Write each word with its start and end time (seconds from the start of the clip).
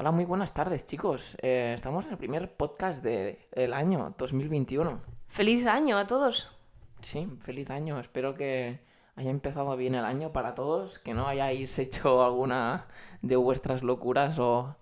Hola, 0.00 0.12
muy 0.12 0.24
buenas 0.24 0.54
tardes, 0.54 0.86
chicos. 0.86 1.36
Eh, 1.42 1.72
estamos 1.74 2.06
en 2.06 2.12
el 2.12 2.16
primer 2.16 2.56
podcast 2.56 3.02
de- 3.04 3.46
del 3.54 3.74
año 3.74 4.14
2021. 4.16 4.98
¡Feliz 5.28 5.66
año 5.66 5.98
a 5.98 6.06
todos! 6.06 6.48
Sí, 7.02 7.28
feliz 7.40 7.68
año. 7.68 8.00
Espero 8.00 8.34
que 8.34 8.80
haya 9.16 9.28
empezado 9.28 9.76
bien 9.76 9.94
el 9.94 10.06
año 10.06 10.32
para 10.32 10.54
todos, 10.54 10.98
que 10.98 11.12
no 11.12 11.28
hayáis 11.28 11.78
hecho 11.78 12.24
alguna 12.24 12.86
de 13.20 13.36
vuestras 13.36 13.82
locuras 13.82 14.38
o... 14.38 14.74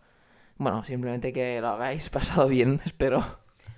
Bueno, 0.56 0.84
simplemente 0.84 1.32
que 1.32 1.60
lo 1.60 1.66
hagáis 1.66 2.10
pasado 2.10 2.46
bien, 2.46 2.80
espero. 2.84 3.24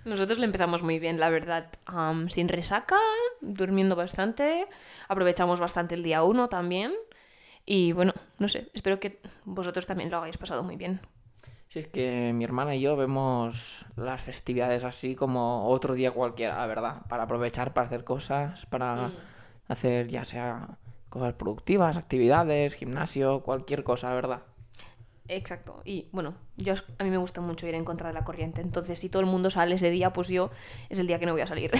Nosotros 0.04 0.36
lo 0.38 0.44
empezamos 0.44 0.82
muy 0.82 0.98
bien, 0.98 1.18
la 1.18 1.30
verdad. 1.30 1.70
Sin 2.28 2.48
resaca, 2.48 2.98
durmiendo 3.40 3.96
bastante, 3.96 4.66
aprovechamos 5.08 5.58
bastante 5.58 5.94
el 5.94 6.02
día 6.02 6.22
uno 6.22 6.50
también. 6.50 6.92
Y 7.64 7.92
bueno, 7.92 8.12
no 8.38 8.46
sé, 8.50 8.70
espero 8.74 9.00
que 9.00 9.22
vosotros 9.46 9.86
también 9.86 10.10
lo 10.10 10.18
hagáis 10.18 10.36
pasado 10.36 10.62
muy 10.62 10.76
bien. 10.76 11.00
Si 11.70 11.78
es 11.78 11.86
que 11.86 12.32
mi 12.34 12.42
hermana 12.42 12.74
y 12.74 12.80
yo 12.80 12.96
vemos 12.96 13.86
las 13.94 14.20
festividades 14.20 14.82
así 14.82 15.14
como 15.14 15.68
otro 15.68 15.94
día 15.94 16.10
cualquiera, 16.10 16.56
la 16.56 16.66
verdad, 16.66 17.02
para 17.08 17.22
aprovechar 17.22 17.72
para 17.72 17.86
hacer 17.86 18.02
cosas, 18.02 18.66
para 18.66 19.12
hacer 19.68 20.08
ya 20.08 20.24
sea 20.24 20.78
cosas 21.08 21.34
productivas, 21.34 21.96
actividades, 21.96 22.74
gimnasio, 22.74 23.44
cualquier 23.44 23.84
cosa, 23.84 24.08
la 24.08 24.16
verdad. 24.16 24.42
Exacto. 25.28 25.80
Y 25.84 26.08
bueno, 26.10 26.34
yo 26.56 26.74
a 26.98 27.04
mí 27.04 27.10
me 27.10 27.18
gusta 27.18 27.40
mucho 27.40 27.68
ir 27.68 27.76
en 27.76 27.84
contra 27.84 28.08
de 28.08 28.14
la 28.14 28.24
corriente. 28.24 28.60
Entonces, 28.62 28.98
si 28.98 29.08
todo 29.08 29.20
el 29.20 29.28
mundo 29.28 29.48
sale 29.48 29.76
ese 29.76 29.90
día, 29.90 30.12
pues 30.12 30.26
yo 30.26 30.50
es 30.88 30.98
el 30.98 31.06
día 31.06 31.20
que 31.20 31.26
no 31.26 31.32
voy 31.32 31.42
a 31.42 31.46
salir. 31.46 31.70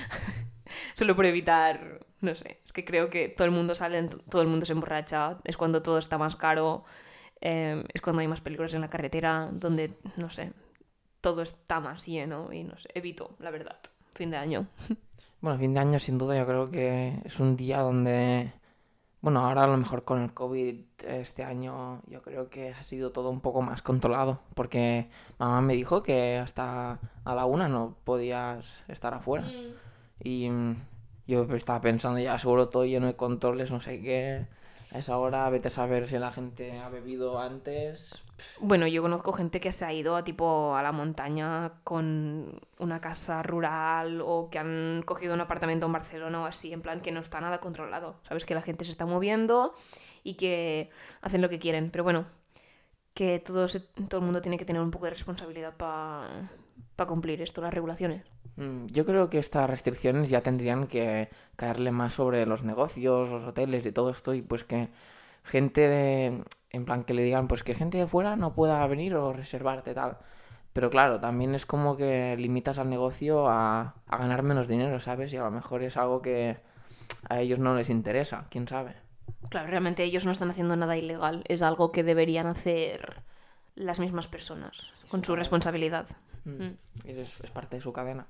Solo 0.94 1.14
por 1.14 1.26
evitar, 1.26 2.06
no 2.22 2.34
sé, 2.34 2.62
es 2.64 2.72
que 2.72 2.86
creo 2.86 3.10
que 3.10 3.28
todo 3.28 3.44
el 3.44 3.52
mundo 3.52 3.74
sale, 3.74 4.08
todo 4.30 4.40
el 4.40 4.48
mundo 4.48 4.64
se 4.64 4.72
emborracha, 4.72 5.36
es 5.44 5.58
cuando 5.58 5.82
todo 5.82 5.98
está 5.98 6.16
más 6.16 6.34
caro, 6.34 6.86
eh, 7.42 7.84
es 7.92 8.00
cuando 8.00 8.20
hay 8.20 8.28
más 8.28 8.40
peligros 8.40 8.72
en 8.72 8.80
la 8.80 8.88
carretera, 8.88 9.50
donde, 9.52 9.98
no 10.16 10.30
sé, 10.30 10.52
todo 11.20 11.42
está 11.42 11.80
más 11.80 12.06
lleno 12.06 12.52
y 12.52 12.62
no 12.62 12.78
sé, 12.78 12.88
evito, 12.94 13.34
la 13.40 13.50
verdad, 13.50 13.78
fin 14.14 14.30
de 14.30 14.36
año. 14.36 14.68
Bueno, 15.40 15.58
fin 15.58 15.74
de 15.74 15.80
año 15.80 15.98
sin 15.98 16.18
duda 16.18 16.38
yo 16.38 16.46
creo 16.46 16.70
que 16.70 17.18
es 17.24 17.40
un 17.40 17.56
día 17.56 17.80
donde, 17.80 18.52
bueno, 19.20 19.40
ahora 19.44 19.64
a 19.64 19.66
lo 19.66 19.76
mejor 19.76 20.04
con 20.04 20.22
el 20.22 20.32
COVID 20.32 20.78
este 21.04 21.42
año 21.42 22.00
yo 22.06 22.22
creo 22.22 22.48
que 22.48 22.70
ha 22.70 22.82
sido 22.84 23.10
todo 23.10 23.30
un 23.30 23.40
poco 23.40 23.60
más 23.60 23.82
controlado, 23.82 24.38
porque 24.54 25.08
mamá 25.38 25.60
me 25.60 25.74
dijo 25.74 26.04
que 26.04 26.38
hasta 26.38 27.00
a 27.24 27.34
la 27.34 27.44
una 27.44 27.66
no 27.66 27.96
podías 28.04 28.84
estar 28.86 29.14
afuera. 29.14 29.50
Y 30.22 30.48
mm, 30.48 30.76
yo 31.26 31.42
estaba 31.56 31.80
pensando 31.80 32.20
ya 32.20 32.38
seguro 32.38 32.68
todo 32.68 32.84
lleno 32.84 33.08
de 33.08 33.16
controles, 33.16 33.72
no 33.72 33.80
sé 33.80 34.00
qué. 34.00 34.46
A 34.92 34.98
esa 34.98 35.16
hora 35.16 35.48
vete 35.48 35.68
a 35.68 35.70
saber 35.70 36.06
si 36.06 36.18
la 36.18 36.32
gente 36.32 36.78
ha 36.78 36.90
bebido 36.90 37.38
antes. 37.40 38.22
Bueno, 38.60 38.86
yo 38.86 39.00
conozco 39.00 39.32
gente 39.32 39.58
que 39.58 39.72
se 39.72 39.86
ha 39.86 39.92
ido 39.92 40.16
a 40.16 40.24
tipo 40.24 40.76
a 40.76 40.82
la 40.82 40.92
montaña 40.92 41.72
con 41.82 42.60
una 42.78 43.00
casa 43.00 43.42
rural 43.42 44.20
o 44.22 44.50
que 44.50 44.58
han 44.58 45.02
cogido 45.06 45.32
un 45.32 45.40
apartamento 45.40 45.86
en 45.86 45.92
Barcelona 45.92 46.42
o 46.42 46.44
así, 46.44 46.74
en 46.74 46.82
plan 46.82 47.00
que 47.00 47.10
no 47.10 47.20
está 47.20 47.40
nada 47.40 47.58
controlado. 47.58 48.16
Sabes 48.28 48.44
que 48.44 48.54
la 48.54 48.60
gente 48.60 48.84
se 48.84 48.90
está 48.90 49.06
moviendo 49.06 49.72
y 50.24 50.34
que 50.34 50.90
hacen 51.22 51.40
lo 51.40 51.48
que 51.48 51.58
quieren. 51.58 51.90
Pero 51.90 52.04
bueno, 52.04 52.26
que 53.14 53.38
todo, 53.38 53.66
todo 54.08 54.20
el 54.20 54.24
mundo 54.24 54.42
tiene 54.42 54.58
que 54.58 54.66
tener 54.66 54.82
un 54.82 54.90
poco 54.90 55.06
de 55.06 55.12
responsabilidad 55.12 55.74
para 55.74 56.50
cumplir 57.06 57.42
esto, 57.42 57.60
las 57.60 57.74
regulaciones. 57.74 58.24
Mm, 58.56 58.86
Yo 58.86 59.04
creo 59.04 59.30
que 59.30 59.38
estas 59.38 59.68
restricciones 59.68 60.30
ya 60.30 60.42
tendrían 60.42 60.86
que 60.86 61.28
caerle 61.56 61.90
más 61.90 62.14
sobre 62.14 62.46
los 62.46 62.64
negocios, 62.64 63.30
los 63.30 63.44
hoteles 63.44 63.86
y 63.86 63.92
todo 63.92 64.10
esto, 64.10 64.34
y 64.34 64.42
pues 64.42 64.64
que 64.64 64.88
gente 65.44 65.88
de, 65.88 66.44
en 66.70 66.84
plan 66.84 67.04
que 67.04 67.14
le 67.14 67.22
digan, 67.24 67.48
pues 67.48 67.62
que 67.62 67.74
gente 67.74 67.98
de 67.98 68.06
fuera 68.06 68.36
no 68.36 68.54
pueda 68.54 68.86
venir 68.86 69.14
o 69.16 69.32
reservarte 69.32 69.94
tal. 69.94 70.18
Pero 70.72 70.90
claro, 70.90 71.20
también 71.20 71.54
es 71.54 71.66
como 71.66 71.96
que 71.96 72.34
limitas 72.38 72.78
al 72.78 72.88
negocio 72.88 73.48
a, 73.48 73.94
a 74.06 74.16
ganar 74.16 74.42
menos 74.42 74.68
dinero, 74.68 75.00
¿sabes? 75.00 75.32
Y 75.32 75.36
a 75.36 75.44
lo 75.44 75.50
mejor 75.50 75.82
es 75.82 75.96
algo 75.96 76.22
que 76.22 76.56
a 77.28 77.40
ellos 77.40 77.58
no 77.58 77.74
les 77.74 77.90
interesa, 77.90 78.46
quién 78.50 78.66
sabe. 78.66 78.94
Claro, 79.50 79.68
realmente 79.68 80.02
ellos 80.04 80.24
no 80.24 80.30
están 80.30 80.50
haciendo 80.50 80.76
nada 80.76 80.96
ilegal, 80.96 81.44
es 81.48 81.62
algo 81.62 81.92
que 81.92 82.04
deberían 82.04 82.46
hacer 82.46 83.22
las 83.74 84.00
mismas 84.00 84.28
personas, 84.28 84.92
con 85.10 85.24
su 85.24 85.36
responsabilidad. 85.36 86.06
Mm, 86.44 86.50
Mm. 86.50 86.76
Es, 87.04 87.40
es 87.40 87.50
parte 87.50 87.76
de 87.76 87.82
su 87.82 87.92
cadena. 87.92 88.26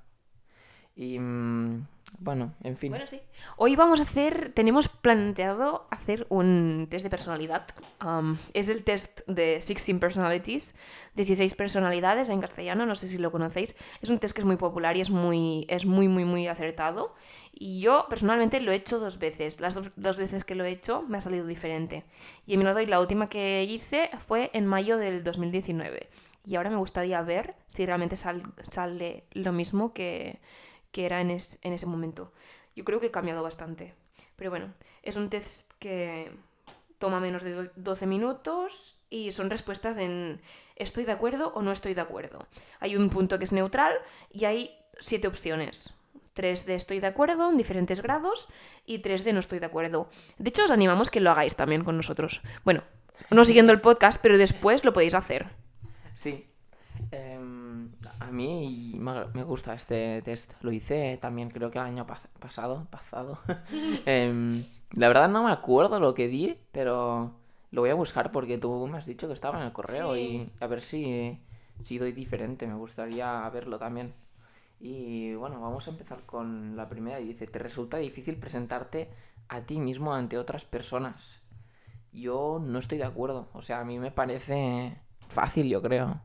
Y 0.94 1.18
mm, 1.18 1.86
bueno, 2.18 2.52
en 2.62 2.76
fin. 2.76 2.90
Bueno, 2.90 3.06
sí. 3.06 3.18
Hoy 3.56 3.76
vamos 3.76 4.00
a 4.00 4.02
hacer, 4.02 4.52
tenemos 4.54 4.88
planteado 4.90 5.86
hacer 5.90 6.26
un 6.28 6.86
test 6.90 7.04
de 7.04 7.08
personalidad. 7.08 7.66
Am, 7.98 8.36
es 8.52 8.68
el 8.68 8.84
test 8.84 9.20
de 9.26 9.52
16 9.52 9.98
personalities, 9.98 10.74
16 11.14 11.54
personalidades 11.54 12.28
en 12.28 12.42
castellano, 12.42 12.84
no 12.84 12.94
sé 12.94 13.08
si 13.08 13.16
lo 13.16 13.32
conocéis. 13.32 13.74
Es 14.02 14.10
un 14.10 14.18
test 14.18 14.34
que 14.34 14.42
es 14.42 14.46
muy 14.46 14.56
popular 14.56 14.94
y 14.98 15.00
es 15.00 15.08
muy, 15.08 15.64
es 15.70 15.86
muy, 15.86 16.08
muy, 16.08 16.26
muy 16.26 16.46
acertado. 16.46 17.14
Y 17.54 17.80
yo 17.80 18.06
personalmente 18.10 18.60
lo 18.60 18.70
he 18.72 18.76
hecho 18.76 18.98
dos 18.98 19.18
veces. 19.18 19.60
Las 19.60 19.74
dos, 19.74 19.90
dos 19.96 20.18
veces 20.18 20.44
que 20.44 20.54
lo 20.54 20.64
he 20.66 20.70
hecho 20.70 21.02
me 21.08 21.16
ha 21.16 21.20
salido 21.22 21.46
diferente. 21.46 22.04
Y 22.46 22.52
he 22.54 22.56
mirado 22.58 22.80
y 22.80 22.86
la 22.86 23.00
última 23.00 23.28
que 23.28 23.64
hice 23.64 24.10
fue 24.18 24.50
en 24.52 24.66
mayo 24.66 24.98
del 24.98 25.24
2019. 25.24 26.10
Y 26.44 26.56
ahora 26.56 26.70
me 26.70 26.76
gustaría 26.76 27.20
ver 27.22 27.54
si 27.66 27.86
realmente 27.86 28.16
sal- 28.16 28.42
sale 28.68 29.24
lo 29.32 29.52
mismo 29.52 29.92
que, 29.94 30.40
que 30.90 31.06
era 31.06 31.20
en, 31.20 31.30
es- 31.30 31.58
en 31.62 31.72
ese 31.72 31.86
momento. 31.86 32.32
Yo 32.74 32.84
creo 32.84 33.00
que 33.00 33.08
ha 33.08 33.12
cambiado 33.12 33.42
bastante. 33.42 33.94
Pero 34.36 34.50
bueno, 34.50 34.72
es 35.02 35.16
un 35.16 35.28
test 35.30 35.70
que 35.78 36.32
toma 36.98 37.20
menos 37.20 37.42
de 37.42 37.52
do- 37.52 37.70
12 37.76 38.06
minutos 38.06 38.98
y 39.10 39.30
son 39.30 39.50
respuestas 39.50 39.96
en 39.98 40.40
estoy 40.76 41.04
de 41.04 41.12
acuerdo 41.12 41.52
o 41.54 41.62
no 41.62 41.70
estoy 41.72 41.94
de 41.94 42.00
acuerdo. 42.00 42.38
Hay 42.80 42.96
un 42.96 43.08
punto 43.10 43.38
que 43.38 43.44
es 43.44 43.52
neutral 43.52 43.92
y 44.30 44.44
hay 44.46 44.76
siete 44.98 45.28
opciones. 45.28 45.94
Tres 46.34 46.64
de 46.64 46.74
estoy 46.76 46.98
de 46.98 47.08
acuerdo 47.08 47.50
en 47.50 47.58
diferentes 47.58 48.00
grados 48.00 48.48
y 48.86 49.00
tres 49.00 49.22
de 49.22 49.32
no 49.34 49.40
estoy 49.40 49.58
de 49.58 49.66
acuerdo. 49.66 50.08
De 50.38 50.48
hecho, 50.48 50.64
os 50.64 50.70
animamos 50.70 51.10
que 51.10 51.20
lo 51.20 51.30
hagáis 51.30 51.54
también 51.56 51.84
con 51.84 51.96
nosotros. 51.96 52.40
Bueno, 52.64 52.82
no 53.30 53.44
siguiendo 53.44 53.72
el 53.72 53.80
podcast, 53.82 54.18
pero 54.22 54.38
después 54.38 54.84
lo 54.84 54.92
podéis 54.94 55.14
hacer. 55.14 55.50
Sí. 56.12 56.46
Em, 57.10 57.90
a 58.20 58.30
mí 58.30 58.96
me 58.98 59.44
gusta 59.44 59.74
este 59.74 60.22
test. 60.22 60.54
Lo 60.62 60.72
hice 60.72 61.18
también 61.20 61.50
creo 61.50 61.70
que 61.70 61.78
el 61.78 61.84
año 61.84 62.06
pas- 62.06 62.28
pasado. 62.38 62.86
pasado. 62.90 63.38
Em, 64.06 64.64
la 64.92 65.08
verdad 65.08 65.28
no 65.28 65.44
me 65.44 65.52
acuerdo 65.52 66.00
lo 66.00 66.14
que 66.14 66.28
di, 66.28 66.58
pero 66.72 67.34
lo 67.70 67.80
voy 67.82 67.90
a 67.90 67.94
buscar 67.94 68.30
porque 68.32 68.58
tú 68.58 68.86
me 68.86 68.98
has 68.98 69.06
dicho 69.06 69.26
que 69.26 69.32
estaba 69.34 69.58
en 69.58 69.64
el 69.66 69.72
correo 69.72 70.14
Sí. 70.14 70.20
y 70.20 70.64
a 70.64 70.66
ver 70.66 70.82
si, 70.82 71.40
si 71.82 71.98
doy 71.98 72.12
diferente. 72.12 72.66
Me 72.66 72.74
gustaría 72.74 73.48
verlo 73.50 73.78
también. 73.78 74.14
Y 74.80 75.34
bueno, 75.34 75.60
vamos 75.60 75.86
a 75.88 75.90
empezar 75.92 76.24
con 76.26 76.76
la 76.76 76.88
primera. 76.88 77.20
Y 77.20 77.26
dice, 77.28 77.46
¿te 77.46 77.58
resulta 77.58 77.98
difícil 77.98 78.36
presentarte 78.38 79.10
a 79.48 79.62
ti 79.62 79.80
mismo 79.80 80.14
ante 80.14 80.38
otras 80.38 80.64
personas? 80.64 81.40
Yo 82.12 82.60
no 82.62 82.78
estoy 82.78 82.98
de 82.98 83.04
acuerdo. 83.04 83.48
O 83.54 83.62
sea, 83.62 83.80
a 83.80 83.84
mí 83.84 83.98
me 83.98 84.10
parece 84.12 84.98
fácil, 85.32 85.68
yo 85.68 85.82
creo. 85.82 86.20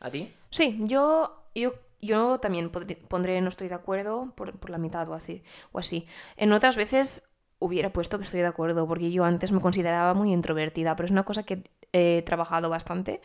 ¿A 0.00 0.10
ti? 0.10 0.32
Sí, 0.50 0.78
yo, 0.80 1.44
yo, 1.54 1.74
yo 2.00 2.38
también 2.38 2.70
pondré 2.70 3.40
no 3.40 3.48
estoy 3.48 3.68
de 3.68 3.74
acuerdo 3.74 4.32
por, 4.36 4.58
por 4.58 4.70
la 4.70 4.78
mitad 4.78 5.08
o 5.08 5.14
así, 5.14 5.42
o 5.72 5.78
así. 5.78 6.06
En 6.36 6.52
otras 6.52 6.76
veces 6.76 7.28
hubiera 7.58 7.92
puesto 7.92 8.18
que 8.18 8.24
estoy 8.24 8.40
de 8.40 8.46
acuerdo, 8.46 8.86
porque 8.86 9.10
yo 9.10 9.24
antes 9.24 9.52
me 9.52 9.60
consideraba 9.60 10.14
muy 10.14 10.32
introvertida, 10.32 10.94
pero 10.96 11.06
es 11.06 11.10
una 11.10 11.24
cosa 11.24 11.44
que 11.44 11.64
he 11.92 12.22
trabajado 12.22 12.68
bastante 12.68 13.20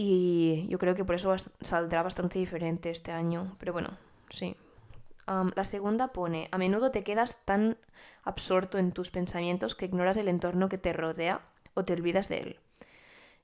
y 0.00 0.66
yo 0.68 0.78
creo 0.78 0.94
que 0.94 1.04
por 1.04 1.16
eso 1.16 1.34
saldrá 1.60 2.02
bastante 2.02 2.38
diferente 2.38 2.88
este 2.88 3.10
año. 3.10 3.56
Pero 3.58 3.72
bueno, 3.72 3.90
sí. 4.30 4.56
La 5.26 5.64
segunda 5.64 6.08
pone, 6.08 6.48
a 6.52 6.56
menudo 6.56 6.90
te 6.90 7.02
quedas 7.02 7.44
tan 7.44 7.76
absorto 8.22 8.78
en 8.78 8.92
tus 8.92 9.10
pensamientos 9.10 9.74
que 9.74 9.86
ignoras 9.86 10.16
el 10.16 10.28
entorno 10.28 10.70
que 10.70 10.78
te 10.78 10.92
rodea 10.94 11.42
o 11.74 11.84
te 11.84 11.92
olvidas 11.92 12.28
de 12.28 12.38
él. 12.38 12.60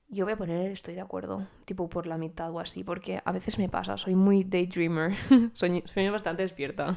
Yo 0.07 0.25
voy 0.25 0.33
a 0.33 0.37
poner 0.37 0.71
estoy 0.71 0.95
de 0.95 1.01
acuerdo, 1.01 1.47
tipo 1.65 1.89
por 1.89 2.05
la 2.05 2.17
mitad 2.17 2.51
o 2.51 2.59
así, 2.59 2.83
porque 2.83 3.21
a 3.25 3.31
veces 3.31 3.57
me 3.57 3.69
pasa, 3.69 3.97
soy 3.97 4.15
muy 4.15 4.43
daydreamer, 4.43 5.13
soy, 5.53 5.83
soy 5.85 6.09
bastante 6.09 6.43
despierta. 6.43 6.95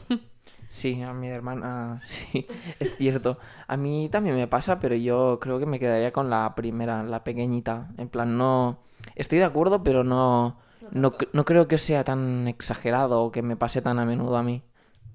Sí, 0.69 1.02
a 1.02 1.14
mi 1.14 1.28
hermana, 1.28 2.02
sí, 2.06 2.46
es 2.78 2.96
cierto. 2.96 3.38
A 3.66 3.76
mí 3.76 4.08
también 4.10 4.37
me 4.37 4.46
pasa, 4.46 4.78
pero 4.78 4.94
yo 4.94 5.38
creo 5.40 5.58
que 5.58 5.66
me 5.66 5.78
quedaría 5.78 6.12
con 6.12 6.28
la 6.28 6.55
primera, 6.55 7.02
la 7.02 7.25
pequeñita. 7.25 7.88
En 7.96 8.08
plan, 8.08 8.37
no... 8.37 8.81
Estoy 9.14 9.38
de 9.38 9.44
acuerdo, 9.44 9.82
pero 9.82 10.04
no... 10.04 10.58
No, 10.90 11.14
no 11.32 11.44
creo 11.44 11.69
que 11.69 11.76
sea 11.76 12.04
tan 12.04 12.49
exagerado 12.49 13.22
o 13.22 13.31
que 13.31 13.43
me 13.43 13.56
pase 13.56 13.82
tan 13.82 13.99
a 13.99 14.06
menudo 14.06 14.37
a 14.37 14.43
mí, 14.43 14.62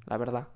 la 0.05 0.17
verdad. 0.17 0.47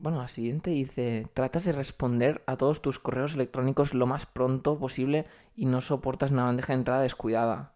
Bueno, 0.00 0.22
la 0.22 0.28
siguiente 0.28 0.70
dice, 0.70 1.26
tratas 1.34 1.66
de 1.66 1.72
responder 1.72 2.42
a 2.46 2.56
todos 2.56 2.80
tus 2.80 2.98
correos 2.98 3.34
electrónicos 3.34 3.92
lo 3.92 4.06
más 4.06 4.24
pronto 4.24 4.78
posible 4.78 5.26
y 5.56 5.66
no 5.66 5.82
soportas 5.82 6.30
una 6.30 6.44
bandeja 6.44 6.72
de 6.72 6.78
entrada 6.78 7.02
descuidada. 7.02 7.74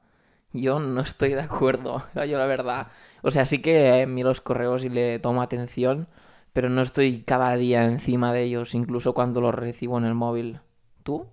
Yo 0.51 0.79
no 0.81 1.03
estoy 1.03 1.35
de 1.35 1.43
acuerdo, 1.43 2.03
yo 2.15 2.39
la 2.39 2.47
verdad. 2.47 2.87
O 3.21 3.31
sea, 3.31 3.45
sí 3.45 3.61
que 3.61 4.01
eh, 4.01 4.07
miro 4.07 4.31
los 4.31 4.41
correos 4.41 4.85
y 4.85 4.89
le 4.89 5.19
tomo 5.19 5.43
atención, 5.43 6.09
pero 6.55 6.71
no 6.71 6.81
estoy 6.81 7.25
cada 7.25 7.55
día 7.57 7.85
encima 7.85 8.33
de 8.33 8.45
ellos, 8.45 8.75
incluso 8.75 9.13
cuando 9.13 9.43
los 9.43 9.55
recibo 9.55 9.99
en 9.99 10.07
el 10.07 10.15
móvil. 10.15 10.61
¿Tú? 11.03 11.27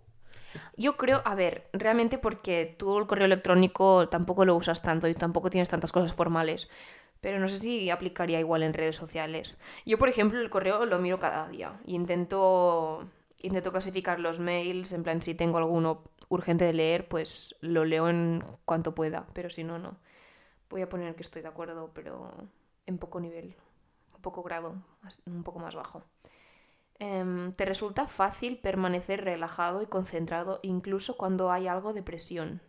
Yo 0.76 0.98
creo, 0.98 1.22
a 1.24 1.36
ver, 1.36 1.70
realmente 1.72 2.18
porque 2.18 2.76
tú 2.78 2.98
el 2.98 3.08
correo 3.08 3.28
electrónico 3.28 4.10
tampoco 4.10 4.44
lo 4.44 4.56
usas 4.56 4.82
tanto 4.82 5.08
y 5.08 5.14
tampoco 5.14 5.50
tienes 5.50 5.70
tantas 5.70 5.94
cosas 5.94 6.14
formales. 6.14 6.70
Pero 7.22 7.40
no 7.40 7.48
sé 7.50 7.58
si 7.58 7.90
aplicaría 7.90 8.40
igual 8.40 8.64
en 8.64 8.74
redes 8.74 8.96
sociales. 8.96 9.58
Yo, 9.86 9.98
por 9.98 10.10
ejemplo, 10.10 10.40
el 10.42 10.50
correo 10.50 10.86
lo 10.86 11.00
miro 11.00 11.18
cada 11.20 11.48
día 11.48 11.80
y 11.86 11.96
intento, 11.96 13.08
intento 13.42 13.72
clasificar 13.72 14.20
los 14.20 14.40
mails, 14.40 14.92
en 14.92 15.04
plan, 15.04 15.22
si 15.22 15.36
tengo 15.36 15.58
alguno 15.60 16.04
urgente 16.30 16.66
de 16.66 16.74
leer, 16.74 17.08
pues 17.08 17.56
lo 17.62 17.86
leo 17.86 18.10
en 18.10 18.44
cuanto 18.66 18.96
pueda, 18.96 19.28
pero 19.34 19.50
si 19.50 19.64
no, 19.64 19.78
no. 19.80 19.98
Voy 20.70 20.82
a 20.82 20.90
poner 20.90 21.16
que 21.16 21.24
estoy 21.24 21.42
de 21.42 21.50
acuerdo, 21.50 21.92
pero 21.94 22.32
en 22.88 22.98
poco 22.98 23.20
nivel, 23.20 23.56
un 24.16 24.22
poco 24.22 24.44
grado, 24.44 24.76
un 25.26 25.44
poco 25.44 25.60
más 25.60 25.76
bajo. 25.76 26.04
Em, 27.00 27.54
¿Te 27.54 27.66
resulta 27.66 28.08
fácil 28.08 28.58
permanecer 28.60 29.24
relajado 29.24 29.82
y 29.82 29.88
concentrado 29.88 30.60
incluso 30.64 31.18
cuando 31.18 31.52
hay 31.52 31.68
algo 31.68 31.94
de 31.94 32.04
presión? 32.04 32.62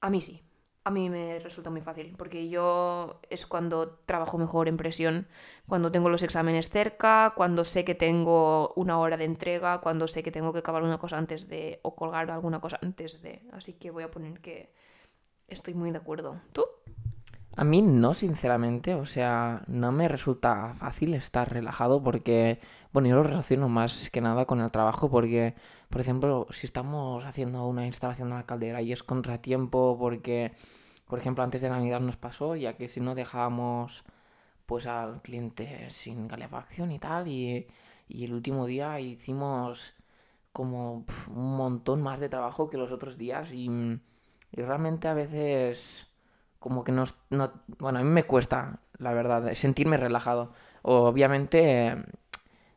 A 0.00 0.10
mí 0.10 0.20
sí. 0.20 0.47
A 0.88 0.90
mí 0.90 1.10
me 1.10 1.38
resulta 1.40 1.68
muy 1.68 1.82
fácil, 1.82 2.14
porque 2.16 2.48
yo 2.48 3.20
es 3.28 3.44
cuando 3.44 3.90
trabajo 4.06 4.38
mejor 4.38 4.68
en 4.68 4.78
presión, 4.78 5.28
cuando 5.66 5.92
tengo 5.92 6.08
los 6.08 6.22
exámenes 6.22 6.70
cerca, 6.70 7.34
cuando 7.36 7.66
sé 7.66 7.84
que 7.84 7.94
tengo 7.94 8.72
una 8.74 8.98
hora 8.98 9.18
de 9.18 9.24
entrega, 9.24 9.82
cuando 9.82 10.08
sé 10.08 10.22
que 10.22 10.30
tengo 10.30 10.50
que 10.50 10.60
acabar 10.60 10.82
una 10.82 10.96
cosa 10.96 11.18
antes 11.18 11.46
de, 11.46 11.78
o 11.82 11.94
colgar 11.94 12.30
alguna 12.30 12.62
cosa 12.62 12.78
antes 12.80 13.20
de. 13.20 13.42
Así 13.52 13.74
que 13.74 13.90
voy 13.90 14.02
a 14.02 14.10
poner 14.10 14.40
que 14.40 14.72
estoy 15.46 15.74
muy 15.74 15.90
de 15.90 15.98
acuerdo. 15.98 16.40
¿Tú? 16.54 16.64
A 17.56 17.64
mí 17.64 17.82
no, 17.82 18.14
sinceramente, 18.14 18.94
o 18.94 19.04
sea, 19.04 19.64
no 19.66 19.90
me 19.90 20.06
resulta 20.06 20.74
fácil 20.74 21.14
estar 21.14 21.52
relajado 21.52 22.02
porque, 22.02 22.60
bueno, 22.92 23.08
yo 23.08 23.16
lo 23.16 23.24
relaciono 23.24 23.68
más 23.68 24.10
que 24.10 24.20
nada 24.20 24.46
con 24.46 24.60
el 24.60 24.70
trabajo 24.70 25.10
porque, 25.10 25.54
por 25.88 26.00
ejemplo, 26.00 26.46
si 26.50 26.66
estamos 26.66 27.24
haciendo 27.24 27.66
una 27.66 27.84
instalación 27.86 28.30
de 28.30 28.36
la 28.36 28.46
caldera 28.46 28.80
y 28.80 28.92
es 28.92 29.02
contratiempo 29.02 29.96
porque, 29.98 30.52
por 31.06 31.18
ejemplo, 31.18 31.42
antes 31.42 31.60
de 31.62 31.70
Navidad 31.70 32.00
nos 32.00 32.16
pasó, 32.16 32.54
ya 32.54 32.76
que 32.76 32.86
si 32.88 33.00
no 33.00 33.14
dejábamos 33.16 34.04
pues 34.66 34.86
al 34.86 35.22
cliente 35.22 35.90
sin 35.90 36.28
calefacción 36.28 36.92
y 36.92 36.98
tal, 37.00 37.28
y, 37.28 37.66
y 38.08 38.24
el 38.24 38.34
último 38.34 38.66
día 38.66 39.00
hicimos 39.00 39.94
como 40.52 41.04
un 41.28 41.56
montón 41.56 42.02
más 42.02 42.20
de 42.20 42.28
trabajo 42.28 42.70
que 42.70 42.78
los 42.78 42.92
otros 42.92 43.18
días 43.18 43.52
y, 43.52 43.68
y 44.52 44.62
realmente 44.62 45.08
a 45.08 45.14
veces 45.14 46.08
como 46.58 46.84
que 46.84 46.92
no, 46.92 47.04
Bueno, 47.30 47.98
a 47.98 48.02
mí 48.02 48.08
me 48.08 48.24
cuesta, 48.24 48.80
la 48.98 49.12
verdad, 49.12 49.52
sentirme 49.54 49.96
relajado. 49.96 50.52
Obviamente, 50.82 51.96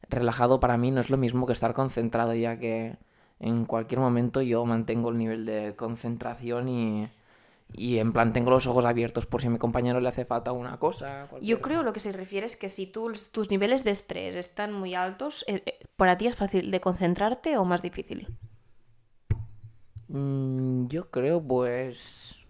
relajado 0.09 0.59
para 0.59 0.77
mí 0.77 0.91
no 0.91 1.01
es 1.01 1.09
lo 1.09 1.17
mismo 1.17 1.45
que 1.45 1.53
estar 1.53 1.73
concentrado, 1.73 2.33
ya 2.33 2.59
que 2.59 2.97
en 3.39 3.65
cualquier 3.65 3.99
momento 3.99 4.41
yo 4.41 4.63
mantengo 4.65 5.09
el 5.09 5.17
nivel 5.17 5.45
de 5.45 5.75
concentración 5.75 6.69
y, 6.69 7.09
y 7.73 7.97
en 7.97 8.13
plan 8.13 8.33
tengo 8.33 8.51
los 8.51 8.67
ojos 8.67 8.85
abiertos 8.85 9.25
por 9.25 9.41
si 9.41 9.47
a 9.47 9.49
mi 9.49 9.57
compañero 9.57 9.99
le 9.99 10.09
hace 10.09 10.25
falta 10.25 10.51
una 10.51 10.77
cosa. 10.77 11.27
Yo 11.41 11.61
creo 11.61 11.81
lo 11.83 11.93
que 11.93 11.99
se 11.99 12.11
refiere 12.11 12.45
es 12.45 12.55
que 12.55 12.69
si 12.69 12.85
tú, 12.85 13.11
tus 13.31 13.49
niveles 13.49 13.83
de 13.83 13.91
estrés 13.91 14.35
están 14.35 14.73
muy 14.73 14.93
altos, 14.93 15.43
eh, 15.47 15.63
eh, 15.65 15.79
¿para 15.95 16.17
ti 16.17 16.27
es 16.27 16.35
fácil 16.35 16.69
de 16.69 16.81
concentrarte 16.81 17.57
o 17.57 17.65
más 17.65 17.81
difícil? 17.81 18.27
Mm, 20.07 20.87
yo 20.87 21.09
creo 21.09 21.41
pues 21.41 22.40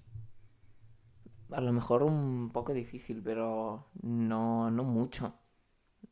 a 1.51 1.61
lo 1.61 1.73
mejor 1.73 2.03
un 2.03 2.51
poco 2.51 2.73
difícil, 2.73 3.21
pero 3.23 3.87
no, 4.01 4.71
no 4.71 4.83
mucho, 4.83 5.35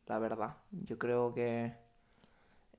la 0.05 0.19
verdad. 0.19 0.57
Yo 0.71 0.97
creo 0.97 1.33
que 1.33 1.75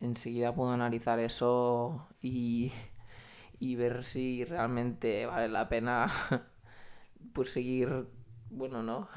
enseguida 0.00 0.54
puedo 0.54 0.70
analizar 0.70 1.18
eso 1.18 2.08
y, 2.20 2.72
y 3.58 3.76
ver 3.76 4.04
si 4.04 4.44
realmente 4.44 5.26
vale 5.26 5.48
la 5.48 5.68
pena 5.68 6.08
pues 7.32 7.52
seguir, 7.52 8.08
bueno, 8.50 8.82
¿no? 8.82 9.08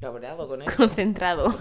Cabreado 0.00 0.48
con 0.48 0.62
eso. 0.62 0.76
Concentrado. 0.76 1.48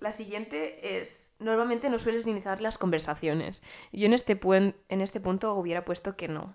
la 0.00 0.10
siguiente 0.12 0.98
es, 1.00 1.34
normalmente 1.38 1.90
no 1.90 1.98
sueles 1.98 2.26
iniciar 2.26 2.60
las 2.60 2.78
conversaciones. 2.78 3.62
Yo 3.92 4.06
en 4.06 4.14
este, 4.14 4.38
en 4.88 5.00
este 5.00 5.20
punto 5.20 5.54
hubiera 5.54 5.84
puesto 5.84 6.16
que 6.16 6.28
no 6.28 6.54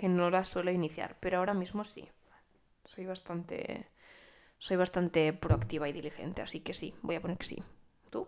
que 0.00 0.08
no 0.08 0.30
la 0.30 0.44
suelo 0.44 0.70
iniciar, 0.70 1.18
pero 1.20 1.36
ahora 1.36 1.52
mismo 1.52 1.84
sí. 1.84 2.08
Soy 2.86 3.04
bastante 3.04 3.86
soy 4.56 4.78
bastante 4.78 5.30
proactiva 5.34 5.90
y 5.90 5.92
diligente, 5.92 6.40
así 6.40 6.60
que 6.60 6.72
sí, 6.72 6.94
voy 7.02 7.16
a 7.16 7.20
poner 7.20 7.36
que 7.36 7.44
sí. 7.44 7.62
¿Tú? 8.08 8.26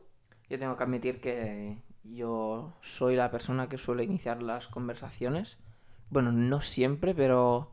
Yo 0.51 0.59
tengo 0.59 0.77
que 0.77 0.83
admitir 0.83 1.23
que 1.23 1.79
yo 2.05 2.75
soy 2.83 3.17
la 3.17 3.31
persona 3.31 3.71
que 3.71 3.79
suele 3.79 4.05
iniciar 4.05 4.43
las 4.43 4.69
conversaciones. 4.69 5.57
Bueno, 6.11 6.31
no 6.31 6.61
siempre, 6.61 7.15
pero 7.15 7.71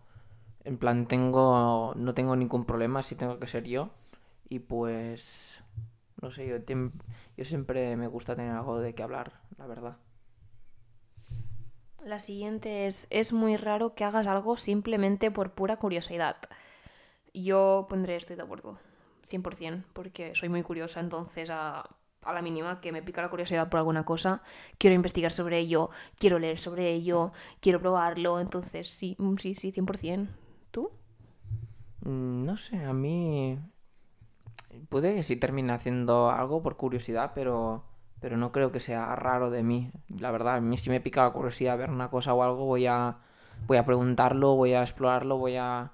en 0.64 0.78
plan 0.78 1.06
tengo 1.06 1.94
no 1.98 2.14
tengo 2.14 2.38
ningún 2.38 2.64
problema 2.64 3.04
si 3.04 3.16
tengo 3.16 3.38
que 3.38 3.48
ser 3.48 3.66
yo 3.66 3.92
y 4.48 4.60
pues 4.60 5.62
no 6.22 6.32
sé, 6.32 6.48
yo, 6.48 6.56
yo 7.36 7.46
siempre 7.46 7.98
me 7.98 8.08
gusta 8.08 8.38
tener 8.38 8.52
algo 8.54 8.80
de 8.80 8.96
qué 8.96 9.04
hablar, 9.04 9.42
la 9.58 9.68
verdad. 9.68 9.98
La 12.04 12.20
siguiente 12.20 12.88
es, 12.88 13.08
es 13.10 13.34
muy 13.34 13.58
raro 13.58 13.94
que 13.94 14.04
hagas 14.04 14.28
algo 14.28 14.58
simplemente 14.58 15.32
por 15.32 15.52
pura 15.52 15.78
curiosidad. 15.78 16.38
Yo 17.34 17.88
pondré 17.90 18.16
estoy 18.16 18.36
de 18.36 18.44
acuerdo, 18.44 18.80
100%, 19.30 19.84
porque 19.94 20.34
soy 20.36 20.50
muy 20.50 20.64
curiosa, 20.64 21.00
entonces 21.00 21.50
a, 21.50 21.84
a 22.24 22.34
la 22.34 22.42
mínima 22.42 22.82
que 22.82 22.92
me 22.92 23.02
pica 23.02 23.22
la 23.22 23.30
curiosidad 23.30 23.70
por 23.70 23.80
alguna 23.80 24.06
cosa, 24.06 24.42
quiero 24.78 24.96
investigar 24.96 25.32
sobre 25.32 25.60
ello, 25.60 25.90
quiero 26.18 26.40
leer 26.40 26.58
sobre 26.58 26.92
ello, 26.92 27.32
quiero 27.60 27.80
probarlo, 27.80 28.40
entonces 28.40 28.90
sí, 28.90 29.16
mm, 29.20 29.36
sí, 29.38 29.56
sí, 29.56 29.72
100%. 29.72 30.30
¿Tú? 30.72 30.92
Mm, 32.02 32.46
no 32.46 32.58
sé, 32.58 32.84
a 32.84 32.94
mí 32.94 33.60
puede 34.90 35.16
que 35.16 35.24
sí 35.24 35.36
termine 35.36 35.74
haciendo 35.74 36.30
algo 36.30 36.62
por 36.62 36.78
curiosidad, 36.78 37.32
pero 37.36 37.84
pero 38.20 38.38
no 38.38 38.52
creo 38.52 38.72
que 38.72 38.80
sea 38.80 39.16
raro 39.16 39.50
de 39.50 39.64
mí. 39.64 39.92
La 40.10 40.32
verdad, 40.32 40.56
a 40.56 40.62
mí 40.62 40.78
si 40.78 40.90
me 40.90 41.02
pica 41.02 41.24
la 41.24 41.32
curiosidad 41.32 41.78
ver 41.78 41.90
una 41.90 42.10
cosa 42.10 42.34
o 42.34 42.44
algo, 42.44 42.66
voy 42.66 42.86
a, 42.86 43.18
voy 43.68 43.78
a 43.78 43.86
preguntarlo, 43.86 44.56
voy 44.56 44.74
a 44.74 44.82
explorarlo, 44.82 45.38
voy 45.38 45.56
a, 45.56 45.92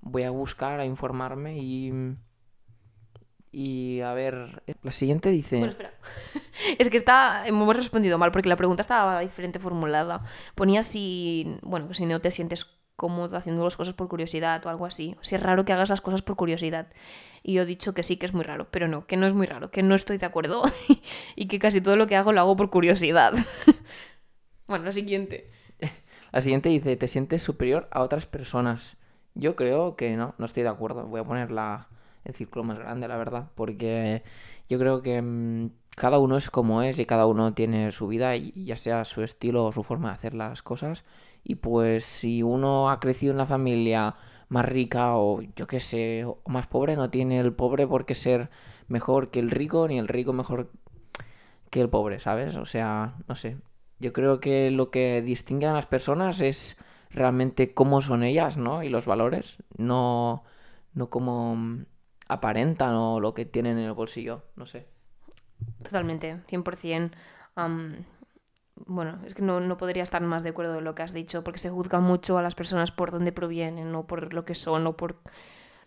voy 0.00 0.22
a 0.22 0.30
buscar, 0.30 0.80
a 0.80 0.84
informarme 0.84 1.58
y... 1.58 2.16
Y 3.58 4.02
a 4.02 4.12
ver, 4.12 4.62
la 4.82 4.92
siguiente 4.92 5.30
dice... 5.30 5.56
Bueno, 5.56 5.70
espera. 5.70 5.94
es 6.78 6.90
que 6.90 6.98
está, 6.98 7.46
hemos 7.46 7.74
respondido 7.74 8.18
mal 8.18 8.30
porque 8.30 8.50
la 8.50 8.56
pregunta 8.56 8.82
estaba 8.82 9.20
diferente 9.20 9.58
formulada. 9.58 10.24
Ponía 10.54 10.82
si, 10.82 11.58
bueno, 11.62 11.94
si 11.94 12.04
no 12.04 12.20
te 12.20 12.30
sientes 12.30 12.75
cómodo 12.96 13.36
haciendo 13.36 13.62
las 13.64 13.76
cosas 13.76 13.94
por 13.94 14.08
curiosidad 14.08 14.64
o 14.66 14.68
algo 14.68 14.86
así. 14.86 15.16
Si 15.20 15.34
es 15.34 15.42
raro 15.42 15.64
que 15.64 15.72
hagas 15.72 15.90
las 15.90 16.00
cosas 16.00 16.22
por 16.22 16.36
curiosidad. 16.36 16.88
Y 17.42 17.52
yo 17.52 17.62
he 17.62 17.66
dicho 17.66 17.94
que 17.94 18.02
sí, 18.02 18.16
que 18.16 18.26
es 18.26 18.34
muy 18.34 18.42
raro, 18.42 18.68
pero 18.70 18.88
no, 18.88 19.06
que 19.06 19.16
no 19.16 19.26
es 19.26 19.34
muy 19.34 19.46
raro, 19.46 19.70
que 19.70 19.82
no 19.82 19.94
estoy 19.94 20.18
de 20.18 20.26
acuerdo 20.26 20.64
y 21.36 21.46
que 21.46 21.58
casi 21.58 21.80
todo 21.80 21.96
lo 21.96 22.06
que 22.06 22.16
hago 22.16 22.32
lo 22.32 22.40
hago 22.40 22.56
por 22.56 22.70
curiosidad. 22.70 23.34
bueno, 24.66 24.84
la 24.84 24.92
siguiente. 24.92 25.50
La 26.32 26.40
siguiente 26.40 26.68
dice, 26.68 26.96
¿te 26.96 27.06
sientes 27.06 27.40
superior 27.42 27.88
a 27.90 28.02
otras 28.02 28.26
personas? 28.26 28.98
Yo 29.34 29.56
creo 29.56 29.96
que 29.96 30.16
no, 30.16 30.34
no 30.36 30.44
estoy 30.44 30.64
de 30.64 30.68
acuerdo. 30.68 31.06
Voy 31.06 31.20
a 31.20 31.24
poner 31.24 31.50
la, 31.50 31.88
el 32.24 32.34
círculo 32.34 32.64
más 32.64 32.78
grande, 32.78 33.08
la 33.08 33.16
verdad, 33.16 33.48
porque 33.54 34.22
yo 34.68 34.78
creo 34.78 35.00
que 35.00 35.22
mm, 35.22 35.70
cada 35.94 36.18
uno 36.18 36.36
es 36.36 36.50
como 36.50 36.82
es 36.82 36.98
y 36.98 37.06
cada 37.06 37.26
uno 37.26 37.54
tiene 37.54 37.90
su 37.92 38.08
vida, 38.08 38.36
y 38.36 38.52
ya 38.64 38.76
sea 38.76 39.04
su 39.04 39.22
estilo 39.22 39.64
o 39.64 39.72
su 39.72 39.82
forma 39.82 40.08
de 40.08 40.14
hacer 40.14 40.34
las 40.34 40.62
cosas. 40.62 41.04
Y 41.48 41.54
pues 41.54 42.04
si 42.04 42.42
uno 42.42 42.90
ha 42.90 42.98
crecido 42.98 43.30
en 43.30 43.38
la 43.38 43.46
familia 43.46 44.16
más 44.48 44.64
rica 44.64 45.16
o 45.16 45.42
yo 45.54 45.68
qué 45.68 45.78
sé, 45.78 46.24
o 46.24 46.40
más 46.46 46.66
pobre, 46.66 46.96
no 46.96 47.08
tiene 47.08 47.38
el 47.38 47.52
pobre 47.52 47.86
por 47.86 48.04
qué 48.04 48.16
ser 48.16 48.50
mejor 48.88 49.30
que 49.30 49.38
el 49.38 49.52
rico, 49.52 49.86
ni 49.86 49.96
el 49.96 50.08
rico 50.08 50.32
mejor 50.32 50.72
que 51.70 51.80
el 51.80 51.88
pobre, 51.88 52.18
¿sabes? 52.18 52.56
O 52.56 52.66
sea, 52.66 53.14
no 53.28 53.36
sé. 53.36 53.58
Yo 54.00 54.12
creo 54.12 54.40
que 54.40 54.72
lo 54.72 54.90
que 54.90 55.22
distingue 55.22 55.66
a 55.66 55.72
las 55.72 55.86
personas 55.86 56.40
es 56.40 56.76
realmente 57.10 57.74
cómo 57.74 58.02
son 58.02 58.24
ellas, 58.24 58.56
¿no? 58.56 58.82
Y 58.82 58.88
los 58.88 59.06
valores, 59.06 59.62
no, 59.76 60.42
no 60.94 61.10
cómo 61.10 61.56
aparentan 62.26 62.94
o 62.94 63.20
lo 63.20 63.34
que 63.34 63.44
tienen 63.44 63.78
en 63.78 63.84
el 63.84 63.92
bolsillo, 63.92 64.42
no 64.56 64.66
sé. 64.66 64.88
Totalmente, 65.84 66.40
100% 66.48 67.12
bueno, 68.84 69.18
es 69.24 69.34
que 69.34 69.42
no, 69.42 69.76
podría 69.78 70.02
estar 70.02 70.20
más 70.22 70.42
de 70.42 70.50
acuerdo 70.50 70.74
de 70.74 70.80
lo 70.82 70.94
que 70.94 71.02
has 71.02 71.12
dicho, 71.12 71.42
porque 71.42 71.58
se 71.58 71.70
juzga 71.70 72.00
mucho 72.00 72.36
a 72.36 72.42
las 72.42 72.54
personas 72.54 72.90
por 72.90 73.10
dónde 73.10 73.32
provienen, 73.32 73.94
o 73.94 74.06
por 74.06 74.34
lo 74.34 74.44
que 74.44 74.54
son, 74.54 74.86
o 74.86 74.96
por, 74.96 75.16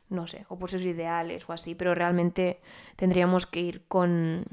no 0.09 0.27
sé, 0.27 0.45
o 0.49 0.57
por 0.57 0.71
sus 0.71 0.81
ideales 0.81 1.47
o 1.47 1.53
así, 1.53 1.75
pero 1.75 1.93
realmente 1.93 2.61
tendríamos 2.95 3.45
que 3.45 3.59
ir 3.59 3.87
con, 3.87 4.45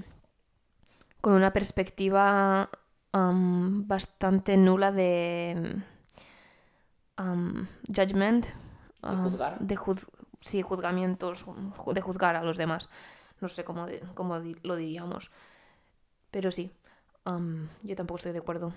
con 1.21 1.33
una 1.33 1.52
perspectiva 1.52 2.69
bastante 3.12 4.59
nula 4.59 4.93
de 4.93 5.83
judgment, 7.16 8.47
de 9.61 9.76
juzgar, 9.76 10.12
sí, 10.40 10.61
juzgamientos, 10.61 11.47
de 11.95 12.00
juzgar 12.02 12.37
a 12.37 12.43
los 12.43 12.59
demás, 12.59 12.90
no 13.40 13.49
sé 13.49 13.64
cómo, 13.64 13.87
cómo 14.14 14.38
lo 14.62 14.76
diríamos. 14.76 15.31
Pero 16.31 16.52
sí, 16.52 16.71
yo 17.83 17.97
tampoco 17.97 18.16
estoy 18.16 18.33
de 18.33 18.38
acuerdo. 18.38 18.73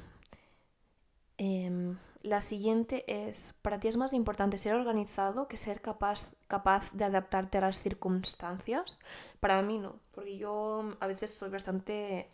Em, 1.38 1.98
la 2.22 2.42
siguiente 2.42 3.06
es, 3.08 3.54
para 3.62 3.80
ti 3.80 3.88
es 3.88 3.96
más 3.96 4.14
importante 4.14 4.58
ser 4.58 4.76
organizado 4.76 5.48
que 5.48 5.56
ser 5.56 5.82
capaz, 5.82 6.28
capaz 6.48 6.92
de 6.94 7.06
adaptarte 7.06 7.58
a 7.58 7.62
las 7.62 7.80
circunstancias. 7.80 9.00
Para 9.40 9.62
mí 9.62 9.78
no, 9.78 9.96
porque 10.12 10.38
yo 10.38 10.98
a 11.00 11.08
veces 11.08 11.34
soy 11.34 11.50
bastante, 11.50 12.30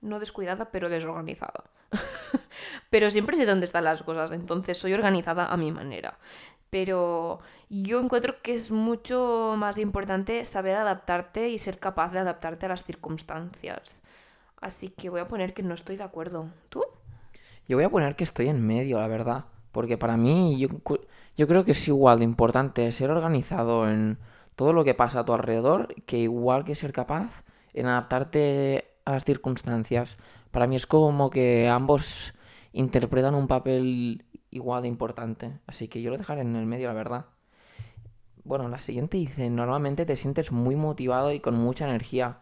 no 0.00 0.18
descuidada, 0.18 0.70
pero 0.72 0.88
desorganizada. 0.88 1.64
pero 2.90 3.10
siempre 3.10 3.36
sé 3.36 3.46
dónde 3.46 3.66
están 3.66 3.84
las 3.84 4.02
cosas, 4.02 4.32
entonces 4.32 4.78
soy 4.78 4.94
organizada 4.94 5.46
a 5.46 5.56
mi 5.56 5.70
manera. 5.70 6.18
Pero 6.70 7.40
yo 7.68 8.00
encuentro 8.00 8.42
que 8.42 8.54
es 8.54 8.70
mucho 8.70 9.54
más 9.56 9.78
importante 9.78 10.44
saber 10.44 10.76
adaptarte 10.76 11.48
y 11.50 11.58
ser 11.58 11.78
capaz 11.78 12.12
de 12.12 12.20
adaptarte 12.20 12.66
a 12.66 12.70
las 12.70 12.84
circunstancias. 12.84 14.02
Así 14.60 14.88
que 14.88 15.08
voy 15.08 15.20
a 15.20 15.26
poner 15.26 15.54
que 15.54 15.62
no 15.62 15.74
estoy 15.74 15.96
de 15.96 16.04
acuerdo. 16.04 16.50
¿Tú? 16.68 16.82
Yo 17.68 17.76
voy 17.76 17.84
a 17.84 17.90
poner 17.90 18.16
que 18.16 18.24
estoy 18.24 18.48
en 18.48 18.66
medio, 18.66 18.98
la 18.98 19.06
verdad. 19.06 19.44
Porque 19.72 19.96
para 19.96 20.16
mí 20.16 20.58
yo, 20.58 20.68
yo 21.36 21.46
creo 21.46 21.64
que 21.64 21.72
es 21.72 21.88
igual 21.88 22.18
de 22.18 22.24
importante 22.24 22.90
ser 22.92 23.10
organizado 23.10 23.88
en 23.88 24.18
todo 24.56 24.72
lo 24.72 24.84
que 24.84 24.94
pasa 24.94 25.20
a 25.20 25.24
tu 25.24 25.32
alrededor 25.32 25.94
que 26.06 26.18
igual 26.18 26.64
que 26.64 26.74
ser 26.74 26.92
capaz 26.92 27.44
en 27.72 27.86
adaptarte 27.86 28.90
a 29.04 29.12
las 29.12 29.24
circunstancias. 29.24 30.18
Para 30.50 30.66
mí 30.66 30.76
es 30.76 30.86
como 30.86 31.30
que 31.30 31.68
ambos 31.68 32.34
interpretan 32.72 33.34
un 33.34 33.46
papel 33.46 34.24
igual 34.50 34.82
de 34.82 34.88
importante. 34.88 35.58
Así 35.66 35.88
que 35.88 36.02
yo 36.02 36.10
lo 36.10 36.18
dejaré 36.18 36.42
en 36.42 36.56
el 36.56 36.66
medio, 36.66 36.88
la 36.88 36.94
verdad. 36.94 37.26
Bueno, 38.44 38.68
la 38.68 38.82
siguiente 38.82 39.16
dice, 39.16 39.48
normalmente 39.48 40.04
te 40.06 40.16
sientes 40.16 40.50
muy 40.50 40.76
motivado 40.76 41.32
y 41.32 41.40
con 41.40 41.54
mucha 41.54 41.88
energía. 41.88 42.40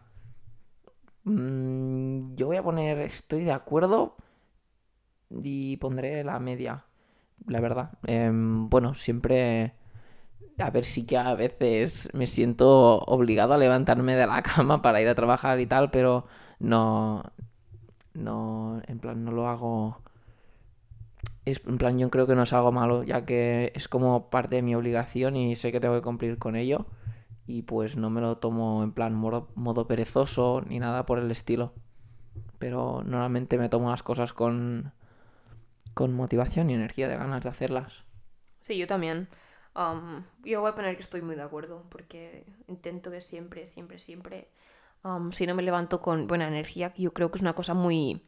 Mm, 1.23 2.35
yo 2.35 2.47
voy 2.47 2.57
a 2.57 2.63
poner 2.63 2.99
estoy 2.99 3.43
de 3.43 3.51
acuerdo 3.51 4.15
y 5.29 5.77
pondré 5.77 6.23
la 6.23 6.39
media, 6.39 6.85
la 7.47 7.59
verdad. 7.61 7.91
Em, 8.07 8.69
bueno, 8.69 8.93
siempre... 8.95 9.73
A 10.59 10.71
ver, 10.71 10.85
sí 10.85 11.05
que 11.05 11.17
a 11.17 11.35
veces 11.35 12.09
me 12.13 12.27
siento 12.27 12.99
obligado 12.99 13.53
a 13.53 13.57
levantarme 13.57 14.15
de 14.15 14.27
la 14.27 14.43
cama 14.43 14.81
para 14.81 15.01
ir 15.01 15.07
a 15.09 15.15
trabajar 15.15 15.59
y 15.59 15.65
tal, 15.67 15.91
pero 15.91 16.25
no... 16.59 17.23
No, 18.13 18.81
en 18.87 18.99
plan, 18.99 19.23
no 19.25 19.31
lo 19.31 19.47
hago... 19.49 20.01
En 21.45 21.77
plan, 21.77 21.97
yo 21.97 22.09
creo 22.11 22.27
que 22.27 22.35
no 22.35 22.43
es 22.43 22.53
algo 22.53 22.71
malo, 22.71 23.03
ya 23.03 23.25
que 23.25 23.71
es 23.75 23.87
como 23.87 24.29
parte 24.29 24.57
de 24.57 24.61
mi 24.61 24.75
obligación 24.75 25.35
y 25.35 25.55
sé 25.55 25.71
que 25.71 25.79
tengo 25.79 25.95
que 25.95 26.01
cumplir 26.01 26.37
con 26.37 26.55
ello. 26.55 26.85
Y 27.49 27.63
pues 27.63 27.97
no 27.97 28.11
me 28.11 28.21
lo 28.21 28.37
tomo 28.37 28.83
en 28.83 28.91
plan 28.91 29.15
modo, 29.15 29.49
modo 29.55 29.87
perezoso 29.87 30.61
ni 30.67 30.77
nada 30.77 31.07
por 31.07 31.17
el 31.17 31.31
estilo. 31.31 31.73
Pero 32.59 33.01
normalmente 33.03 33.57
me 33.57 33.69
tomo 33.69 33.89
las 33.89 34.03
cosas 34.03 34.33
con, 34.33 34.93
con 35.95 36.13
motivación 36.13 36.69
y 36.69 36.75
energía 36.75 37.07
de 37.07 37.17
ganas 37.17 37.41
de 37.41 37.49
hacerlas. 37.49 38.03
Sí, 38.61 38.77
yo 38.77 38.85
también. 38.85 39.29
Am, 39.73 40.25
yo 40.43 40.61
voy 40.61 40.69
a 40.69 40.75
poner 40.75 40.93
que 40.93 41.01
estoy 41.01 41.23
muy 41.23 41.35
de 41.35 41.41
acuerdo, 41.41 41.85
porque 41.89 42.45
intento 42.67 43.09
que 43.09 43.19
siempre, 43.19 43.65
siempre, 43.65 43.97
siempre, 43.97 44.49
am, 45.01 45.31
si 45.31 45.47
no 45.47 45.55
me 45.55 45.63
levanto 45.63 46.03
con 46.03 46.27
buena 46.27 46.47
energía, 46.47 46.93
yo 46.97 47.13
creo 47.15 47.31
que 47.31 47.37
es 47.37 47.41
una 47.41 47.53
cosa 47.53 47.73
muy 47.73 48.21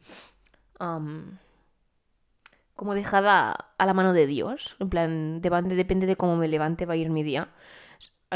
am, 0.80 1.38
como 2.74 2.94
dejada 2.94 3.52
a 3.78 3.86
la 3.86 3.94
mano 3.94 4.14
de 4.14 4.26
Dios. 4.26 4.74
En 4.80 4.88
plan, 4.90 5.40
depende 5.40 6.06
de 6.06 6.16
cómo 6.16 6.36
me 6.36 6.48
levante 6.48 6.86
va 6.86 6.94
a 6.94 6.96
ir 6.96 7.10
mi 7.10 7.22
día. 7.22 7.50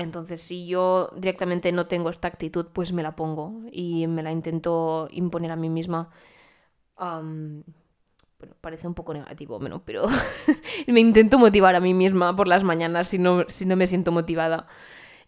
Entonces, 0.02 0.42
si 0.42 0.66
yo 0.66 1.10
directamente 1.16 1.72
no 1.72 1.86
tengo 1.86 2.10
esta 2.10 2.28
actitud, 2.28 2.66
pues 2.72 2.92
me 2.92 3.02
la 3.02 3.16
pongo 3.16 3.62
y 3.72 4.06
me 4.06 4.22
la 4.22 4.32
intento 4.32 5.08
imponer 5.10 5.50
a 5.52 5.56
mí 5.56 5.70
misma. 5.70 6.10
Am, 6.96 7.64
bueno, 8.38 8.54
parece 8.60 8.86
un 8.86 8.94
poco 8.94 9.14
negativo, 9.14 9.58
bueno, 9.58 9.82
pero 9.84 10.04
me 10.86 11.00
intento 11.00 11.38
motivar 11.38 11.74
a 11.76 11.80
mí 11.80 11.94
misma 11.94 12.36
por 12.36 12.48
las 12.48 12.64
mañanas 12.64 13.08
si 13.08 13.18
no, 13.18 13.44
si 13.48 13.66
no 13.66 13.76
me 13.76 13.86
siento 13.86 14.12
motivada. 14.12 14.66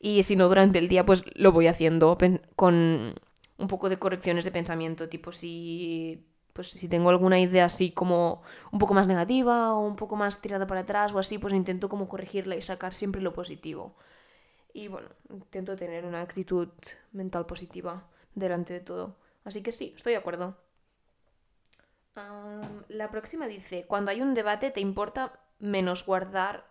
Y 0.01 0.23
si 0.25 0.37
no 0.37 0.49
durante 0.49 0.79
el 0.79 0.89
día, 0.89 1.07
pues 1.07 1.25
lo 1.35 1.53
voy 1.53 1.67
haciendo 1.69 2.19
con 2.57 3.15
un 3.59 3.69
poco 3.69 3.89
de 3.89 3.99
correcciones 3.99 4.45
de 4.45 4.53
pensamiento, 4.53 5.09
tipo 5.09 5.33
si, 5.33 6.25
pues, 6.53 6.71
si 6.71 6.89
tengo 6.89 7.11
alguna 7.11 7.41
idea 7.41 7.65
así 7.67 7.91
como 7.93 8.43
un 8.73 8.79
poco 8.79 8.95
más 8.95 9.09
negativa 9.09 9.75
o 9.75 9.81
un 9.87 9.97
poco 9.97 10.17
más 10.17 10.41
tirada 10.41 10.67
para 10.67 10.83
atrás 10.83 11.13
o 11.15 11.19
así, 11.19 11.39
pues 11.39 11.55
intento 11.55 11.89
como 11.89 12.09
corregirla 12.09 12.57
y 12.57 12.63
sacar 12.63 12.95
siempre 12.95 13.23
lo 13.23 13.33
positivo. 13.33 13.97
Y 14.79 14.87
bueno, 14.87 15.09
intento 15.29 15.75
tener 15.75 16.05
una 16.05 16.21
actitud 16.21 16.69
mental 17.11 17.47
positiva 17.47 18.07
delante 18.37 18.75
de 18.75 18.79
todo. 18.79 19.17
Así 19.43 19.61
que 19.61 19.73
sí, 19.73 19.93
estoy 19.97 20.13
de 20.13 20.21
acuerdo. 20.21 20.57
La 22.87 23.11
próxima 23.11 23.49
dice, 23.49 23.87
cuando 23.89 24.13
hay 24.13 24.21
un 24.21 24.35
debate 24.35 24.71
te 24.71 24.81
importa 24.81 25.41
menos 25.59 26.07
guardar, 26.07 26.65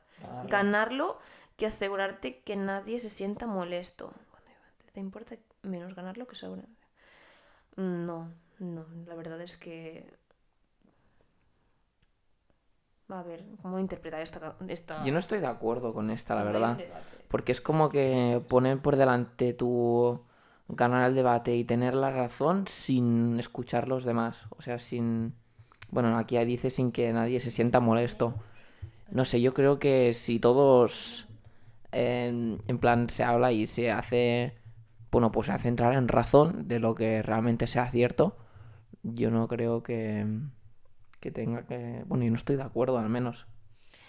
ganarlo, 0.45 1.19
que 1.57 1.65
asegurarte 1.65 2.39
que 2.43 2.55
nadie 2.55 3.01
se 3.01 3.09
sienta 3.09 3.45
molesto. 3.45 4.13
¿Te 4.93 5.01
importa 5.01 5.35
menos 5.63 5.93
ganarlo 5.93 6.27
que 6.27 6.35
asegurar? 6.37 6.69
No, 7.75 8.31
no, 8.59 8.85
la 9.05 9.15
verdad 9.15 9.41
es 9.41 9.57
que... 9.57 10.09
A 13.09 13.23
ver, 13.23 13.45
¿cómo 13.61 13.79
interpretar 13.79 14.21
esta... 14.21 14.55
esta... 14.67 15.03
Yo 15.03 15.13
no 15.13 15.19
estoy 15.19 15.39
de 15.39 15.47
acuerdo 15.47 15.93
con 15.93 16.09
esta, 16.09 16.35
la 16.35 16.43
verdad. 16.43 16.77
Porque 17.29 17.53
es 17.53 17.61
como 17.61 17.89
que 17.89 18.41
poner 18.49 18.79
por 18.79 18.97
delante 18.97 19.53
tu 19.53 20.21
ganar 20.67 21.07
el 21.07 21.15
debate 21.15 21.55
y 21.55 21.63
tener 21.63 21.95
la 21.95 22.11
razón 22.11 22.67
sin 22.67 23.39
escuchar 23.39 23.87
los 23.87 24.03
demás. 24.03 24.47
O 24.57 24.61
sea, 24.61 24.77
sin... 24.77 25.33
Bueno, 25.89 26.17
aquí 26.17 26.37
dice 26.43 26.69
sin 26.69 26.91
que 26.91 27.13
nadie 27.13 27.39
se 27.39 27.49
sienta 27.49 27.79
molesto. 27.79 28.33
No 29.09 29.23
sé, 29.23 29.39
yo 29.39 29.53
creo 29.53 29.79
que 29.79 30.11
si 30.11 30.39
todos 30.39 31.27
en, 31.93 32.61
en 32.67 32.77
plan 32.77 33.09
se 33.09 33.23
habla 33.23 33.53
y 33.53 33.67
se 33.67 33.89
hace... 33.89 34.57
Bueno, 35.11 35.31
pues 35.31 35.47
se 35.47 35.53
hace 35.53 35.69
entrar 35.69 35.93
en 35.93 36.09
razón 36.09 36.67
de 36.67 36.79
lo 36.79 36.93
que 36.93 37.21
realmente 37.23 37.67
sea 37.67 37.89
cierto. 37.89 38.35
Yo 39.03 39.31
no 39.31 39.47
creo 39.47 39.81
que... 39.81 40.27
Que 41.19 41.31
tenga 41.31 41.65
que... 41.65 42.03
Bueno, 42.05 42.23
yo 42.25 42.31
no 42.31 42.35
estoy 42.37 42.55
de 42.55 42.63
acuerdo 42.63 42.97
al 42.97 43.09
menos. 43.09 43.47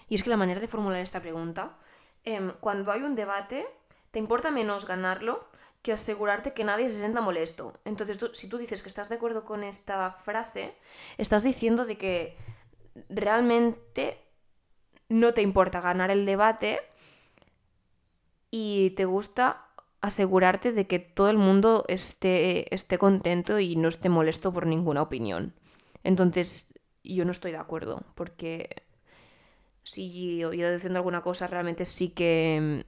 Y 0.08 0.14
es 0.14 0.22
que 0.22 0.30
la 0.30 0.36
manera 0.36 0.60
de 0.60 0.68
formular 0.68 1.00
esta 1.00 1.20
pregunta, 1.20 1.76
em, 2.24 2.52
cuando 2.60 2.92
hay 2.92 3.02
un 3.02 3.14
debate, 3.14 3.66
te 4.10 4.18
importa 4.18 4.50
menos 4.50 4.86
ganarlo 4.86 5.48
que 5.82 5.92
asegurarte 5.92 6.52
que 6.54 6.64
nadie 6.64 6.88
se 6.88 6.98
sienta 6.98 7.20
molesto. 7.20 7.74
Entonces, 7.84 8.18
tú- 8.18 8.30
si 8.34 8.48
tú 8.48 8.58
dices 8.58 8.82
que 8.82 8.88
estás 8.88 9.08
de 9.08 9.14
acuerdo 9.16 9.44
con 9.44 9.62
esta 9.64 10.10
frase, 10.12 10.74
estás 11.18 11.42
diciendo 11.44 11.84
de 11.86 11.96
que 11.96 12.36
realmente 13.08 14.18
no 15.08 15.32
te 15.34 15.42
importa 15.42 15.80
ganar 15.80 16.10
el 16.10 16.26
debate 16.26 16.80
y 18.50 18.90
te 18.90 19.04
gusta 19.04 19.64
asegurarte 20.00 20.72
de 20.72 20.86
que 20.86 20.98
todo 20.98 21.28
el 21.30 21.38
mundo 21.38 21.84
esté, 21.88 22.72
esté 22.74 22.98
contento 22.98 23.58
y 23.58 23.76
no 23.76 23.88
esté 23.88 24.08
molesto 24.08 24.52
por 24.52 24.66
ninguna 24.66 25.02
opinión. 25.02 25.54
Entonces, 26.04 26.68
yo 27.14 27.24
no 27.24 27.32
estoy 27.32 27.52
de 27.52 27.58
acuerdo, 27.58 28.02
porque 28.14 28.82
si 29.82 30.38
yo, 30.38 30.50
diciendo 30.50 30.98
alguna 30.98 31.22
cosa, 31.22 31.46
realmente 31.46 31.84
sí 31.84 32.10
que. 32.10 32.84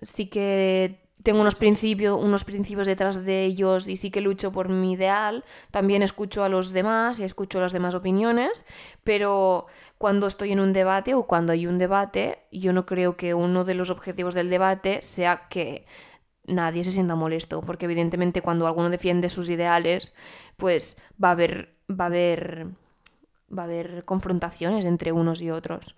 Sí 0.00 0.26
que 0.26 1.08
tengo 1.22 1.40
unos 1.40 1.56
principios, 1.56 2.22
unos 2.22 2.44
principios 2.44 2.86
detrás 2.86 3.24
de 3.24 3.44
ellos 3.44 3.88
y 3.88 3.96
sí 3.96 4.10
que 4.10 4.20
lucho 4.20 4.52
por 4.52 4.68
mi 4.68 4.92
ideal. 4.92 5.44
También 5.70 6.02
escucho 6.02 6.44
a 6.44 6.48
los 6.48 6.72
demás 6.72 7.18
y 7.18 7.24
escucho 7.24 7.60
las 7.60 7.72
demás 7.72 7.94
opiniones, 7.94 8.66
pero 9.04 9.66
cuando 9.98 10.26
estoy 10.26 10.52
en 10.52 10.60
un 10.60 10.72
debate 10.72 11.14
o 11.14 11.26
cuando 11.26 11.52
hay 11.52 11.66
un 11.66 11.78
debate, 11.78 12.40
yo 12.52 12.72
no 12.72 12.86
creo 12.86 13.16
que 13.16 13.34
uno 13.34 13.64
de 13.64 13.74
los 13.74 13.90
objetivos 13.90 14.34
del 14.34 14.50
debate 14.50 15.02
sea 15.02 15.48
que 15.48 15.86
nadie 16.48 16.84
se 16.84 16.90
sienta 16.90 17.14
molesto, 17.14 17.60
porque 17.60 17.86
evidentemente 17.86 18.42
cuando 18.42 18.66
alguno 18.66 18.90
defiende 18.90 19.28
sus 19.28 19.48
ideales, 19.48 20.14
pues 20.56 20.98
va 21.22 21.28
a 21.28 21.32
haber, 21.32 21.74
va 21.88 22.04
a 22.04 22.06
haber, 22.08 22.66
va 23.56 23.62
a 23.62 23.66
haber 23.66 24.04
confrontaciones 24.04 24.84
entre 24.84 25.12
unos 25.12 25.40
y 25.40 25.50
otros. 25.50 25.94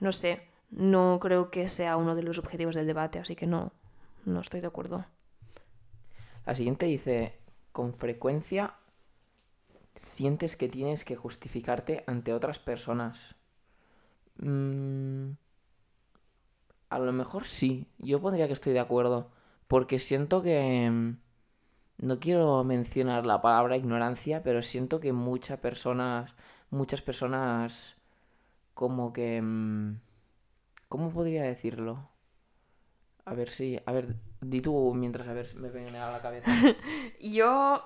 No 0.00 0.12
sé, 0.12 0.42
no 0.70 1.18
creo 1.20 1.50
que 1.50 1.68
sea 1.68 1.96
uno 1.96 2.14
de 2.14 2.22
los 2.22 2.38
objetivos 2.38 2.74
del 2.74 2.86
debate, 2.86 3.18
así 3.18 3.36
que 3.36 3.46
no, 3.46 3.72
no 4.24 4.40
estoy 4.40 4.60
de 4.60 4.66
acuerdo. 4.66 5.04
La 6.46 6.54
siguiente 6.54 6.86
dice, 6.86 7.38
con 7.72 7.94
frecuencia 7.94 8.74
sientes 9.94 10.56
que 10.56 10.68
tienes 10.68 11.04
que 11.04 11.16
justificarte 11.16 12.04
ante 12.06 12.32
otras 12.32 12.58
personas. 12.58 13.34
Mm, 14.38 15.32
a 16.88 16.98
lo 16.98 17.12
mejor 17.12 17.44
sí, 17.44 17.86
yo 17.98 18.20
pondría 18.20 18.46
que 18.46 18.54
estoy 18.54 18.72
de 18.72 18.80
acuerdo, 18.80 19.30
porque 19.70 19.98
siento 20.08 20.36
que... 20.42 20.90
mm, 20.90 21.08
No 22.08 22.20
quiero 22.20 22.64
mencionar 22.64 23.26
la 23.26 23.40
palabra 23.42 23.76
ignorancia, 23.78 24.42
pero 24.44 24.62
siento 24.62 25.00
que 25.00 25.12
muchas 25.14 25.58
personas, 25.60 26.34
muchas 26.70 27.02
personas 27.02 27.96
como 28.74 29.12
que... 29.14 29.40
mm, 29.42 30.00
¿Cómo 30.90 31.10
podría 31.12 31.44
decirlo? 31.44 32.10
A 33.30 33.32
ver 33.38 33.48
si, 33.56 33.68
a 33.88 33.92
ver, 33.96 34.06
Di 34.50 34.60
tú 34.66 34.74
mientras 35.02 35.26
a 35.28 35.34
ver, 35.38 35.48
me 35.62 35.70
viene 35.70 35.98
a 35.98 36.10
la 36.10 36.20
cabeza. 36.26 36.52
Yo. 37.20 37.82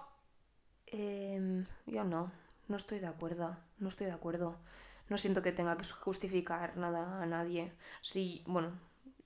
em, 0.87 1.65
yo 1.87 2.05
no. 2.05 2.33
No 2.69 2.77
estoy 2.77 2.99
de 3.01 3.07
acuerdo. 3.09 3.57
No 3.79 3.89
estoy 3.89 4.07
de 4.07 4.13
acuerdo. 4.13 4.57
No 5.09 5.19
siento 5.19 5.43
que 5.43 5.53
tenga 5.53 5.77
que 5.77 5.85
justificar 6.07 6.77
nada 6.77 7.23
a 7.23 7.27
nadie. 7.27 7.73
Sí, 8.01 8.43
bueno, 8.47 8.71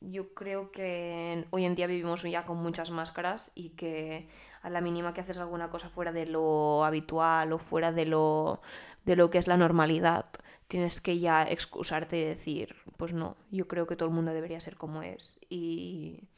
yo 0.00 0.33
creo 0.35 0.71
que 0.71 1.47
hoy 1.50 1.64
en 1.64 1.75
día 1.75 1.87
vivimos 1.87 2.23
ya 2.23 2.47
con 2.47 2.59
muchas 2.59 2.90
máscaras 2.90 3.52
y 3.55 3.71
que 3.71 4.28
a 4.62 4.71
la 4.71 4.81
mínima 4.81 5.12
que 5.12 5.21
haces 5.21 5.38
alguna 5.38 5.71
cosa 5.71 5.88
fuera 5.88 6.12
de 6.12 6.26
lo 6.26 6.85
habitual 6.85 7.52
o 7.52 7.59
fuera 7.59 7.93
de 7.93 8.07
lo, 8.07 8.61
de 9.05 9.17
lo 9.17 9.31
que 9.31 9.38
es 9.38 9.47
la 9.49 9.57
normalidad, 9.57 10.26
tienes 10.69 11.00
que 11.00 11.19
ya 11.19 11.43
excusarte 11.45 12.19
y 12.21 12.25
decir, 12.25 12.76
pues 12.97 13.12
no, 13.12 13.37
yo 13.50 13.67
creo 13.69 13.87
que 13.87 13.97
todo 13.97 14.09
el 14.09 14.14
mundo 14.14 14.33
debería 14.33 14.61
ser 14.61 14.76
como 14.76 15.02
es. 15.02 15.38
Y 15.49 16.28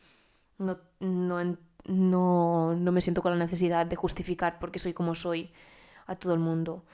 no, 0.59 0.79
no, 1.00 1.57
no, 1.87 2.75
no 2.75 2.93
me 2.93 3.00
siento 3.00 3.23
con 3.23 3.33
la 3.33 3.45
necesidad 3.45 3.87
de 3.87 3.97
justificar 3.97 4.59
por 4.59 4.71
qué 4.73 4.79
soy 4.79 4.95
como 4.95 5.14
soy 5.14 5.52
a 6.07 6.17
todo 6.17 6.35
el 6.35 6.40
mundo. 6.40 6.85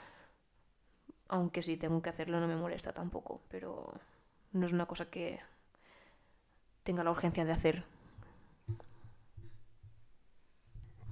Aunque 1.28 1.62
si 1.62 1.76
tengo 1.76 2.02
que 2.02 2.10
hacerlo 2.10 2.40
no 2.40 2.48
me 2.48 2.56
molesta 2.56 2.92
tampoco, 2.92 3.40
pero 3.48 3.92
no 4.52 4.66
es 4.66 4.72
una 4.72 4.86
cosa 4.86 5.10
que 5.10 5.40
tenga 6.86 7.02
la 7.04 7.10
urgencia 7.10 7.44
de 7.44 7.52
hacer. 7.52 7.84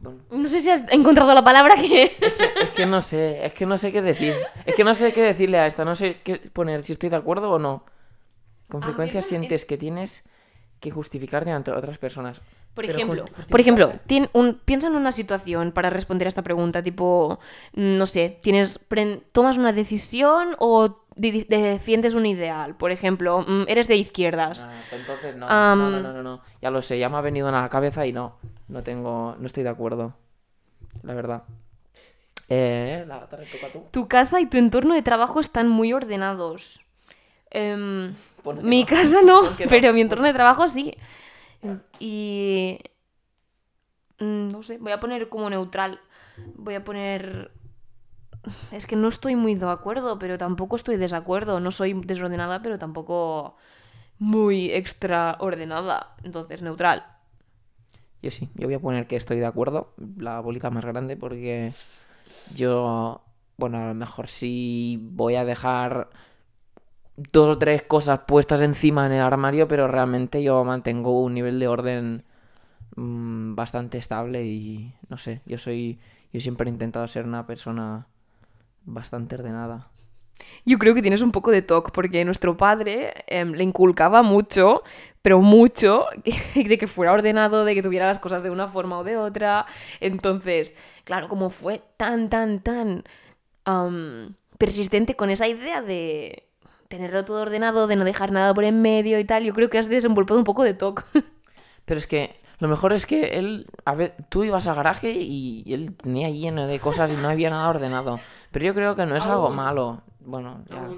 Bueno, 0.00 0.20
No 0.30 0.48
sé 0.48 0.60
si 0.60 0.70
has 0.70 0.84
encontrado 0.90 1.34
la 1.34 1.42
palabra 1.44 1.74
que... 1.76 2.16
es 2.62 2.70
que 2.70 2.86
no 2.86 3.00
sé, 3.00 3.44
es 3.44 3.52
que 3.54 3.66
no 3.66 3.76
sé 3.76 3.90
qué 3.92 4.00
decir. 4.02 4.34
Es 4.66 4.74
que 4.74 4.84
no 4.84 4.94
sé 4.94 5.12
qué 5.12 5.22
decirle 5.22 5.58
a 5.58 5.66
esta, 5.66 5.84
no 5.84 5.94
sé 5.96 6.20
qué 6.22 6.36
poner, 6.36 6.82
si 6.84 6.92
estoy 6.92 7.10
de 7.10 7.16
acuerdo 7.16 7.50
o 7.50 7.58
no. 7.58 7.84
Con 8.68 8.82
Ah, 8.82 8.86
frecuencia 8.86 9.20
sientes 9.22 9.64
que 9.64 9.76
tienes 9.76 10.22
que 10.84 10.90
justificarte 10.90 11.50
ante 11.50 11.70
otras 11.72 11.96
personas. 11.98 12.42
Por 12.74 12.84
Pero 12.84 12.98
ejemplo, 12.98 13.24
por 13.50 13.60
ejemplo, 13.60 13.86
justificarse. 13.86 14.08
tien- 14.08 14.28
un- 14.34 14.60
piensa 14.64 14.88
en 14.88 14.96
una 14.96 15.12
situación 15.12 15.72
para 15.72 15.88
responder 15.90 16.26
a 16.26 16.28
esta 16.28 16.42
pregunta, 16.42 16.82
tipo, 16.82 17.38
mm, 17.74 17.94
no 17.96 18.04
sé, 18.04 18.38
tienes, 18.42 18.78
tomas 19.32 19.56
una 19.56 19.72
decisión 19.72 20.56
o 20.58 20.94
defiendes 21.16 22.14
un 22.14 22.26
ideal. 22.26 22.76
Por 22.76 22.90
ejemplo, 22.90 23.44
mm, 23.46 23.64
eres 23.68 23.88
de 23.88 23.96
izquierdas. 23.96 24.62
Ah, 24.62 24.72
pues 24.90 25.00
entonces 25.00 25.36
no, 25.36 25.48
Am, 25.48 25.78
no, 25.78 25.90
no, 25.90 26.00
no, 26.02 26.12
no, 26.12 26.22
no. 26.22 26.40
Ya 26.60 26.70
lo 26.70 26.82
sé, 26.82 26.98
ya 26.98 27.08
me 27.08 27.16
ha 27.16 27.20
venido 27.22 27.48
a 27.48 27.52
la 27.52 27.68
cabeza 27.68 28.04
y 28.06 28.12
no. 28.12 28.36
No 28.68 28.82
tengo, 28.82 29.36
no 29.38 29.46
estoy 29.46 29.62
de 29.62 29.68
acuerdo. 29.70 30.14
La 31.02 31.14
verdad. 31.14 31.44
Eh, 32.48 33.04
la 33.08 33.20
toca 33.26 33.68
tú. 33.72 33.84
Tu 33.90 34.06
casa 34.08 34.40
y 34.40 34.46
tu 34.46 34.58
entorno 34.58 34.94
de 34.94 35.02
trabajo 35.02 35.40
están 35.40 35.68
muy 35.68 35.92
ordenados. 35.92 36.83
Em, 37.54 38.14
que 38.42 38.52
mi 38.62 38.80
no. 38.80 38.88
casa 38.92 39.22
no. 39.22 39.40
pero 39.70 39.92
mi 39.94 40.02
entorno 40.02 40.26
de 40.26 40.32
trabajo 40.34 40.68
sí. 40.68 40.94
Y... 41.98 42.78
mm, 44.18 44.50
No 44.52 44.62
sé, 44.62 44.78
voy 44.78 44.92
a 44.92 45.00
poner 45.00 45.28
como 45.28 45.50
neutral. 45.50 46.00
Voy 46.56 46.74
a 46.74 46.84
poner... 46.84 47.50
Es 48.70 48.86
que 48.86 48.96
no 48.96 49.08
estoy 49.08 49.36
muy 49.36 49.54
de 49.54 49.68
acuerdo, 49.70 50.18
pero 50.18 50.36
tampoco 50.38 50.76
estoy 50.76 50.96
desacuerdo. 50.96 51.60
No 51.60 51.70
soy 51.70 51.94
desordenada, 51.94 52.60
pero 52.62 52.78
tampoco 52.78 53.56
muy 54.18 54.70
extraordenada. 54.72 56.16
Entonces, 56.24 56.62
neutral. 56.62 57.04
Yo 58.22 58.30
sí, 58.30 58.48
yo 58.54 58.66
voy 58.66 58.74
a 58.74 58.80
poner 58.80 59.06
que 59.06 59.16
estoy 59.16 59.38
de 59.38 59.46
acuerdo, 59.46 59.92
la 60.18 60.40
bolita 60.40 60.70
más 60.70 60.84
grande, 60.84 61.16
porque 61.16 61.74
yo, 62.54 63.22
bueno, 63.58 63.78
a 63.78 63.88
lo 63.88 63.94
mejor 63.94 64.28
sí 64.28 64.98
voy 65.02 65.36
a 65.36 65.44
dejar 65.44 66.10
dos 67.16 67.56
o 67.56 67.58
tres 67.58 67.82
cosas 67.82 68.20
puestas 68.26 68.60
encima 68.60 69.06
en 69.06 69.12
el 69.12 69.22
armario, 69.22 69.68
pero 69.68 69.88
realmente 69.88 70.42
yo 70.42 70.64
mantengo 70.64 71.20
un 71.22 71.34
nivel 71.34 71.60
de 71.60 71.68
orden 71.68 72.24
mm, 72.96 73.54
bastante 73.54 73.98
estable 73.98 74.44
y 74.44 74.94
no 75.08 75.18
sé, 75.18 75.40
yo 75.46 75.58
soy, 75.58 75.98
yo 76.32 76.40
siempre 76.40 76.68
he 76.68 76.72
intentado 76.72 77.06
ser 77.08 77.24
una 77.24 77.46
persona 77.46 78.06
bastante 78.84 79.36
ordenada. 79.36 79.88
Yo 80.64 80.78
creo 80.78 80.94
que 80.94 81.02
tienes 81.02 81.22
un 81.22 81.32
poco 81.32 81.50
de 81.50 81.62
TOC, 81.62 81.92
porque 81.92 82.24
nuestro 82.24 82.56
padre 82.56 83.12
em, 83.26 83.52
le 83.52 83.62
inculcaba 83.62 84.22
mucho, 84.22 84.82
pero 85.22 85.40
mucho, 85.40 86.06
de 86.54 86.78
que 86.78 86.86
fuera 86.86 87.12
ordenado, 87.12 87.64
de 87.64 87.74
que 87.74 87.82
tuviera 87.82 88.06
las 88.06 88.18
cosas 88.18 88.42
de 88.42 88.50
una 88.50 88.68
forma 88.68 88.98
o 88.98 89.04
de 89.04 89.16
otra. 89.16 89.66
Entonces, 90.00 90.76
claro, 91.04 91.28
como 91.28 91.50
fue 91.50 91.82
tan, 91.96 92.28
tan, 92.30 92.60
tan 92.60 93.04
persistente 94.58 95.14
con 95.14 95.30
esa 95.30 95.48
idea 95.48 95.82
de 95.82 96.48
tenerlo 96.88 97.24
todo 97.24 97.42
ordenado, 97.42 97.86
de 97.86 97.96
no 97.96 98.04
dejar 98.04 98.32
nada 98.32 98.52
por 98.54 98.64
en 98.64 98.82
medio 98.82 99.18
y 99.18 99.24
tal, 99.24 99.44
yo 99.44 99.52
creo 99.54 99.70
que 99.70 99.78
has 99.78 99.88
desenvolvido 99.88 100.38
un 100.38 100.44
poco 100.44 100.62
de 100.64 100.74
TOC. 100.74 101.04
Pero 101.84 101.98
es 101.98 102.06
que 102.06 102.40
lo 102.58 102.68
mejor 102.68 102.92
es 102.92 103.06
que 103.06 103.38
él, 103.38 103.66
a 103.84 103.94
ver, 103.94 104.14
tú 104.28 104.44
ibas 104.44 104.66
al 104.68 104.76
garaje 104.76 105.12
y 105.12 105.64
él 105.72 105.94
tenía 105.96 106.30
lleno 106.30 106.66
de 106.66 106.78
cosas 106.80 107.10
y 107.10 107.16
no 107.16 107.28
había 107.28 107.50
nada 107.50 107.68
ordenado. 107.68 108.20
Pero 108.52 108.64
yo 108.64 108.74
creo 108.74 108.96
que 108.96 109.06
no 109.06 109.16
es 109.16 109.26
algo 109.26 109.50
malo. 109.50 110.02
Bueno, 110.20 110.64
ya. 110.70 110.88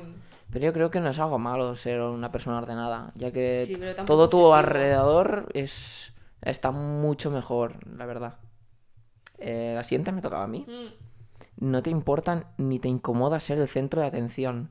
Pero 0.51 0.67
yo 0.67 0.73
creo 0.73 0.91
que 0.91 1.01
no 1.01 1.09
es 1.09 1.19
algo 1.19 1.39
malo 1.39 1.75
ser 1.75 2.01
una 2.01 2.31
persona 2.31 2.59
ordenada, 2.59 3.13
ya 3.17 3.33
que 3.33 3.65
Sí, 3.67 4.05
todo 4.05 4.29
tu 4.29 4.55
alrededor 4.55 5.49
es 5.55 6.13
está 6.43 6.71
mucho 6.71 7.31
mejor, 7.31 7.79
la 7.97 8.07
verdad. 8.07 8.39
Eh, 9.39 9.73
la 9.75 9.85
siguiente 9.85 10.13
me 10.13 10.23
tocaba 10.23 10.45
a 10.45 10.49
mí. 10.49 10.67
No 11.57 11.83
te 11.83 11.91
importan 11.91 12.47
ni 12.59 12.79
te 12.79 12.89
incomoda 12.89 13.41
ser 13.41 13.59
el 13.59 13.69
centro 13.69 14.01
de 14.01 14.07
atención. 14.07 14.71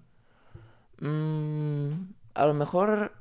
Mm, 1.00 1.90
a 2.34 2.46
lo 2.46 2.54
mejor 2.54 3.14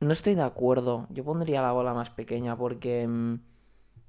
no 0.00 0.12
estoy 0.12 0.34
de 0.34 0.42
acuerdo. 0.42 1.06
Yo 1.10 1.24
pondría 1.24 1.62
la 1.62 1.72
bola 1.72 1.94
más 1.94 2.10
pequeña 2.10 2.56
porque 2.56 3.06
mm, 3.06 3.36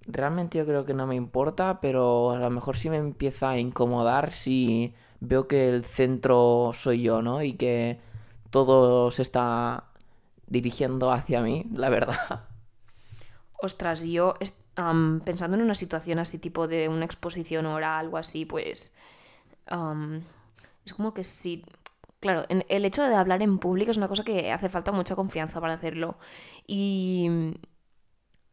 realmente 0.08 0.58
yo 0.58 0.65
creo 0.65 0.86
que 0.86 0.93
no 0.93 1.08
me 1.08 1.15
importa, 1.15 1.80
pero 1.82 2.32
a 2.32 2.39
lo 2.39 2.50
mejor 2.50 2.78
sí 2.78 2.89
me 2.89 2.98
empieza 2.98 3.52
a 3.52 3.58
incomodar 3.58 4.32
si 4.32 4.93
veo 5.19 5.48
que 5.48 5.69
el 5.69 5.86
centro 5.86 6.72
soy 6.74 7.04
yo, 7.04 7.22
¿no? 7.22 7.41
Y 7.43 7.54
que 7.54 8.00
todo 8.50 9.12
se 9.12 9.22
está 9.22 9.86
dirigiendo 10.48 11.12
hacia 11.12 11.41
mí, 11.41 11.65
la 11.74 11.89
verdad. 11.89 12.46
Ostras, 13.62 14.04
yo 14.04 14.34
pensando 15.24 15.56
en 15.56 15.63
una 15.63 15.76
situación 15.76 16.19
así, 16.19 16.38
tipo 16.38 16.67
de 16.67 16.89
una 16.89 17.06
exposición 17.06 17.65
oral 17.65 18.10
o 18.12 18.17
así, 18.17 18.46
pues. 18.46 18.91
Es 20.86 20.93
como 20.93 21.13
que 21.13 21.24
sí. 21.24 21.63
Claro, 22.19 22.46
en- 22.50 22.65
el 22.69 22.86
hecho 22.86 23.04
de 23.04 23.15
hablar 23.15 23.41
en 23.43 23.60
público 23.60 23.91
es 23.91 23.98
una 23.98 24.08
cosa 24.08 24.24
que 24.24 24.52
hace 24.52 24.69
falta 24.69 24.91
mucha 24.91 25.15
confianza 25.15 25.62
para 25.62 25.74
hacerlo. 25.76 26.17
Y 26.67 27.30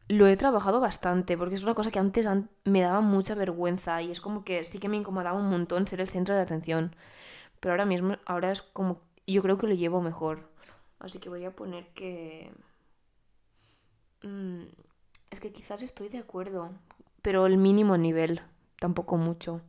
lo 0.07 0.27
he 0.27 0.35
trabajado 0.37 0.79
bastante, 0.79 1.37
porque 1.37 1.55
es 1.55 1.63
una 1.63 1.73
cosa 1.73 1.91
que 1.91 1.99
antes 1.99 2.27
an- 2.27 2.49
me 2.65 2.81
daba 2.81 3.01
mucha 3.01 3.33
vergüenza 3.35 4.01
y 4.01 4.11
es 4.11 4.19
como 4.21 4.43
que 4.43 4.63
sí 4.63 4.79
que 4.79 4.89
me 4.89 4.97
incomodaba 4.97 5.39
un 5.39 5.49
montón 5.49 5.87
ser 5.87 6.01
el 6.01 6.09
centro 6.09 6.35
de 6.35 6.41
atención. 6.41 6.95
Pero 7.59 7.73
ahora 7.73 7.85
mismo, 7.85 8.17
ahora 8.25 8.51
es 8.51 8.61
como. 8.61 9.01
Yo 9.27 9.41
creo 9.43 9.57
que 9.59 9.67
lo 9.67 9.75
llevo 9.75 10.01
mejor. 10.01 10.49
Así 10.99 11.19
que 11.19 11.29
voy 11.29 11.45
a 11.45 11.55
poner 11.55 11.87
que. 11.95 12.51
Mm, 14.23 14.63
es 15.31 15.39
que 15.39 15.51
quizás 15.51 15.81
estoy 15.83 16.09
de 16.09 16.19
acuerdo, 16.19 16.71
pero 17.21 17.45
el 17.45 17.57
mínimo 17.57 17.97
nivel, 17.97 18.41
tampoco 18.79 19.17
mucho. 19.17 19.61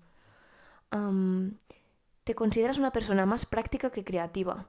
¿Te 2.24 2.35
consideras 2.35 2.78
una 2.78 2.92
persona 2.92 3.26
más 3.26 3.46
práctica 3.46 3.90
que 3.90 4.04
creativa? 4.04 4.66